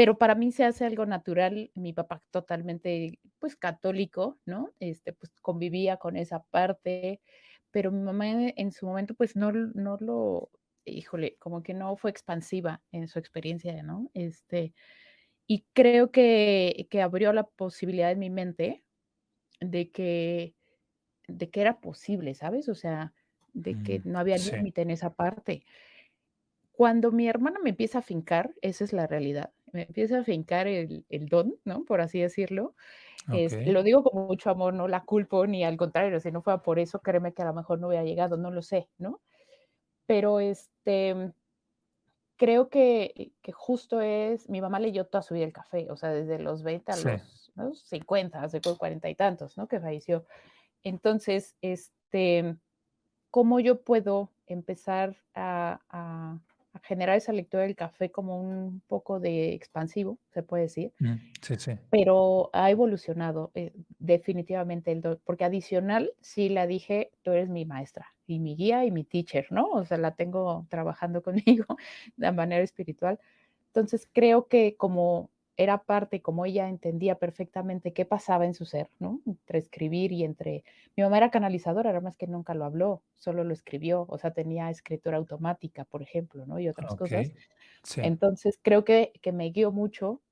Pero 0.00 0.16
para 0.16 0.34
mí 0.34 0.50
se 0.50 0.64
hace 0.64 0.86
algo 0.86 1.04
natural. 1.04 1.70
Mi 1.74 1.92
papá 1.92 2.22
totalmente, 2.30 3.18
pues, 3.38 3.54
católico, 3.54 4.38
¿no? 4.46 4.72
Este, 4.80 5.12
pues, 5.12 5.30
convivía 5.42 5.98
con 5.98 6.16
esa 6.16 6.42
parte, 6.44 7.20
pero 7.70 7.92
mi 7.92 8.00
mamá 8.00 8.26
en 8.30 8.72
su 8.72 8.86
momento, 8.86 9.12
pues, 9.12 9.36
no, 9.36 9.52
no 9.52 9.98
lo, 10.00 10.50
híjole, 10.86 11.36
como 11.38 11.62
que 11.62 11.74
no 11.74 11.96
fue 11.96 12.10
expansiva 12.10 12.82
en 12.92 13.08
su 13.08 13.18
experiencia, 13.18 13.82
¿no? 13.82 14.10
Este, 14.14 14.72
y 15.46 15.66
creo 15.74 16.10
que, 16.10 16.86
que 16.88 17.02
abrió 17.02 17.34
la 17.34 17.44
posibilidad 17.44 18.10
en 18.10 18.20
mi 18.20 18.30
mente 18.30 18.82
de 19.60 19.90
que, 19.90 20.54
de 21.28 21.50
que 21.50 21.60
era 21.60 21.78
posible, 21.82 22.32
¿sabes? 22.32 22.70
O 22.70 22.74
sea, 22.74 23.12
de 23.52 23.76
que 23.82 23.98
mm, 23.98 24.02
no 24.10 24.18
había 24.18 24.38
límite 24.38 24.80
en 24.80 24.92
esa 24.92 25.12
parte. 25.12 25.62
Cuando 26.72 27.12
mi 27.12 27.28
hermana 27.28 27.60
me 27.62 27.68
empieza 27.68 27.98
a 27.98 28.02
fincar, 28.02 28.54
esa 28.62 28.84
es 28.84 28.94
la 28.94 29.06
realidad, 29.06 29.52
me 29.72 29.82
empieza 29.82 30.20
a 30.20 30.24
fincar 30.24 30.66
el, 30.66 31.04
el 31.08 31.28
don, 31.28 31.56
¿no? 31.64 31.84
Por 31.84 32.00
así 32.00 32.20
decirlo. 32.20 32.74
lo 33.28 33.82
digo 33.82 34.02
con 34.02 34.26
mucho 34.26 34.50
amor, 34.50 34.74
no 34.74 34.88
la 34.88 35.04
culpo 35.04 35.46
ni 35.46 35.64
al 35.64 35.76
contrario, 35.76 36.20
si 36.20 36.32
no 36.32 36.42
fuera 36.42 36.62
por 36.62 36.78
eso, 36.78 37.00
créeme 37.00 37.32
que 37.32 37.42
a 37.42 37.46
lo 37.46 37.54
mejor 37.54 37.78
no 37.78 37.88
hubiera 37.88 38.04
llegado, 38.04 38.36
no 38.36 38.50
lo 38.50 38.62
sé, 38.62 38.88
¿no? 38.98 39.20
Pero 40.06 40.40
este, 40.40 41.32
creo 42.36 42.68
que, 42.70 43.32
que 43.42 43.52
justo 43.52 44.00
es, 44.00 44.48
mi 44.48 44.60
mamá 44.60 44.80
leyó 44.80 45.04
toda 45.04 45.22
su 45.22 45.34
vida 45.34 45.44
el 45.44 45.52
café, 45.52 45.90
o 45.90 45.96
sea, 45.96 46.10
desde 46.10 46.38
los 46.38 46.62
20 46.62 46.92
a 46.92 46.96
los 47.56 47.82
50, 47.82 48.42
hace 48.42 48.60
40 48.60 49.10
y 49.10 49.14
tantos, 49.14 49.58
¿no? 49.58 49.68
Que 49.68 49.78
falleció. 49.78 50.24
Entonces, 50.82 51.54
este, 51.60 52.56
¿cómo 53.30 53.60
yo 53.60 53.82
puedo 53.82 54.30
empezar 54.46 55.16
a, 55.34 56.38
generar 56.82 57.16
esa 57.16 57.32
lectura 57.32 57.64
del 57.64 57.76
café 57.76 58.10
como 58.10 58.40
un 58.40 58.80
poco 58.86 59.20
de 59.20 59.52
expansivo, 59.52 60.18
se 60.32 60.42
puede 60.42 60.64
decir. 60.64 60.92
Mm, 60.98 61.14
sí, 61.40 61.56
sí. 61.56 61.72
Pero 61.90 62.50
ha 62.52 62.70
evolucionado 62.70 63.50
eh, 63.54 63.72
definitivamente 63.98 64.92
el 64.92 65.00
porque 65.24 65.44
adicional 65.44 66.12
sí 66.20 66.48
la 66.48 66.66
dije, 66.66 67.10
tú 67.22 67.32
eres 67.32 67.48
mi 67.48 67.64
maestra 67.64 68.06
y 68.26 68.38
mi 68.38 68.54
guía 68.54 68.84
y 68.84 68.90
mi 68.90 69.04
teacher, 69.04 69.46
¿no? 69.50 69.66
O 69.66 69.84
sea, 69.84 69.98
la 69.98 70.14
tengo 70.14 70.66
trabajando 70.68 71.22
conmigo 71.64 71.76
de 72.16 72.32
manera 72.32 72.62
espiritual. 72.62 73.18
Entonces 73.66 74.08
creo 74.12 74.46
que 74.46 74.76
como 74.76 75.30
era 75.60 75.82
parte, 75.82 76.22
como 76.22 76.46
ella 76.46 76.70
entendía 76.70 77.16
perfectamente 77.16 77.92
qué 77.92 78.06
pasaba 78.06 78.46
en 78.46 78.54
su 78.54 78.64
ser, 78.64 78.88
¿no? 78.98 79.20
Entre 79.26 79.58
escribir 79.58 80.10
y 80.10 80.24
entre... 80.24 80.64
Mi 80.96 81.02
mamá 81.02 81.18
era 81.18 81.30
canalizadora, 81.30 81.90
era 81.90 82.00
más 82.00 82.16
que 82.16 82.26
nunca 82.26 82.54
lo 82.54 82.64
habló, 82.64 83.02
solo 83.18 83.44
lo 83.44 83.52
escribió, 83.52 84.06
o 84.08 84.16
sea, 84.16 84.30
tenía 84.30 84.70
escritura 84.70 85.18
automática, 85.18 85.84
por 85.84 86.00
ejemplo, 86.00 86.46
¿no? 86.46 86.58
Y 86.58 86.66
otras 86.70 86.94
cosas. 86.94 87.30
Entonces, 87.96 88.58
creo 88.62 88.86
que, 88.86 89.12
que 89.20 89.32
me 89.32 89.50
guió 89.50 89.70
mucho, 89.70 90.22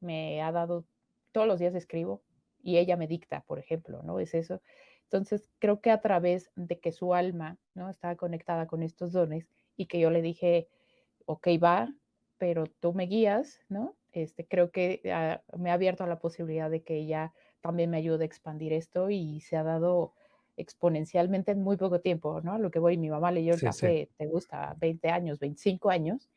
me 0.00 0.42
ha 0.42 0.50
dado, 0.50 0.84
todos 1.30 1.46
los 1.46 1.60
días 1.60 1.76
escribo 1.76 2.20
y 2.60 2.78
ella 2.78 2.96
me 2.96 3.06
dicta, 3.06 3.44
por 3.46 3.60
ejemplo, 3.60 4.02
¿no? 4.02 4.18
Es 4.18 4.34
eso. 4.34 4.62
Entonces, 5.04 5.48
creo 5.60 5.80
que 5.80 5.92
a 5.92 6.00
través 6.00 6.50
de 6.56 6.80
que 6.80 6.90
su 6.90 7.14
alma, 7.14 7.56
¿no? 7.74 7.88
Estaba 7.88 8.16
conectada 8.16 8.66
con 8.66 8.82
estos 8.82 9.12
dones 9.12 9.46
y 9.76 9.86
que 9.86 10.00
yo 10.00 10.10
le 10.10 10.22
dije, 10.22 10.66
ok, 11.26 11.46
va, 11.62 11.94
pero 12.36 12.64
tú 12.66 12.92
me 12.94 13.06
guías, 13.06 13.60
¿no? 13.68 13.94
Este, 14.12 14.46
creo 14.46 14.70
que 14.70 15.00
ah, 15.12 15.42
me 15.56 15.70
ha 15.70 15.74
abierto 15.74 16.04
a 16.04 16.06
la 16.06 16.18
posibilidad 16.18 16.70
de 16.70 16.82
que 16.82 16.96
ella 16.96 17.32
también 17.60 17.90
me 17.90 17.96
ayude 17.96 18.24
a 18.24 18.26
expandir 18.26 18.72
esto 18.72 19.08
y 19.10 19.40
se 19.40 19.56
ha 19.56 19.62
dado 19.62 20.12
exponencialmente 20.56 21.52
en 21.52 21.62
muy 21.62 21.76
poco 21.76 22.00
tiempo, 22.00 22.40
¿no? 22.42 22.58
lo 22.58 22.70
que 22.70 22.78
voy, 22.78 22.98
mi 22.98 23.08
mamá 23.08 23.30
leyó 23.30 23.54
el 23.54 23.60
café, 23.60 24.10
te 24.18 24.26
gusta, 24.26 24.76
20 24.78 25.08
años, 25.08 25.38
25 25.38 25.90
años, 25.90 26.28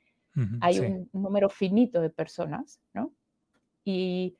hay 0.61 0.79
un, 0.79 1.09
número 1.13 1.49
finito 1.49 2.01
de 2.01 2.09
personas, 2.09 2.81
¿no? 2.93 3.13
Y 3.85 4.35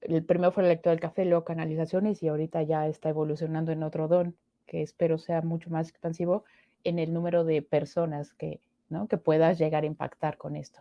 el 0.00 0.24
primero 0.24 0.50
fue 0.50 0.62
el 0.62 0.70
lector 0.70 0.92
del 0.92 1.00
café, 1.00 1.26
luego 1.26 1.44
canalizaciones 1.44 2.22
y 2.22 2.28
ahorita 2.28 2.62
ya 2.62 2.88
está 2.88 3.10
evolucionando 3.10 3.70
en 3.70 3.82
otro 3.82 4.08
don 4.08 4.34
que 4.66 4.80
espero 4.80 5.18
sea 5.18 5.42
mucho 5.42 5.68
más 5.68 5.90
expansivo 5.90 6.44
en 6.84 6.98
el 6.98 7.12
número 7.12 7.44
de 7.44 7.60
personas 7.60 8.32
que, 8.32 8.60
¿no? 8.88 9.08
que 9.08 9.18
puedas 9.18 9.58
llegar 9.58 9.82
a 9.82 9.86
impactar 9.86 10.38
con 10.38 10.56
esto. 10.56 10.80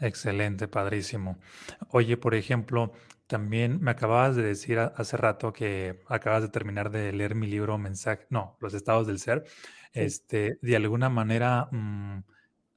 Excelente, 0.00 0.68
padrísimo. 0.68 1.38
Oye, 1.90 2.16
por 2.16 2.34
ejemplo, 2.34 2.92
también 3.26 3.80
me 3.80 3.90
acababas 3.90 4.36
de 4.36 4.42
decir 4.42 4.78
hace 4.78 5.16
rato 5.16 5.52
que 5.52 6.02
acabas 6.08 6.42
de 6.42 6.48
terminar 6.48 6.90
de 6.90 7.12
leer 7.12 7.34
mi 7.34 7.46
libro 7.48 7.78
Mensaje, 7.78 8.26
no, 8.30 8.56
Los 8.60 8.74
estados 8.74 9.06
del 9.08 9.18
ser. 9.18 9.44
Este, 9.92 10.58
de 10.62 10.76
alguna 10.76 11.08
manera, 11.08 11.68
mm, 11.72 12.18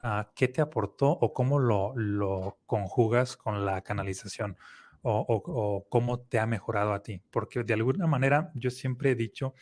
ah, 0.01 0.32
¿qué 0.36 0.47
te 0.47 0.61
aportó 0.61 1.09
o 1.11 1.34
cómo 1.34 1.59
lo, 1.59 1.93
lo 1.95 2.57
conjugas 2.65 3.38
con 3.38 3.65
la 3.65 3.82
canalización? 3.82 4.57
O, 5.03 5.26
o 5.28 5.88
cómo 5.89 6.19
te 6.22 6.39
ha 6.39 6.45
mejorado 6.47 6.93
a 6.93 7.01
ti? 7.03 7.22
Porque 7.32 7.63
de 7.63 7.74
alguna 7.74 8.07
manera 8.07 8.51
yo 8.55 8.69
siempre 8.72 9.11
he 9.11 9.15
dicho 9.15 9.53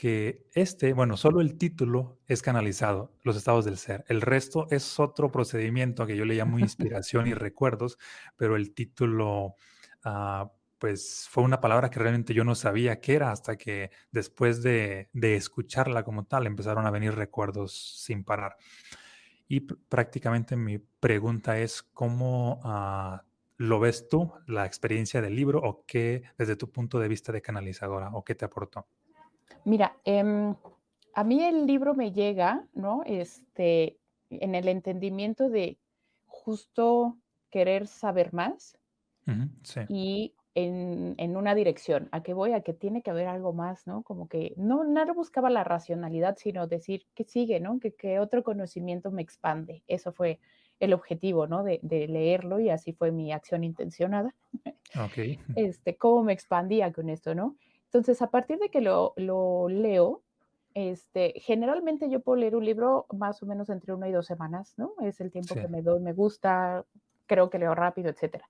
que 0.00 0.46
este, 0.54 0.94
bueno, 0.94 1.18
solo 1.18 1.42
el 1.42 1.58
título 1.58 2.20
es 2.26 2.40
canalizado, 2.40 3.12
los 3.22 3.36
estados 3.36 3.66
del 3.66 3.76
ser. 3.76 4.02
El 4.08 4.22
resto 4.22 4.66
es 4.70 4.98
otro 4.98 5.30
procedimiento 5.30 6.06
que 6.06 6.16
yo 6.16 6.24
le 6.24 6.36
llamo 6.36 6.58
inspiración 6.58 7.26
y 7.26 7.34
recuerdos, 7.34 7.98
pero 8.34 8.56
el 8.56 8.72
título, 8.72 9.56
ah, 10.02 10.50
pues 10.78 11.28
fue 11.30 11.42
una 11.42 11.60
palabra 11.60 11.90
que 11.90 11.98
realmente 11.98 12.32
yo 12.32 12.44
no 12.44 12.54
sabía 12.54 12.98
qué 13.02 13.12
era 13.12 13.30
hasta 13.30 13.58
que 13.58 13.90
después 14.10 14.62
de, 14.62 15.10
escucharla 15.12 16.02
como 16.02 16.24
tal 16.24 16.46
empezaron 16.46 16.86
a 16.86 16.90
venir 16.90 17.14
recuerdos 17.14 18.00
sin 18.02 18.24
parar. 18.24 18.56
Y 19.48 19.60
prácticamente 19.60 20.56
mi 20.56 20.78
pregunta 20.78 21.58
es, 21.58 21.82
¿cómo 21.82 22.62
ah, 22.64 23.24
lo 23.58 23.80
ves 23.80 24.08
tú, 24.08 24.32
la 24.46 24.64
experiencia 24.64 25.20
del 25.20 25.36
libro, 25.36 25.60
o 25.62 25.84
qué 25.86 26.22
desde 26.38 26.56
tu 26.56 26.70
punto 26.70 26.98
de 26.98 27.08
vista 27.08 27.32
de 27.32 27.42
canalizadora, 27.42 28.08
o 28.14 28.24
qué 28.24 28.34
te 28.34 28.46
aportó? 28.46 28.86
Mira, 29.64 29.96
em, 30.04 30.54
a 31.14 31.24
mí 31.24 31.42
el 31.42 31.66
libro 31.66 31.94
me 31.94 32.12
llega, 32.12 32.66
¿no? 32.74 33.02
Este, 33.04 33.98
en 34.30 34.54
el 34.54 34.68
entendimiento 34.68 35.48
de 35.50 35.78
justo 36.26 37.18
querer 37.50 37.86
saber 37.86 38.32
más 38.32 38.76
y 39.88 40.34
en, 40.56 41.36
una 41.36 41.54
dirección. 41.54 42.08
¿A 42.10 42.22
qué 42.22 42.34
voy? 42.34 42.52
A 42.52 42.62
que 42.62 42.72
tiene 42.72 43.02
que 43.02 43.10
haber 43.10 43.28
algo 43.28 43.52
más, 43.52 43.86
¿no? 43.86 44.02
Como 44.02 44.28
que 44.28 44.54
no, 44.56 44.84
nada 44.84 45.12
buscaba 45.12 45.50
la 45.50 45.62
racionalidad, 45.62 46.36
sino 46.36 46.66
decir 46.66 47.06
que 47.14 47.24
sigue, 47.24 47.60
¿no? 47.60 47.78
Que, 47.78 48.18
otro 48.18 48.42
conocimiento 48.42 49.10
me 49.10 49.22
expande. 49.22 49.84
Eso 49.86 50.12
fue 50.12 50.40
el 50.80 50.92
objetivo, 50.92 51.46
¿no? 51.46 51.62
De, 51.62 51.80
leerlo 51.82 52.58
y 52.58 52.70
así 52.70 52.92
fue 52.92 53.12
mi 53.12 53.32
acción 53.32 53.62
intencionada. 53.64 54.34
Ok. 54.98 55.18
Este, 55.56 55.96
cómo 55.96 56.24
me 56.24 56.32
expandía 56.32 56.92
con 56.92 57.08
esto, 57.10 57.34
¿no? 57.34 57.56
Entonces, 57.92 58.22
a 58.22 58.30
partir 58.30 58.58
de 58.60 58.68
que 58.68 58.80
lo, 58.80 59.14
leo, 59.68 60.22
este, 60.74 61.34
generalmente 61.40 62.08
yo 62.08 62.20
puedo 62.20 62.36
leer 62.36 62.54
un 62.54 62.64
libro 62.64 63.06
más 63.12 63.42
o 63.42 63.46
menos 63.46 63.68
entre 63.68 63.92
una 63.92 64.08
y 64.08 64.12
dos 64.12 64.26
semanas, 64.26 64.74
¿no? 64.76 64.92
Es 65.02 65.20
el 65.20 65.32
tiempo 65.32 65.56
que 65.56 65.66
me 65.66 65.82
doy, 65.82 65.98
me 65.98 66.12
gusta, 66.12 66.84
creo 67.26 67.50
que 67.50 67.58
leo 67.58 67.74
rápido, 67.74 68.08
etcétera. 68.08 68.48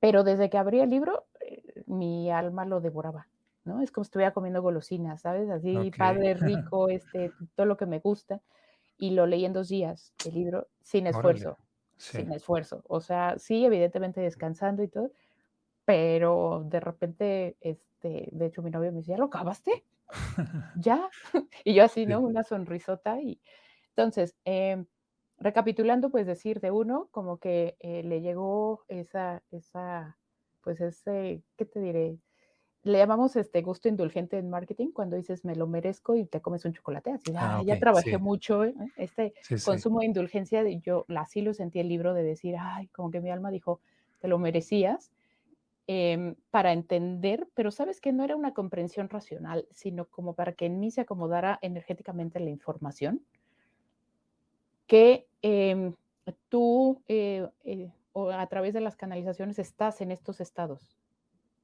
Pero 0.00 0.24
desde 0.24 0.50
que 0.50 0.58
abrí 0.58 0.80
el 0.80 0.90
libro, 0.90 1.26
eh, 1.40 1.84
mi 1.86 2.32
alma 2.32 2.64
lo 2.64 2.80
devoraba, 2.80 3.28
¿no? 3.64 3.80
Es 3.80 3.92
como 3.92 4.02
si 4.02 4.08
estuviera 4.08 4.32
comiendo 4.32 4.60
golosinas, 4.60 5.20
¿sabes? 5.20 5.48
Así, 5.48 5.92
padre, 5.96 6.34
rico, 6.34 6.88
este, 6.88 7.30
todo 7.54 7.66
lo 7.66 7.76
que 7.76 7.86
me 7.86 8.00
gusta. 8.00 8.40
Y 8.98 9.10
lo 9.10 9.26
leí 9.26 9.44
en 9.44 9.52
dos 9.52 9.68
días, 9.68 10.12
el 10.26 10.34
libro, 10.34 10.66
sin 10.82 11.06
esfuerzo, 11.06 11.58
sin 11.96 12.32
esfuerzo. 12.32 12.82
O 12.88 13.00
sea, 13.00 13.38
sí, 13.38 13.64
evidentemente 13.64 14.20
descansando 14.20 14.82
y 14.82 14.88
todo, 14.88 15.12
pero 15.84 16.64
de 16.66 16.80
repente, 16.80 17.56
este, 17.60 18.28
de 18.32 18.46
hecho 18.46 18.62
mi 18.62 18.70
novio 18.70 18.92
me 18.92 18.98
decía, 18.98 19.16
¿lo 19.16 19.26
acabaste? 19.26 19.84
¿Ya? 20.76 21.08
y 21.64 21.74
yo 21.74 21.84
así, 21.84 22.06
¿no? 22.06 22.20
Una 22.20 22.42
sonrisota 22.42 23.20
y 23.20 23.40
entonces, 23.94 24.34
em, 24.44 24.86
recapitulando, 25.38 26.10
pues 26.10 26.26
decir 26.26 26.60
de 26.60 26.70
uno, 26.70 27.08
como 27.10 27.38
que 27.38 27.76
eh, 27.80 28.02
le 28.02 28.22
llegó 28.22 28.84
esa, 28.88 29.42
esa, 29.50 30.18
pues 30.62 30.80
ese, 30.80 31.42
¿qué 31.56 31.64
te 31.64 31.80
diré? 31.80 32.18
Le 32.84 32.98
llamamos 32.98 33.36
este 33.36 33.62
gusto 33.62 33.88
indulgente 33.88 34.38
en 34.38 34.50
marketing 34.50 34.88
cuando 34.92 35.16
dices 35.16 35.44
me 35.44 35.54
lo 35.54 35.68
merezco 35.68 36.16
y 36.16 36.24
te 36.24 36.40
comes 36.40 36.64
un 36.64 36.72
chocolate. 36.72 37.12
Así, 37.12 37.32
ah, 37.36 37.62
ya 37.64 37.78
trabajé 37.78 38.18
mucho, 38.18 38.64
¿eh? 38.64 38.74
este 38.96 39.34
consumo 39.64 40.00
de 40.00 40.06
indulgencia, 40.06 40.64
yo 40.68 41.04
así 41.16 41.42
lo 41.42 41.54
sentí 41.54 41.78
el 41.78 41.88
libro 41.88 42.12
de 42.14 42.24
decir, 42.24 42.56
ay, 42.58 42.88
como 42.88 43.10
que 43.10 43.20
mi 43.20 43.30
alma 43.30 43.50
dijo, 43.50 43.80
te 44.20 44.26
lo 44.26 44.38
merecías 44.38 45.12
Em, 45.88 46.36
para 46.50 46.72
entender, 46.72 47.48
pero 47.54 47.72
sabes 47.72 48.00
que 48.00 48.12
no 48.12 48.22
era 48.22 48.36
una 48.36 48.54
comprensión 48.54 49.08
racional, 49.08 49.66
sino 49.72 50.04
como 50.04 50.34
para 50.34 50.52
que 50.52 50.66
en 50.66 50.78
mí 50.78 50.92
se 50.92 51.00
acomodara 51.00 51.58
energéticamente 51.60 52.38
la 52.38 52.50
información, 52.50 53.20
que 54.86 55.26
em, 55.42 55.94
tú 56.48 57.02
eh, 57.08 57.48
eh, 57.64 57.90
o 58.12 58.30
a 58.30 58.46
través 58.46 58.74
de 58.74 58.80
las 58.80 58.94
canalizaciones 58.96 59.58
estás 59.58 60.00
en 60.00 60.12
estos 60.12 60.40
estados. 60.40 60.96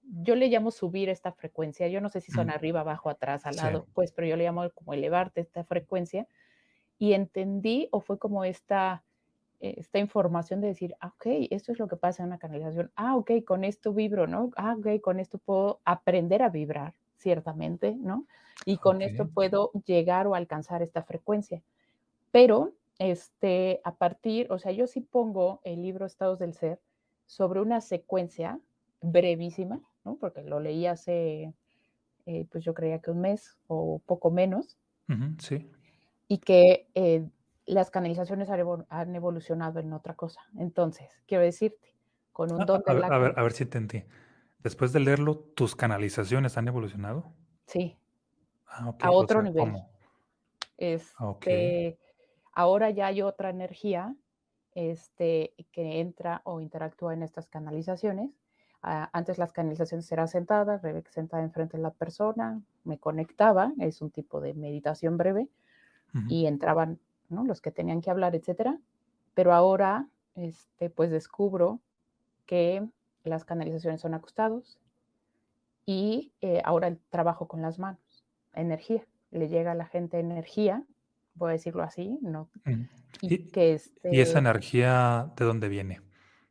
Yo 0.03 0.35
le 0.35 0.49
llamo 0.49 0.73
subir 0.73 1.11
esta 1.11 1.31
frecuencia, 1.31 1.87
yo 1.87 2.01
no 2.01 2.09
sé 2.09 2.21
si 2.21 2.33
son 2.33 2.51
arriba, 2.51 2.81
abajo, 2.81 3.11
atrás, 3.11 3.47
al 3.47 3.55
lado, 3.55 3.87
pues, 3.93 4.11
pero 4.11 4.27
yo 4.27 4.37
le 4.37 4.45
llamo 4.45 4.69
como 4.71 4.95
elevarte 4.95 5.43
esta 5.43 5.62
frecuencia 5.62 6.27
y 6.99 7.12
entendí 7.12 7.89
o 7.93 8.01
fue 8.01 8.19
como 8.19 8.43
esta 8.45 9.05
esta 9.61 9.99
información 9.99 10.61
de 10.61 10.69
decir, 10.69 10.95
ah, 11.01 11.13
ok, 11.17 11.49
esto 11.51 11.73
es 11.73 11.79
lo 11.79 11.89
que 11.89 11.97
pasa 11.97 12.23
en 12.23 12.29
una 12.29 12.39
canalización, 12.39 12.93
ah, 12.95 13.17
ok, 13.17 13.31
con 13.45 13.65
esto 13.65 13.93
vibro, 13.93 14.27
¿no? 14.27 14.51
Ah, 14.57 14.77
ok, 14.79 15.01
con 15.01 15.19
esto 15.21 15.39
puedo 15.39 15.81
aprender 15.85 16.43
a 16.43 16.49
vibrar, 16.49 16.95
ciertamente, 17.17 17.97
¿no? 17.97 18.27
Y 18.65 18.79
con 18.79 19.03
esto 19.03 19.29
puedo 19.29 19.71
llegar 19.85 20.27
o 20.27 20.35
alcanzar 20.35 20.83
esta 20.83 21.03
frecuencia. 21.03 21.63
Pero, 22.33 22.73
este, 22.99 23.81
a 23.85 23.95
partir, 23.95 24.51
o 24.51 24.59
sea, 24.59 24.73
yo 24.73 24.87
sí 24.87 25.01
pongo 25.01 25.61
el 25.65 25.83
libro 25.83 26.07
Estados 26.07 26.39
del 26.39 26.55
Ser 26.55 26.81
sobre 27.27 27.61
una 27.61 27.81
secuencia 27.81 28.61
brevísima, 29.01 29.81
¿no? 30.05 30.17
Porque 30.17 30.43
lo 30.43 30.61
leí 30.61 30.87
hace, 30.87 31.53
eh, 32.27 32.47
pues 32.51 32.65
yo 32.65 32.75
creía 32.75 33.01
que 33.01 33.11
un 33.11 33.21
mes 33.21 33.59
o 33.69 34.01
poco 34.07 34.31
menos. 34.31 34.77
sí. 35.39 35.71
Y 36.31 36.39
que 36.39 36.89
eh, 36.95 37.27
las 37.75 37.91
canalizaciones 37.91 38.49
han 38.51 39.14
evolucionado 39.14 39.81
en 39.81 39.93
otra 39.93 40.14
cosa. 40.14 40.41
Entonces, 40.57 41.23
quiero 41.27 41.45
decirte, 41.45 41.95
con 42.33 42.53
un 42.53 42.62
ah, 42.62 42.64
don 42.64 42.83
a, 42.87 42.95
de 42.95 43.05
a, 43.05 43.19
ver, 43.19 43.35
a 43.37 43.43
ver 43.43 43.53
si 43.53 43.64
entendí. 43.64 44.05
Después 44.61 44.93
de 44.93 45.01
leerlo, 45.01 45.39
¿tus 45.39 45.77
canalizaciones 45.77 46.57
han 46.57 46.69
evolucionado? 46.69 47.33
Sí. 47.66 47.99
Ah, 48.66 48.95
a 49.01 49.11
otro 49.11 49.43
nivel. 49.43 49.73
Este, 50.77 51.99
Ahora 52.53 52.91
ya 52.91 53.07
hay 53.07 53.23
otra 53.23 53.51
energía 53.51 54.16
este, 54.75 55.55
que 55.71 56.01
entra 56.01 56.41
o 56.45 56.61
interactúa 56.61 57.14
en 57.14 57.23
estas 57.23 57.49
canalizaciones. 57.49 58.31
Ah, 58.83 59.11
antes 59.12 59.39
las 59.39 59.53
canalizaciones 59.53 60.11
eran 60.11 60.29
sentadas, 60.29 60.83
sentada 61.11 61.43
enfrente 61.43 61.77
de 61.77 61.83
la 61.85 61.93
persona, 61.93 62.61
me 62.85 62.99
conectaba, 62.99 63.73
es 63.79 64.03
un 64.03 64.11
tipo 64.11 64.41
de 64.41 64.55
meditación 64.55 65.16
breve, 65.16 65.49
y 66.29 66.47
entraban 66.47 66.99
¿no? 67.29 67.45
Los 67.45 67.61
que 67.61 67.70
tenían 67.70 68.01
que 68.01 68.11
hablar, 68.11 68.35
etcétera. 68.35 68.79
Pero 69.35 69.53
ahora, 69.53 70.09
este, 70.35 70.91
pues 70.91 71.11
descubro 71.11 71.81
que 72.47 72.87
las 73.24 73.45
canalizaciones 73.45 74.01
son 74.01 74.14
acostados 74.14 74.79
y 75.85 76.33
eh, 76.41 76.61
ahora 76.64 76.89
el 76.89 76.99
trabajo 77.11 77.49
con 77.49 77.62
las 77.62 77.79
manos, 77.79 78.24
energía. 78.55 79.07
Le 79.31 79.49
llega 79.49 79.72
a 79.72 79.74
la 79.74 79.87
gente 79.87 80.18
energía, 80.18 80.85
voy 81.35 81.51
a 81.51 81.53
decirlo 81.53 81.83
así, 81.83 82.18
¿no? 82.20 82.51
Mm. 82.64 82.83
Y, 83.22 83.51
que 83.51 83.74
este, 83.74 84.14
¿Y 84.14 84.20
esa 84.20 84.39
energía 84.39 85.33
de 85.37 85.45
dónde 85.45 85.68
viene? 85.68 86.01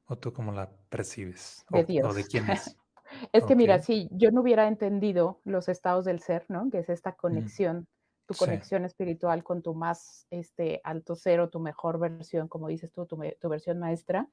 ¿O 0.08 0.18
tú 0.18 0.34
cómo 0.34 0.52
la 0.52 0.72
percibes? 0.90 1.66
De 1.70 1.84
Dios. 1.84 2.10
¿O 2.10 2.14
de 2.14 2.26
quién 2.26 2.50
es? 2.50 2.76
es 3.32 3.44
que 3.46 3.56
mira, 3.56 3.80
si 3.80 4.08
yo 4.12 4.32
no 4.32 4.42
hubiera 4.42 4.68
entendido 4.68 5.40
los 5.44 5.70
estados 5.70 6.06
del 6.06 6.20
ser, 6.20 6.46
¿no? 6.50 6.70
Que 6.70 6.80
es 6.80 6.90
esta 6.90 7.14
conexión, 7.14 7.88
tu 8.28 8.36
conexión 8.36 8.84
espiritual 8.84 9.44
con 9.44 9.62
tu 9.62 9.74
más 9.74 10.28
este, 10.30 10.82
alto 10.84 11.16
cero, 11.16 11.50
tu 11.50 11.60
mejor 11.60 11.98
versión, 11.98 12.48
como 12.50 12.68
dices 12.68 12.92
tú, 12.92 13.06
tu, 13.06 13.50
versión 13.50 13.80
maestra. 13.80 14.28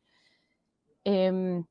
Em, 1.05 1.64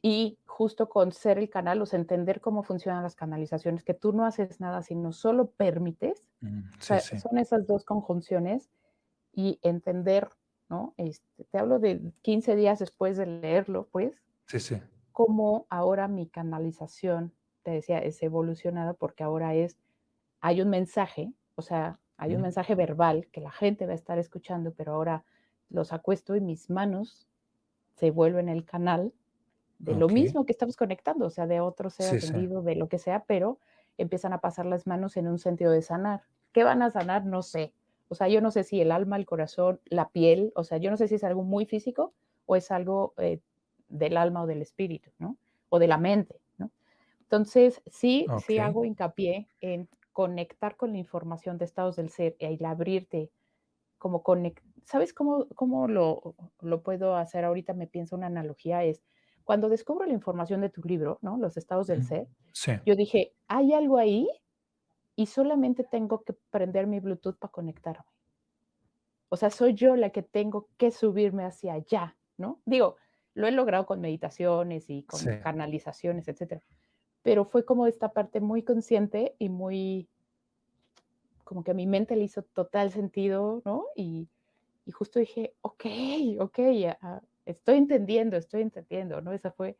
y 0.00 0.38
justo 0.46 0.88
con 0.88 1.10
ser 1.10 1.38
el 1.38 1.50
canal, 1.50 1.82
o 1.82 1.86
sea, 1.86 1.98
entender 1.98 2.40
cómo 2.40 2.62
funcionan 2.62 3.02
las 3.02 3.16
canalizaciones, 3.16 3.82
que 3.82 3.94
tú 3.94 4.12
no 4.12 4.24
haces 4.24 4.60
nada, 4.60 4.82
sino 4.82 5.12
solo 5.12 5.50
permites. 5.50 6.28
Mm, 6.40 6.60
son 6.80 7.38
esas 7.38 7.66
dos 7.66 7.84
conjunciones 7.84 8.70
y 9.32 9.58
entender, 9.62 10.28
¿no? 10.68 10.94
Este, 10.98 11.44
te 11.50 11.58
hablo 11.58 11.80
de 11.80 12.00
15 12.22 12.54
días 12.54 12.78
después 12.78 13.16
de 13.16 13.26
leerlo, 13.26 13.88
pues. 13.90 14.14
Sí, 14.46 14.60
sí. 14.60 14.80
Cómo 15.10 15.66
ahora 15.68 16.06
mi 16.06 16.28
canalización, 16.28 17.32
te 17.64 17.72
decía, 17.72 17.98
es 17.98 18.22
evolucionada 18.22 18.92
porque 18.92 19.24
ahora 19.24 19.54
es, 19.54 19.76
hay 20.40 20.60
un 20.60 20.70
mensaje, 20.70 21.32
o 21.56 21.62
sea, 21.62 21.98
hay 22.16 22.34
un 22.34 22.42
mensaje 22.42 22.74
verbal 22.74 23.26
que 23.32 23.40
la 23.40 23.50
gente 23.50 23.86
va 23.86 23.92
a 23.92 23.96
estar 23.96 24.18
escuchando, 24.18 24.72
pero 24.72 24.92
ahora 24.92 25.24
los 25.68 25.92
acuesto 25.92 26.36
y 26.36 26.40
mis 26.40 26.70
manos 26.70 27.26
se 27.96 28.10
vuelven 28.10 28.48
el 28.48 28.64
canal 28.64 29.12
de 29.78 29.94
lo 29.94 30.08
mismo 30.08 30.46
que 30.46 30.52
estamos 30.52 30.76
conectando, 30.76 31.26
o 31.26 31.30
sea, 31.30 31.46
de 31.46 31.60
otro 31.60 31.90
ser 31.90 32.16
atendido, 32.16 32.62
de 32.62 32.76
lo 32.76 32.88
que 32.88 32.98
sea, 32.98 33.24
pero 33.26 33.58
empiezan 33.98 34.32
a 34.32 34.40
pasar 34.40 34.64
las 34.64 34.86
manos 34.86 35.16
en 35.16 35.28
un 35.28 35.38
sentido 35.38 35.70
de 35.70 35.82
sanar. 35.82 36.22
¿Qué 36.52 36.64
van 36.64 36.82
a 36.82 36.90
sanar? 36.90 37.26
No 37.26 37.42
sé. 37.42 37.72
O 38.08 38.14
sea, 38.14 38.28
yo 38.28 38.40
no 38.40 38.50
sé 38.50 38.64
si 38.64 38.80
el 38.80 38.92
alma, 38.92 39.16
el 39.16 39.26
corazón, 39.26 39.80
la 39.84 40.08
piel, 40.08 40.52
o 40.54 40.64
sea, 40.64 40.78
yo 40.78 40.90
no 40.90 40.96
sé 40.96 41.08
si 41.08 41.16
es 41.16 41.24
algo 41.24 41.42
muy 41.42 41.66
físico 41.66 42.14
o 42.46 42.56
es 42.56 42.70
algo 42.70 43.12
eh, 43.18 43.40
del 43.88 44.16
alma 44.16 44.42
o 44.42 44.46
del 44.46 44.62
espíritu, 44.62 45.10
¿no? 45.18 45.36
O 45.68 45.78
de 45.78 45.88
la 45.88 45.98
mente, 45.98 46.40
¿no? 46.56 46.70
Entonces, 47.22 47.82
sí, 47.86 48.26
sí 48.46 48.58
hago 48.58 48.84
hincapié 48.84 49.48
en 49.60 49.88
conectar 50.16 50.78
con 50.78 50.92
la 50.92 50.98
información 50.98 51.58
de 51.58 51.66
estados 51.66 51.96
del 51.96 52.08
ser 52.08 52.36
y 52.38 52.64
abrirte, 52.64 53.30
como 53.98 54.22
conect... 54.22 54.64
¿Sabes 54.86 55.12
cómo, 55.12 55.46
cómo 55.54 55.88
lo, 55.88 56.34
lo 56.62 56.82
puedo 56.82 57.16
hacer 57.16 57.44
ahorita? 57.44 57.74
Me 57.74 57.86
pienso 57.86 58.16
una 58.16 58.28
analogía, 58.28 58.82
es 58.82 59.04
cuando 59.44 59.68
descubro 59.68 60.06
la 60.06 60.14
información 60.14 60.62
de 60.62 60.70
tu 60.70 60.80
libro, 60.80 61.18
¿no? 61.20 61.36
Los 61.36 61.58
estados 61.58 61.88
del 61.88 62.02
ser, 62.02 62.28
yo 62.86 62.96
dije, 62.96 63.34
hay 63.46 63.74
algo 63.74 63.98
ahí 63.98 64.26
y 65.16 65.26
solamente 65.26 65.84
tengo 65.84 66.24
que 66.24 66.32
prender 66.48 66.86
mi 66.86 66.98
Bluetooth 66.98 67.36
para 67.36 67.52
conectarme. 67.52 68.06
O 69.28 69.36
sea, 69.36 69.50
soy 69.50 69.74
yo 69.74 69.96
la 69.96 70.08
que 70.08 70.22
tengo 70.22 70.70
que 70.78 70.92
subirme 70.92 71.44
hacia 71.44 71.74
allá, 71.74 72.16
¿no? 72.38 72.62
Digo, 72.64 72.96
lo 73.34 73.46
he 73.48 73.52
logrado 73.52 73.84
con 73.84 74.00
meditaciones 74.00 74.88
y 74.88 75.02
con 75.02 75.20
canalizaciones, 75.42 76.26
etcétera. 76.26 76.62
Pero 77.26 77.44
fue 77.44 77.64
como 77.64 77.88
esta 77.88 78.12
parte 78.12 78.38
muy 78.40 78.62
consciente 78.62 79.34
y 79.40 79.48
muy, 79.48 80.06
como 81.42 81.64
que 81.64 81.72
a 81.72 81.74
mi 81.74 81.84
mente 81.84 82.14
le 82.14 82.22
hizo 82.22 82.42
total 82.42 82.92
sentido, 82.92 83.62
¿no? 83.64 83.86
Y, 83.96 84.28
y 84.84 84.92
justo 84.92 85.18
dije, 85.18 85.52
ok, 85.60 85.86
ok, 86.38 86.58
estoy 87.44 87.78
entendiendo, 87.78 88.36
estoy 88.36 88.62
entendiendo, 88.62 89.20
¿no? 89.22 89.32
Esa 89.32 89.50
fue, 89.50 89.76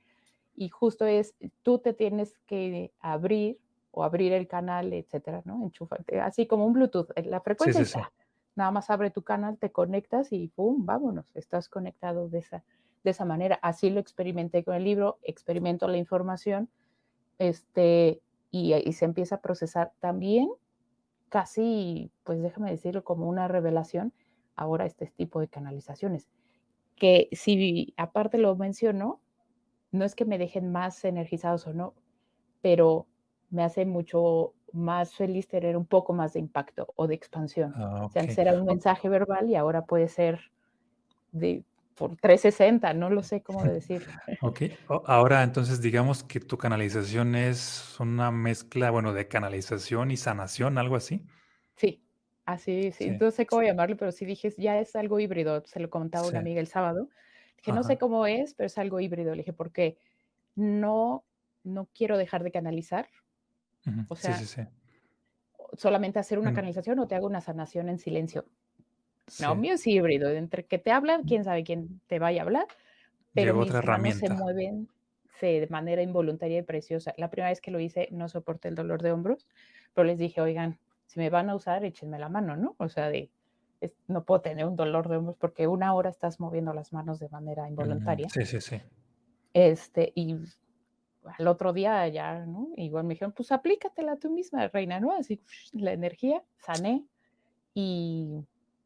y 0.57 0.70
justo 0.70 1.07
es, 1.07 1.36
tú 1.62 1.78
te 1.78 1.92
tienes 1.92 2.36
que 2.47 2.90
abrir 2.99 3.61
o 3.92 4.03
abrir 4.03 4.32
el 4.32 4.49
canal, 4.49 4.92
etcétera, 4.92 5.42
¿no? 5.44 5.62
Enchúfate, 5.62 6.18
así 6.18 6.49
como 6.49 6.66
un 6.66 6.72
Bluetooth, 6.72 7.12
eh, 7.14 7.22
la 7.26 7.40
frecuencia 7.40 8.11
Nada 8.57 8.72
más 8.72 8.90
abre 8.90 9.12
tu 9.12 9.22
canal, 9.22 9.57
te 9.57 9.70
conectas 9.70 10.32
y 10.32 10.49
¡pum! 10.49 10.84
Vámonos, 10.84 11.30
estás 11.36 11.68
conectado 11.68 12.28
de 12.28 12.40
esa, 12.40 12.64
de 13.05 13.11
esa 13.12 13.24
manera. 13.24 13.61
Así 13.62 13.88
lo 13.88 14.01
experimenté 14.01 14.64
con 14.64 14.74
el 14.74 14.82
libro, 14.82 15.18
experimento 15.22 15.86
la 15.86 15.99
información, 15.99 16.68
este, 17.39 18.20
y, 18.51 18.74
y 18.74 18.93
se 18.93 19.05
empieza 19.05 19.37
a 19.37 19.41
procesar 19.41 19.93
también, 20.01 20.49
casi, 21.28 22.11
pues 22.24 22.43
déjame 22.43 22.70
decirlo, 22.70 23.05
como 23.05 23.28
una 23.28 23.49
revelación, 23.49 24.12
ahora 24.55 24.87
este 24.87 25.07
tipo 25.16 25.41
de 25.41 25.49
canalizaciones. 25.49 26.28
Que 26.97 27.28
si 27.32 27.93
aparte 27.97 28.39
lo 28.39 28.57
menciono, 28.57 29.20
no 29.93 30.05
es 30.05 30.14
que 30.14 30.24
me 30.24 30.39
dejen 30.39 30.72
más 30.72 31.05
energizados 31.05 31.66
o 31.66 31.74
no, 31.74 31.95
pero 32.62 33.07
me 33.51 33.62
hace 33.62 33.84
mucho 33.84 34.55
más 34.72 35.14
feliz 35.14 35.49
tener 35.49 35.76
un 35.76 35.87
poco 35.87 36.12
más 36.12 36.32
de 36.34 36.41
impacto 36.41 36.93
o 36.97 37.07
de 37.07 37.14
expansión. 37.14 37.72
Ah, 37.76 38.07
o 38.07 38.11
sea, 38.11 38.22
antes 38.22 38.39
era 38.39 38.55
un 38.55 38.66
mensaje 38.66 39.09
verbal 39.09 39.49
y 39.49 39.55
ahora 39.55 39.84
puede 39.84 40.09
ser 40.09 40.41
de 41.32 41.64
por 41.97 42.16
360, 42.16 42.94
no 42.94 43.11
lo 43.11 43.22
sé 43.22 43.42
cómo 43.42 43.64
decirlo. 43.64 44.12
Ok, 44.42 44.62
ahora 45.07 45.42
entonces 45.42 45.80
digamos 45.80 46.22
que 46.22 46.40
tu 46.40 46.59
canalización 46.59 47.34
es 47.34 47.97
una 47.99 48.30
mezcla, 48.30 48.90
bueno, 48.90 49.12
de 49.12 49.26
canalización 49.26 50.11
y 50.11 50.16
sanación, 50.16 50.78
algo 50.78 50.97
así. 50.97 51.24
Sí, 51.76 52.07
Así, 52.47 52.92
sí, 52.92 53.11
no 53.11 53.32
sé 53.32 53.44
cómo 53.44 53.62
llamarlo, 53.64 53.97
pero 53.97 54.12
sí 54.12 54.24
dije, 54.24 54.55
ya 54.57 54.78
es 54.78 54.94
algo 54.94 55.18
híbrido. 55.18 55.64
Se 55.66 55.80
lo 55.80 55.90
comentaba 55.90 56.28
una 56.28 56.38
amiga 56.38 56.61
el 56.61 56.68
sábado. 56.68 57.09
Dije, 57.57 57.72
no 57.72 57.82
sé 57.82 57.99
cómo 57.99 58.24
es, 58.24 58.55
pero 58.55 58.68
es 58.68 58.78
algo 58.78 59.01
híbrido. 59.01 59.32
Le 59.32 59.38
dije, 59.38 59.53
porque 59.53 59.99
no, 60.55 61.24
no 61.64 61.88
quiero 61.92 62.16
dejar 62.16 62.44
de 62.44 62.53
canalizar. 62.53 63.09
O 64.09 64.14
sea, 64.14 64.38
solamente 65.76 66.20
hacer 66.20 66.38
una 66.38 66.55
canalización 66.55 67.01
o 67.01 67.09
te 67.09 67.16
hago 67.16 67.26
una 67.26 67.40
sanación 67.40 67.88
en 67.88 67.99
silencio. 67.99 68.47
No, 69.41 69.55
mío 69.55 69.74
es 69.74 69.87
híbrido. 69.87 70.31
Entre 70.31 70.64
que 70.64 70.79
te 70.79 70.91
hablan, 70.93 71.24
quién 71.24 71.45
sabe 71.45 71.64
quién 71.64 72.01
te 72.07 72.18
vaya 72.18 72.43
a 72.43 72.45
hablar, 72.45 72.66
pero 73.35 73.55
mis 73.55 73.72
manos 73.72 74.14
se 74.14 74.31
mueven 74.31 74.89
de 75.41 75.66
manera 75.70 76.03
involuntaria 76.03 76.59
y 76.59 76.62
preciosa. 76.62 77.14
La 77.16 77.31
primera 77.31 77.51
vez 77.51 77.61
que 77.61 77.70
lo 77.70 77.81
hice, 77.81 78.09
no 78.11 78.29
soporté 78.29 78.68
el 78.68 78.74
dolor 78.74 79.03
de 79.03 79.12
hombros, 79.12 79.47
pero 79.95 80.07
les 80.07 80.18
dije, 80.18 80.41
oigan, 80.41 80.79
si 81.07 81.18
me 81.18 81.31
van 81.31 81.51
a 81.51 81.55
usar, 81.55 81.85
échenme 81.85 82.18
la 82.18 82.29
mano, 82.29 82.57
¿no? 82.57 82.74
O 82.79 82.89
sea, 82.89 83.09
de, 83.11 83.31
no 84.09 84.24
puedo 84.24 84.41
tener 84.41 84.64
un 84.64 84.77
dolor 84.77 85.09
de 85.09 85.16
hombros 85.16 85.37
porque 85.37 85.66
una 85.66 85.95
hora 85.95 86.11
estás 86.11 86.41
moviendo 86.41 86.72
las 86.72 86.93
manos 86.93 87.18
de 87.18 87.29
manera 87.29 87.68
involuntaria. 87.68 88.29
Sí, 88.29 88.45
sí, 88.45 88.61
sí. 88.61 88.81
Este, 89.53 90.12
y 90.14 90.37
al 91.39 91.49
otro 91.49 91.72
día 91.72 92.07
ya, 92.09 92.45
¿no? 92.47 92.68
Igual 92.77 93.05
me 93.05 93.14
dijeron, 93.14 93.33
pues 93.33 93.53
aplícatela 93.53 94.16
tú 94.16 94.31
misma, 94.31 94.68
reina, 94.68 95.01
¿no? 95.01 95.12
Así, 95.12 95.41
la 95.72 95.93
energía, 95.93 96.43
sané 96.59 97.05
y, 97.74 98.43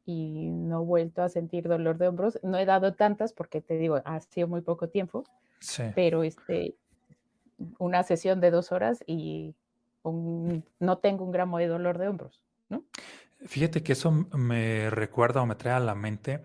y 0.07 0.49
no 0.51 0.83
he 0.83 0.85
vuelto 0.85 1.23
a 1.23 1.29
sentir 1.29 1.69
dolor 1.69 1.99
de 1.99 2.09
hombros. 2.09 2.39
No 2.43 2.59
he 2.59 2.65
dado 2.65 2.95
tantas 2.95 3.33
porque 3.33 3.61
te 3.61 3.79
digo, 3.79 4.01
ha 4.05 4.21
sido 4.21 4.49
muy 4.49 4.61
poco 4.61 4.89
tiempo, 4.89 5.25
sí. 5.61 5.85
pero 5.95 6.23
este, 6.23 6.75
una 7.79 8.03
sesión 8.03 8.41
de 8.41 8.51
dos 8.51 8.73
horas 8.73 9.03
y 9.07 9.55
no 10.03 10.99
tengo 10.99 11.25
un 11.25 11.31
gramo 11.31 11.59
de 11.59 11.67
dolor 11.67 11.99
de 11.99 12.09
hombros, 12.09 12.43
¿no? 12.69 12.85
Fíjate 13.47 13.83
que 13.83 13.93
eso 13.93 14.11
me 14.11 14.91
recuerda 14.91 15.43
o 15.43 15.47
me 15.47 15.55
trae 15.55 15.75
a 15.75 15.81
la 15.81 15.95
mente 15.95 16.43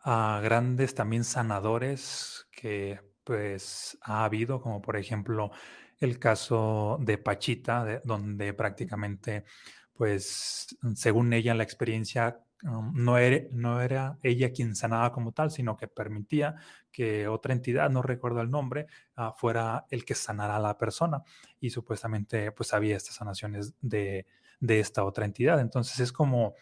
a 0.00 0.40
grandes 0.42 0.94
también 0.94 1.24
sanadores 1.24 2.46
que 2.52 3.00
pues 3.24 3.98
ha 4.02 4.24
habido, 4.24 4.60
como 4.60 4.80
por 4.80 4.96
ejemplo 4.96 5.50
el 5.98 6.18
caso 6.18 6.96
de 7.00 7.18
Pachita, 7.18 8.00
donde 8.04 8.54
prácticamente 8.54 9.44
pues 9.92 10.78
según 10.94 11.32
ella 11.32 11.54
la 11.54 11.64
experiencia 11.64 12.40
Um, 12.64 12.92
no, 12.92 13.18
era, 13.18 13.46
no 13.52 13.80
era 13.80 14.18
ella 14.22 14.50
quien 14.52 14.74
sanaba 14.74 15.12
como 15.12 15.32
tal, 15.32 15.50
sino 15.50 15.76
que 15.76 15.86
permitía 15.86 16.56
que 16.90 17.28
otra 17.28 17.52
entidad, 17.52 17.88
no 17.90 18.02
recuerdo 18.02 18.40
el 18.40 18.50
nombre, 18.50 18.86
ah, 19.14 19.32
fuera 19.32 19.86
el 19.90 20.04
que 20.04 20.14
sanara 20.14 20.56
a 20.56 20.60
la 20.60 20.76
persona. 20.76 21.22
Y 21.60 21.70
supuestamente 21.70 22.50
pues 22.52 22.74
había 22.74 22.96
estas 22.96 23.16
sanaciones 23.16 23.74
de, 23.80 24.26
esta 24.60 25.04
otra 25.04 25.24
entidad. 25.24 25.60
Entonces 25.60 26.00
es 26.00 26.12
como, 26.12 26.54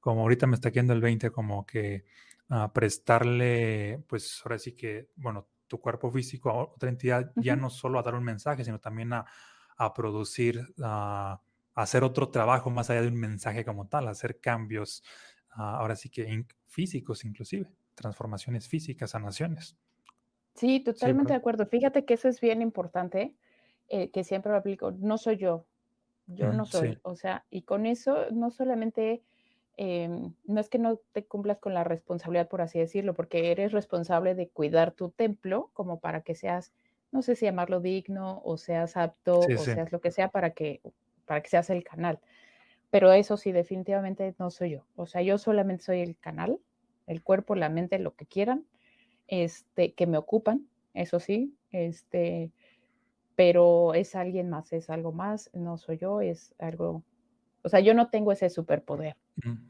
como 0.00 0.22
ahorita 0.22 0.46
me 0.46 0.56
está 0.56 0.72
quedando 0.72 0.92
el 0.92 1.00
20, 1.00 1.30
como 1.30 1.64
que 1.66 2.04
ah, 2.48 2.72
prestarle, 2.72 4.02
pues 4.08 4.40
ahora 4.44 4.58
sí 4.58 4.72
que, 4.72 5.08
bueno, 5.16 5.46
tu 5.68 5.80
cuerpo 5.80 6.10
físico 6.10 6.50
a 6.50 6.54
otra 6.64 6.88
entidad, 6.88 7.32
ya 7.36 7.56
no 7.56 7.70
solo 7.70 7.98
a 7.98 8.02
dar 8.02 8.14
un 8.14 8.24
mensaje, 8.24 8.64
sino 8.64 8.80
también 8.80 9.12
a, 9.12 9.24
producir, 9.94 10.74
a 10.82 11.40
hacer 11.74 12.04
otro 12.04 12.28
trabajo 12.28 12.70
más 12.70 12.90
allá 12.90 13.02
de 13.02 13.08
un 13.08 13.16
mensaje 13.18 13.64
como 13.64 13.88
tal, 13.88 14.08
hacer 14.08 14.40
cambios 14.40 15.02
ahora 15.54 15.96
sí 15.96 16.08
que 16.10 16.46
físicos 16.66 17.24
inclusive, 17.24 17.68
transformaciones 17.94 18.68
físicas, 18.68 19.10
sanaciones. 19.10 19.76
Sí, 20.54 20.80
totalmente 20.80 21.32
de 21.32 21.38
acuerdo. 21.38 21.66
Fíjate 21.66 22.04
que 22.04 22.14
eso 22.14 22.28
es 22.28 22.40
bien 22.40 22.62
importante, 22.62 23.34
eh, 23.88 24.10
que 24.10 24.24
siempre 24.24 24.52
lo 24.52 24.58
aplico. 24.58 24.92
No 24.92 25.18
soy 25.18 25.36
yo, 25.36 25.66
yo 26.26 26.52
no 26.52 26.64
soy. 26.64 26.98
O 27.02 27.16
sea, 27.16 27.44
y 27.50 27.62
con 27.62 27.86
eso 27.86 28.30
no 28.30 28.50
solamente 28.50 29.22
em, 29.76 30.34
no 30.44 30.60
es 30.60 30.68
que 30.68 30.78
no 30.78 31.00
te 31.12 31.26
cumplas 31.26 31.58
con 31.58 31.74
la 31.74 31.84
responsabilidad, 31.84 32.48
por 32.48 32.62
así 32.62 32.78
decirlo, 32.78 33.14
porque 33.14 33.50
eres 33.50 33.72
responsable 33.72 34.34
de 34.34 34.48
cuidar 34.48 34.92
tu 34.92 35.10
templo 35.10 35.70
como 35.72 35.98
para 35.98 36.22
que 36.22 36.36
seas, 36.36 36.72
no 37.10 37.22
sé 37.22 37.34
si 37.34 37.46
llamarlo 37.46 37.80
digno 37.80 38.40
o 38.44 38.56
seas 38.56 38.96
apto 38.96 39.40
o 39.40 39.58
seas 39.58 39.90
lo 39.92 40.00
que 40.00 40.12
sea 40.12 40.28
para 40.28 40.50
que, 40.50 40.80
para 41.26 41.42
que 41.42 41.50
seas 41.50 41.70
el 41.70 41.82
canal. 41.82 42.20
Pero 42.94 43.12
eso 43.12 43.36
sí, 43.36 43.50
definitivamente 43.50 44.36
no 44.38 44.52
soy 44.52 44.70
yo. 44.70 44.86
O 44.94 45.06
sea, 45.06 45.20
yo 45.20 45.36
solamente 45.36 45.82
soy 45.82 45.98
el 45.98 46.16
canal, 46.16 46.60
el 47.08 47.24
cuerpo, 47.24 47.56
la 47.56 47.68
mente, 47.68 47.98
lo 47.98 48.14
que 48.14 48.24
quieran, 48.24 48.66
este, 49.26 49.94
que 49.94 50.06
me 50.06 50.16
ocupan, 50.16 50.68
eso 50.92 51.18
sí, 51.18 51.56
este, 51.72 52.52
pero 53.34 53.94
es 53.94 54.14
alguien 54.14 54.48
más, 54.48 54.72
es 54.72 54.90
algo 54.90 55.10
más, 55.10 55.50
no 55.54 55.76
soy 55.76 55.98
yo, 55.98 56.20
es 56.20 56.54
algo, 56.60 57.02
o 57.64 57.68
sea, 57.68 57.80
yo 57.80 57.94
no 57.94 58.10
tengo 58.10 58.30
ese 58.30 58.48
superpoder, 58.48 59.16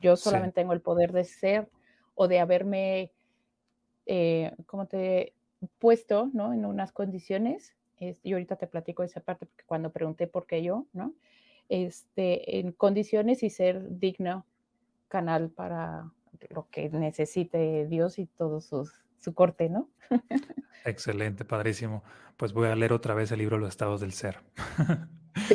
yo 0.02 0.16
solamente 0.16 0.60
tengo 0.60 0.74
el 0.74 0.82
poder 0.82 1.12
de 1.12 1.24
ser 1.24 1.70
o 2.14 2.28
de 2.28 2.40
haberme, 2.40 3.10
eh, 4.04 4.52
como 4.66 4.84
te 4.84 5.32
puesto, 5.78 6.28
¿no? 6.34 6.52
En 6.52 6.66
unas 6.66 6.92
condiciones, 6.92 7.74
y 7.98 8.34
ahorita 8.34 8.56
te 8.56 8.66
platico 8.66 9.02
esa 9.02 9.20
parte 9.20 9.46
porque 9.46 9.64
cuando 9.64 9.92
pregunté 9.92 10.26
por 10.26 10.46
qué 10.46 10.62
yo, 10.62 10.84
¿no? 10.92 11.14
Este, 11.68 12.58
en 12.58 12.72
condiciones 12.72 13.42
y 13.42 13.50
ser 13.50 13.98
digno 13.98 14.44
canal 15.08 15.50
para 15.50 16.10
lo 16.50 16.68
que 16.70 16.88
necesite 16.90 17.86
Dios 17.86 18.18
y 18.18 18.26
todo 18.26 18.60
su 18.60 19.34
corte, 19.34 19.68
¿no? 19.68 19.88
Excelente, 20.84 21.44
padrísimo. 21.44 22.04
Pues 22.36 22.52
voy 22.52 22.68
a 22.68 22.76
leer 22.76 22.92
otra 22.92 23.14
vez 23.14 23.32
el 23.32 23.38
libro 23.38 23.58
Los 23.58 23.70
estados 23.70 24.00
del 24.00 24.12
ser. 24.12 24.40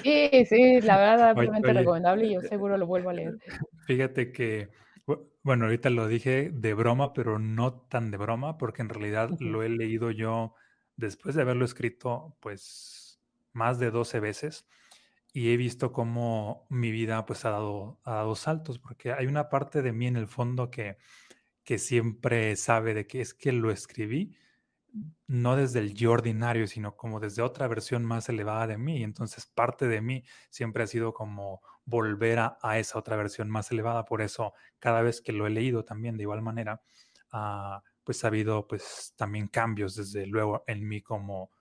Sí, 0.02 0.46
sí, 0.46 0.82
la 0.82 0.98
verdad, 0.98 1.30
ampliamente 1.30 1.74
recomendable 1.74 2.26
y 2.26 2.34
yo 2.34 2.42
seguro 2.42 2.78
lo 2.78 2.88
vuelvo 2.88 3.10
a 3.10 3.14
leer. 3.14 3.38
Fíjate 3.86 4.32
que, 4.32 4.70
bueno, 5.44 5.66
ahorita 5.66 5.90
lo 5.90 6.08
dije 6.08 6.52
de 6.54 6.74
broma, 6.74 7.14
pero 7.14 7.40
no 7.40 7.74
tan 7.74 8.12
de 8.12 8.18
broma, 8.18 8.58
porque 8.58 8.82
en 8.82 8.90
realidad 8.90 9.30
lo 9.40 9.64
he 9.64 9.70
leído 9.70 10.12
yo 10.12 10.56
después 10.98 11.36
de 11.36 11.44
haberlo 11.44 11.66
escrito, 11.66 12.36
pues, 12.40 13.22
más 13.54 13.80
de 13.80 13.92
12 13.92 14.20
veces 14.20 14.68
y 15.34 15.52
he 15.54 15.58
visto 15.58 15.92
cómo 15.92 16.66
mi 16.70 16.92
vida, 16.92 17.26
pues, 17.26 17.46
ha 17.46 17.52
dado, 17.52 18.00
ha 18.04 18.16
dado 18.16 18.36
saltos, 18.36 18.80
porque 18.80 19.14
hay 19.14 19.28
una 19.28 19.50
parte 19.50 19.82
de 19.82 19.94
mí 19.94 20.08
en 20.08 20.16
el 20.18 20.28
fondo 20.28 20.72
que, 20.72 20.98
que 21.64 21.78
siempre 21.78 22.56
sabe 22.56 22.94
de 22.94 23.08
que 23.08 23.22
es 23.22 23.34
que 23.34 23.52
lo 23.52 23.72
escribí 23.72 24.36
no 25.28 25.56
desde 25.56 25.80
el 25.80 25.94
yo 25.94 26.12
ordinario, 26.12 26.68
sino 26.68 26.96
como 26.96 27.20
desde 27.20 27.42
otra 27.42 27.68
versión 27.68 28.04
más 28.06 28.30
elevada 28.30 28.68
de 28.68 28.78
mí. 28.78 29.04
Entonces 29.04 29.46
parte 29.46 29.88
de 29.88 30.02
mí 30.02 30.24
siempre 30.50 30.84
ha 30.84 30.88
sido 30.88 31.14
como 31.14 31.62
volver 31.86 32.40
a, 32.40 32.58
esa 32.80 33.00
otra 33.00 33.16
versión 33.16 33.50
más 33.50 33.72
elevada. 33.72 34.06
Por 34.06 34.22
eso 34.22 34.54
cada 34.80 35.02
vez 35.02 35.22
que 35.22 35.32
lo 35.34 35.48
he 35.48 35.50
leído 35.50 35.86
también 35.86 36.18
de 36.18 36.24
igual 36.24 36.42
manera, 36.42 36.82
ah, 37.32 37.84
pues 38.04 38.24
ha 38.24 38.28
habido 38.28 38.68
pues 38.68 39.14
también 39.18 39.48
cambios 39.48 39.96
desde 39.96 40.26
luego 40.26 40.64
en 40.68 40.88
mí 40.88 41.02
como 41.02 41.52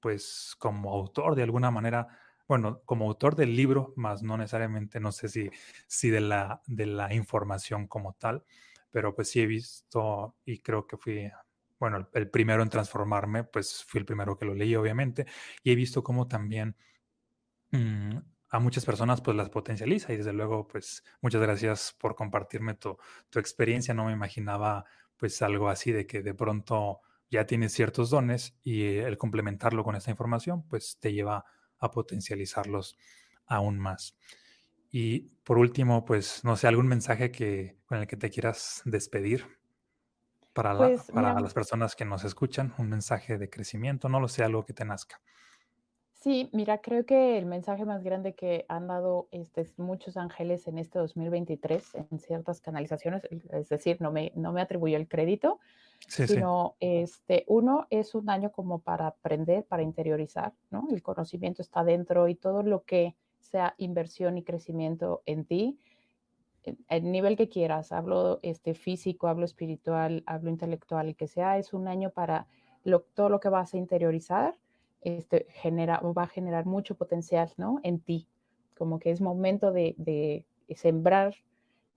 pues 0.00 0.54
como 0.58 0.92
autor 0.92 1.34
de 1.34 1.42
alguna 1.44 1.70
manera. 1.70 2.08
Bueno, 2.46 2.82
como 2.84 3.06
autor 3.06 3.36
del 3.36 3.56
libro, 3.56 3.92
más 3.96 4.22
no 4.22 4.36
necesariamente, 4.36 5.00
no 5.00 5.12
sé 5.12 5.28
si, 5.28 5.50
si 5.86 6.10
de, 6.10 6.20
la, 6.20 6.62
de 6.66 6.86
la 6.86 7.14
información 7.14 7.86
como 7.86 8.14
tal, 8.14 8.44
pero 8.90 9.14
pues 9.14 9.30
sí 9.30 9.40
he 9.40 9.46
visto 9.46 10.36
y 10.44 10.60
creo 10.60 10.86
que 10.86 10.96
fui 10.96 11.30
bueno, 11.78 12.08
el, 12.14 12.30
primero 12.30 12.62
en 12.62 12.70
transformarme, 12.70 13.44
pues 13.44 13.84
fui 13.84 13.98
el 13.98 14.06
primero 14.06 14.38
que 14.38 14.46
lo 14.46 14.54
leí, 14.54 14.74
obviamente, 14.76 15.26
y 15.62 15.72
he 15.72 15.74
visto 15.74 16.02
cómo 16.02 16.28
también 16.28 16.76
mm, 17.72 18.18
a 18.50 18.58
muchas 18.60 18.84
personas 18.84 19.20
pues 19.20 19.36
las 19.36 19.50
potencializa 19.50 20.12
y 20.12 20.16
desde 20.16 20.32
luego 20.32 20.68
pues 20.68 21.04
muchas 21.20 21.42
gracias 21.42 21.94
por 21.98 22.14
compartirme 22.14 22.74
tu, 22.74 22.96
tu, 23.30 23.38
experiencia, 23.38 23.94
no 23.94 24.06
me 24.06 24.12
imaginaba 24.12 24.84
pues 25.16 25.42
algo 25.42 25.68
así 25.68 25.92
de 25.92 26.06
que 26.06 26.22
de 26.22 26.34
pronto 26.34 27.00
ya 27.30 27.46
tienes 27.46 27.72
ciertos 27.72 28.10
dones 28.10 28.56
y 28.62 28.84
el 28.96 29.18
complementarlo 29.18 29.84
con 29.84 29.96
esta 29.96 30.10
información 30.10 30.66
pues 30.68 30.98
te 31.00 31.12
lleva 31.12 31.38
a 31.38 31.44
potencializarlos 31.90 32.96
aún 33.46 33.78
más. 33.78 34.16
Y 34.90 35.20
por 35.44 35.58
último, 35.58 36.04
pues 36.04 36.44
no 36.44 36.56
sé, 36.56 36.68
algún 36.68 36.86
mensaje 36.86 37.30
que, 37.30 37.78
con 37.86 37.98
el 37.98 38.06
que 38.06 38.16
te 38.16 38.30
quieras 38.30 38.82
despedir 38.84 39.46
para, 40.52 40.76
pues, 40.76 41.10
para 41.12 41.40
las 41.40 41.52
personas 41.52 41.96
que 41.96 42.04
nos 42.04 42.24
escuchan, 42.24 42.74
un 42.78 42.88
mensaje 42.88 43.38
de 43.38 43.50
crecimiento, 43.50 44.08
no 44.08 44.20
lo 44.20 44.28
sé, 44.28 44.44
algo 44.44 44.64
que 44.64 44.72
te 44.72 44.84
nazca. 44.84 45.20
Sí, 46.24 46.48
mira, 46.52 46.78
creo 46.78 47.04
que 47.04 47.36
el 47.36 47.44
mensaje 47.44 47.84
más 47.84 48.02
grande 48.02 48.34
que 48.34 48.64
han 48.70 48.86
dado 48.86 49.28
este, 49.30 49.70
muchos 49.76 50.16
ángeles 50.16 50.66
en 50.66 50.78
este 50.78 50.98
2023 50.98 51.96
en 51.96 52.18
ciertas 52.18 52.62
canalizaciones, 52.62 53.24
es 53.50 53.68
decir, 53.68 53.98
no 54.00 54.10
me, 54.10 54.32
no 54.34 54.50
me 54.50 54.62
atribuyó 54.62 54.96
el 54.96 55.06
crédito, 55.06 55.60
sino 56.08 56.76
este, 56.80 57.44
uno 57.46 57.86
es 57.90 58.14
un 58.14 58.30
año 58.30 58.52
como 58.52 58.78
para 58.78 59.08
aprender, 59.08 59.64
para 59.64 59.82
interiorizar, 59.82 60.54
¿no? 60.70 60.88
El 60.90 61.02
conocimiento 61.02 61.60
está 61.60 61.84
dentro 61.84 62.26
y 62.26 62.36
todo 62.36 62.62
lo 62.62 62.84
que 62.84 63.14
sea 63.40 63.74
inversión 63.76 64.38
y 64.38 64.44
crecimiento 64.44 65.20
en 65.26 65.44
ti, 65.44 65.78
el 66.88 67.12
nivel 67.12 67.36
que 67.36 67.50
quieras, 67.50 67.92
hablo 67.92 68.40
este, 68.40 68.72
físico, 68.72 69.28
hablo 69.28 69.44
espiritual, 69.44 70.22
hablo 70.24 70.48
intelectual, 70.48 71.10
y 71.10 71.14
que 71.14 71.28
sea, 71.28 71.58
es 71.58 71.74
un 71.74 71.86
año 71.86 72.08
para 72.08 72.46
todo 73.12 73.28
lo 73.28 73.40
que 73.40 73.50
vas 73.50 73.74
a 73.74 73.76
interiorizar, 73.76 74.56
este, 75.04 75.46
genera, 75.50 76.00
va 76.00 76.24
a 76.24 76.28
generar 76.28 76.66
mucho 76.66 76.96
potencial 76.96 77.52
¿no? 77.56 77.78
en 77.82 78.00
ti, 78.00 78.26
como 78.76 78.98
que 78.98 79.10
es 79.10 79.20
momento 79.20 79.70
de, 79.70 80.44
sembrar, 80.74 81.34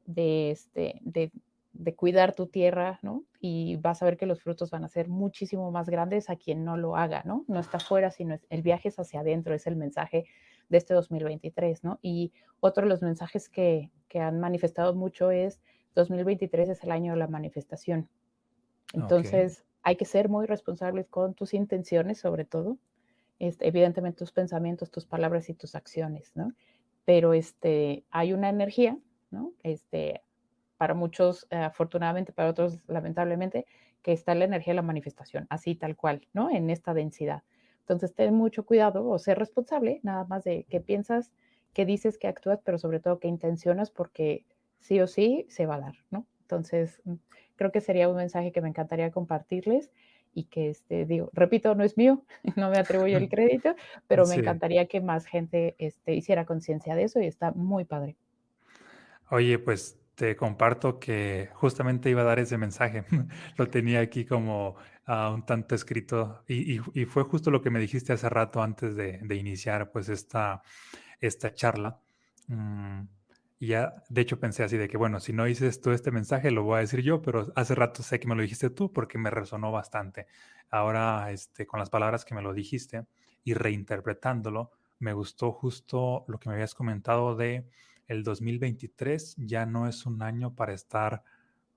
de, 0.05 0.51
este, 0.51 0.99
de, 1.01 1.31
de, 1.73 1.95
cuidar 1.95 2.35
tu 2.35 2.47
tierra, 2.47 2.99
¿no? 3.01 3.23
Y 3.39 3.77
vas 3.77 4.01
a 4.01 4.05
ver 4.05 4.17
que 4.17 4.25
los 4.25 4.41
frutos 4.41 4.71
van 4.71 4.83
a 4.83 4.89
ser 4.89 5.07
muchísimo 5.07 5.71
más 5.71 5.89
grandes 5.89 6.29
a 6.29 6.35
quien 6.35 6.63
no 6.63 6.77
lo 6.77 6.95
haga, 6.95 7.23
¿no? 7.25 7.45
No 7.47 7.59
está 7.59 7.77
afuera, 7.77 8.11
sino 8.11 8.37
el 8.49 8.61
viaje 8.61 8.89
es 8.89 8.99
hacia 8.99 9.21
adentro, 9.21 9.55
es 9.55 9.67
el 9.67 9.75
mensaje 9.75 10.25
de 10.69 10.77
este 10.77 10.93
2023, 10.93 11.83
¿no? 11.83 11.99
Y 12.01 12.33
otro 12.59 12.83
de 12.83 12.89
los 12.89 13.01
mensajes 13.01 13.49
que, 13.49 13.91
que 14.07 14.19
han 14.19 14.39
manifestado 14.39 14.93
mucho 14.93 15.31
es 15.31 15.61
2023 15.95 16.69
es 16.69 16.83
el 16.83 16.91
año 16.91 17.13
de 17.13 17.19
la 17.19 17.27
manifestación. 17.27 18.09
Entonces, 18.93 19.65
hay 19.83 19.95
que 19.95 20.05
ser 20.05 20.29
muy 20.29 20.45
responsables 20.45 21.07
con 21.07 21.33
tus 21.33 21.53
intenciones, 21.53 22.19
sobre 22.19 22.45
todo, 22.45 22.77
este, 23.39 23.67
evidentemente 23.67 24.17
tus 24.17 24.31
pensamientos, 24.31 24.91
tus 24.91 25.05
palabras 25.05 25.49
y 25.49 25.53
tus 25.53 25.75
acciones, 25.75 26.31
¿no? 26.35 26.53
Pero 27.05 27.33
este, 27.33 28.03
hay 28.09 28.33
una 28.33 28.49
energía, 28.49 28.97
¿no? 29.31 29.53
Este, 29.63 30.21
para 30.77 30.93
muchos, 30.93 31.47
eh, 31.49 31.57
afortunadamente, 31.57 32.33
para 32.33 32.49
otros, 32.49 32.79
lamentablemente, 32.87 33.65
que 34.01 34.11
está 34.11 34.35
la 34.35 34.45
energía 34.45 34.73
de 34.73 34.77
la 34.77 34.81
manifestación, 34.81 35.47
así 35.49 35.75
tal 35.75 35.95
cual, 35.95 36.27
¿no? 36.33 36.49
En 36.49 36.69
esta 36.69 36.93
densidad. 36.93 37.43
Entonces, 37.81 38.13
ten 38.13 38.33
mucho 38.33 38.65
cuidado 38.65 39.07
o 39.07 39.17
ser 39.19 39.39
responsable, 39.39 39.99
nada 40.03 40.25
más 40.25 40.43
de 40.43 40.65
qué 40.69 40.81
piensas, 40.81 41.31
qué 41.73 41.85
dices, 41.85 42.17
qué 42.17 42.27
actúas, 42.27 42.59
pero 42.63 42.77
sobre 42.77 42.99
todo 42.99 43.19
qué 43.19 43.27
intencionas, 43.27 43.91
porque 43.91 44.45
sí 44.79 44.99
o 44.99 45.07
sí 45.07 45.45
se 45.49 45.65
va 45.65 45.75
a 45.75 45.79
dar, 45.79 45.95
¿no? 46.11 46.25
Entonces, 46.41 47.01
mm, 47.05 47.13
creo 47.55 47.71
que 47.71 47.81
sería 47.81 48.09
un 48.09 48.15
mensaje 48.15 48.51
que 48.51 48.61
me 48.61 48.69
encantaría 48.69 49.11
compartirles 49.11 49.91
y 50.37 50.43
que, 50.43 50.69
este, 50.69 51.05
digo, 51.07 51.31
repito, 51.33 51.73
no 51.73 51.83
es 51.83 51.97
mío, 51.97 52.23
no 52.55 52.69
me 52.69 52.77
atribuyo 52.77 53.17
el 53.17 53.27
crédito, 53.29 53.75
pero 54.07 54.27
me 54.27 54.35
encantaría 54.35 54.85
que 54.85 55.01
más 55.01 55.25
gente 55.25 55.75
este, 55.79 56.13
hiciera 56.13 56.45
conciencia 56.45 56.95
de 56.95 57.05
eso 57.05 57.19
y 57.19 57.25
está 57.25 57.51
muy 57.53 57.85
padre. 57.85 58.15
Oye, 59.31 59.57
pues 59.57 59.99
te 60.13 60.35
comparto 60.35 60.99
que 60.99 61.49
justamente 61.53 62.11
iba 62.11 62.21
a 62.21 62.25
dar 62.25 62.37
ese 62.37 62.57
mensaje. 62.59 63.03
lo 63.57 63.67
tenía 63.67 63.99
aquí 63.99 64.25
como 64.25 64.75
uh, 65.07 65.33
un 65.33 65.43
tanto 65.43 65.73
escrito 65.73 66.43
y, 66.47 66.79
y, 66.93 67.05
fue 67.05 67.23
justo 67.23 67.49
lo 67.49 67.61
que 67.63 67.71
me 67.71 67.79
dijiste 67.79 68.13
hace 68.13 68.29
rato 68.29 68.61
antes 68.61 68.95
de, 68.95 69.17
de 69.23 69.35
iniciar 69.35 69.91
pues 69.91 70.07
esta, 70.07 70.61
esta 71.19 71.51
charla. 71.55 71.99
Mm, 72.47 73.01
y 73.59 73.67
ya, 73.67 74.03
de 74.09 74.21
hecho, 74.21 74.39
pensé 74.39 74.63
así 74.63 74.77
de 74.77 74.87
que, 74.87 74.97
bueno, 74.97 75.19
si 75.19 75.33
no 75.33 75.45
dices 75.45 75.81
tú 75.81 75.91
este 75.91 76.11
mensaje, 76.11 76.51
lo 76.51 76.63
voy 76.63 76.77
a 76.77 76.81
decir 76.81 77.01
yo, 77.01 77.21
pero 77.21 77.51
hace 77.55 77.75
rato 77.75 78.03
sé 78.03 78.19
que 78.19 78.27
me 78.27 78.35
lo 78.35 78.41
dijiste 78.43 78.69
tú 78.69 78.93
porque 78.93 79.17
me 79.17 79.31
resonó 79.31 79.71
bastante. 79.71 80.27
Ahora, 80.69 81.31
este, 81.31 81.65
con 81.65 81.79
las 81.79 81.89
palabras 81.89 82.25
que 82.25 82.35
me 82.35 82.41
lo 82.41 82.53
dijiste 82.53 83.05
y 83.43 83.53
reinterpretándolo, 83.53 84.71
me 84.99 85.13
gustó 85.13 85.51
justo 85.51 86.25
lo 86.27 86.39
que 86.39 86.49
me 86.49 86.55
habías 86.55 86.75
comentado 86.75 87.35
de 87.35 87.67
el 88.07 88.23
2023 88.23 89.35
ya 89.37 89.65
no 89.65 89.87
es 89.87 90.05
un 90.05 90.21
año 90.21 90.55
para 90.55 90.73
estar 90.73 91.23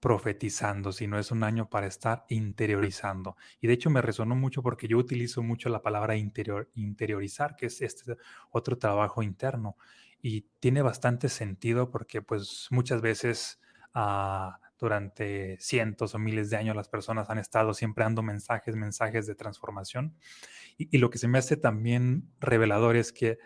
profetizando, 0.00 0.92
sino 0.92 1.18
es 1.18 1.30
un 1.30 1.44
año 1.44 1.68
para 1.68 1.86
estar 1.86 2.24
interiorizando. 2.28 3.36
Y 3.60 3.66
de 3.66 3.74
hecho 3.74 3.90
me 3.90 4.00
resonó 4.00 4.34
mucho 4.34 4.62
porque 4.62 4.88
yo 4.88 4.96
utilizo 4.96 5.42
mucho 5.42 5.68
la 5.68 5.82
palabra 5.82 6.16
interior, 6.16 6.70
interiorizar, 6.74 7.54
que 7.56 7.66
es 7.66 7.82
este 7.82 8.16
otro 8.50 8.78
trabajo 8.78 9.22
interno. 9.22 9.76
Y 10.22 10.42
tiene 10.60 10.82
bastante 10.82 11.28
sentido 11.28 11.90
porque 11.90 12.22
pues 12.22 12.68
muchas 12.70 13.00
veces 13.00 13.60
ah, 13.94 14.60
durante 14.78 15.58
cientos 15.60 16.14
o 16.14 16.18
miles 16.18 16.50
de 16.50 16.56
años 16.56 16.76
las 16.76 16.88
personas 16.88 17.30
han 17.30 17.38
estado 17.38 17.74
siempre 17.74 18.04
dando 18.04 18.22
mensajes, 18.22 18.76
mensajes 18.76 19.26
de 19.26 19.34
transformación. 19.34 20.16
y 20.78 20.98
lo 20.98 21.10
que 21.10 21.18
se 21.18 21.28
me 21.28 21.38
hace 21.38 21.56
también 21.56 22.30
revelador 22.40 22.96
es 22.96 23.12
que 23.12 23.38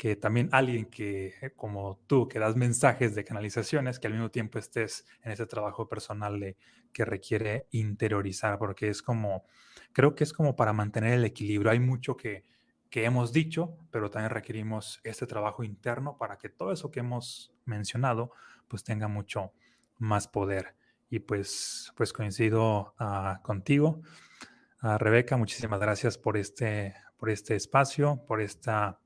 que 0.00 0.16
también 0.16 0.48
alguien 0.52 0.86
que, 0.86 1.34
eh, 1.42 1.50
como 1.54 2.00
tú, 2.06 2.26
que 2.26 2.38
das 2.38 2.56
mensajes 2.56 3.14
de 3.14 3.22
canalizaciones, 3.22 4.00
que 4.00 4.06
al 4.06 4.14
mismo 4.14 4.30
tiempo 4.30 4.58
estés 4.58 5.04
en 5.22 5.32
ese 5.32 5.44
trabajo 5.44 5.90
personal 5.90 6.40
de, 6.40 6.56
que 6.94 7.04
requiere 7.04 7.66
interiorizar, 7.70 8.58
porque 8.58 8.88
es 8.88 9.02
como, 9.02 9.44
creo 9.92 10.14
que 10.14 10.24
es 10.24 10.32
como 10.32 10.56
para 10.56 10.72
mantener 10.72 11.12
el 11.12 11.26
equilibrio. 11.26 11.70
Hay 11.70 11.80
mucho 11.80 12.16
que, 12.16 12.44
que 12.90 13.04
hemos 13.04 13.32
dicho, 13.32 13.76
pero 13.90 14.10
también 14.10 14.30
requerimos 14.30 15.00
este 15.04 15.26
trabajo 15.26 15.64
interno 15.64 16.18
para 16.18 16.38
que 16.38 16.48
todo 16.48 16.72
eso 16.72 16.90
que 16.90 17.00
hemos 17.00 17.52
mencionado, 17.64 18.32
pues 18.68 18.84
tenga 18.84 19.08
mucho 19.08 19.52
más 19.98 20.28
poder. 20.28 20.76
Y 21.08 21.20
pues, 21.20 21.92
pues 21.96 22.12
coincido 22.12 22.94
uh, 23.00 23.42
contigo. 23.42 24.02
Uh, 24.82 24.98
Rebeca, 24.98 25.36
muchísimas 25.36 25.80
gracias 25.80 26.18
por 26.18 26.36
este, 26.36 26.94
por 27.16 27.30
este 27.30 27.54
espacio, 27.54 28.24
por 28.26 28.40
esta 28.40 29.00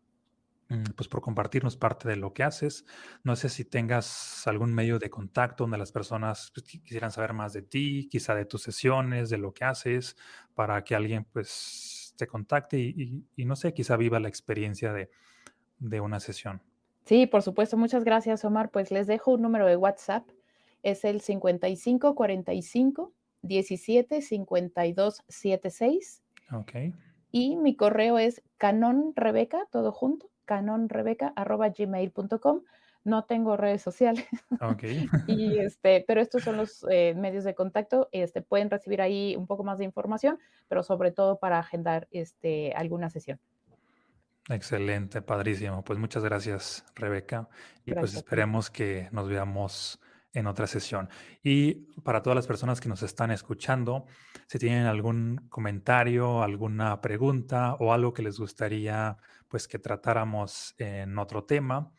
Mm, 0.68 0.84
pues 0.96 1.08
por 1.08 1.20
compartirnos 1.20 1.76
parte 1.76 2.08
de 2.08 2.16
lo 2.16 2.32
que 2.32 2.42
haces. 2.42 2.86
No 3.22 3.36
sé 3.36 3.48
si 3.48 3.64
tengas 3.64 4.46
algún 4.46 4.72
medio 4.74 4.98
de 4.98 5.10
contacto 5.10 5.64
donde 5.64 5.78
las 5.78 5.92
personas 5.92 6.50
pues, 6.54 6.66
quisieran 6.66 7.10
saber 7.12 7.34
más 7.34 7.52
de 7.52 7.62
ti, 7.62 8.08
quizá 8.10 8.34
de 8.34 8.46
tus 8.46 8.62
sesiones, 8.62 9.28
de 9.30 9.38
lo 9.38 9.52
que 9.52 9.64
haces, 9.64 10.16
para 10.54 10.82
que 10.82 10.94
alguien 10.94 11.24
pues 11.24 12.03
te 12.16 12.26
contacte 12.26 12.78
y, 12.78 13.44
no 13.44 13.56
sé, 13.56 13.74
quizá 13.74 13.96
viva 13.96 14.20
la 14.20 14.28
experiencia 14.28 14.92
de, 14.92 15.10
de, 15.78 16.00
una 16.00 16.20
sesión. 16.20 16.62
Sí, 17.04 17.26
por 17.26 17.42
supuesto. 17.42 17.76
Muchas 17.76 18.04
gracias, 18.04 18.44
Omar. 18.44 18.70
Pues 18.70 18.90
les 18.90 19.06
dejo 19.06 19.32
un 19.32 19.42
número 19.42 19.66
de 19.66 19.76
WhatsApp. 19.76 20.26
Es 20.82 21.04
el 21.04 21.20
5545 21.20 23.12
17 23.42 24.22
52 24.22 25.22
76. 25.28 26.22
Ok. 26.52 26.72
Y 27.30 27.56
mi 27.56 27.76
correo 27.76 28.18
es 28.18 28.42
canonrebeca, 28.58 29.66
todo 29.70 29.92
junto, 29.92 30.30
canonrebeca.gmail.com. 30.44 32.62
No 33.04 33.24
tengo 33.24 33.56
redes 33.56 33.82
sociales. 33.82 34.26
Okay. 34.60 35.06
y 35.28 35.58
este, 35.58 36.04
pero 36.06 36.20
estos 36.20 36.42
son 36.42 36.56
los 36.56 36.84
eh, 36.90 37.14
medios 37.14 37.44
de 37.44 37.54
contacto. 37.54 38.08
Este, 38.12 38.40
pueden 38.40 38.70
recibir 38.70 39.02
ahí 39.02 39.36
un 39.36 39.46
poco 39.46 39.62
más 39.62 39.78
de 39.78 39.84
información, 39.84 40.38
pero 40.68 40.82
sobre 40.82 41.12
todo 41.12 41.38
para 41.38 41.58
agendar 41.58 42.08
este, 42.10 42.72
alguna 42.72 43.10
sesión. 43.10 43.38
Excelente, 44.48 45.22
padrísimo. 45.22 45.84
Pues 45.84 45.98
muchas 45.98 46.24
gracias, 46.24 46.84
Rebeca. 46.94 47.48
Y 47.86 47.92
pues 47.92 48.14
esperemos 48.14 48.70
que 48.70 49.08
nos 49.12 49.28
veamos 49.28 50.00
en 50.34 50.46
otra 50.46 50.66
sesión. 50.66 51.08
Y 51.42 51.74
para 52.02 52.22
todas 52.22 52.36
las 52.36 52.46
personas 52.46 52.80
que 52.80 52.88
nos 52.88 53.02
están 53.02 53.30
escuchando, 53.30 54.06
si 54.46 54.58
tienen 54.58 54.86
algún 54.86 55.46
comentario, 55.48 56.42
alguna 56.42 57.00
pregunta 57.00 57.74
o 57.78 57.92
algo 57.92 58.12
que 58.12 58.22
les 58.22 58.38
gustaría 58.38 59.16
pues 59.48 59.68
que 59.68 59.78
tratáramos 59.78 60.74
en 60.78 61.16
otro 61.18 61.44
tema 61.44 61.92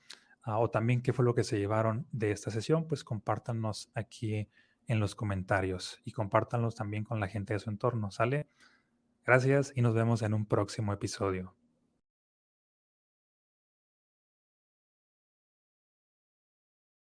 ah, 0.46 0.60
o 0.60 0.70
también 0.70 1.02
qué 1.02 1.12
fue 1.12 1.26
lo 1.26 1.36
que 1.36 1.44
se 1.44 1.60
llevaron 1.60 2.08
de 2.12 2.32
esta 2.32 2.52
sesión, 2.52 2.88
pues 2.88 3.04
compártanos 3.04 3.92
aquí 3.94 4.48
en 4.88 5.00
los 5.00 5.16
comentarios 5.16 6.00
y 6.06 6.12
compártanlos 6.12 6.76
también 6.76 7.04
con 7.04 7.20
la 7.20 7.28
gente 7.28 7.54
de 7.54 7.60
su 7.60 7.70
entorno, 7.70 8.12
¿sale? 8.12 8.48
Gracias 9.26 9.74
y 9.76 9.82
nos 9.82 9.96
vemos 9.96 10.22
en 10.22 10.34
un 10.34 10.46
próximo 10.46 10.94
episodio. 10.94 11.56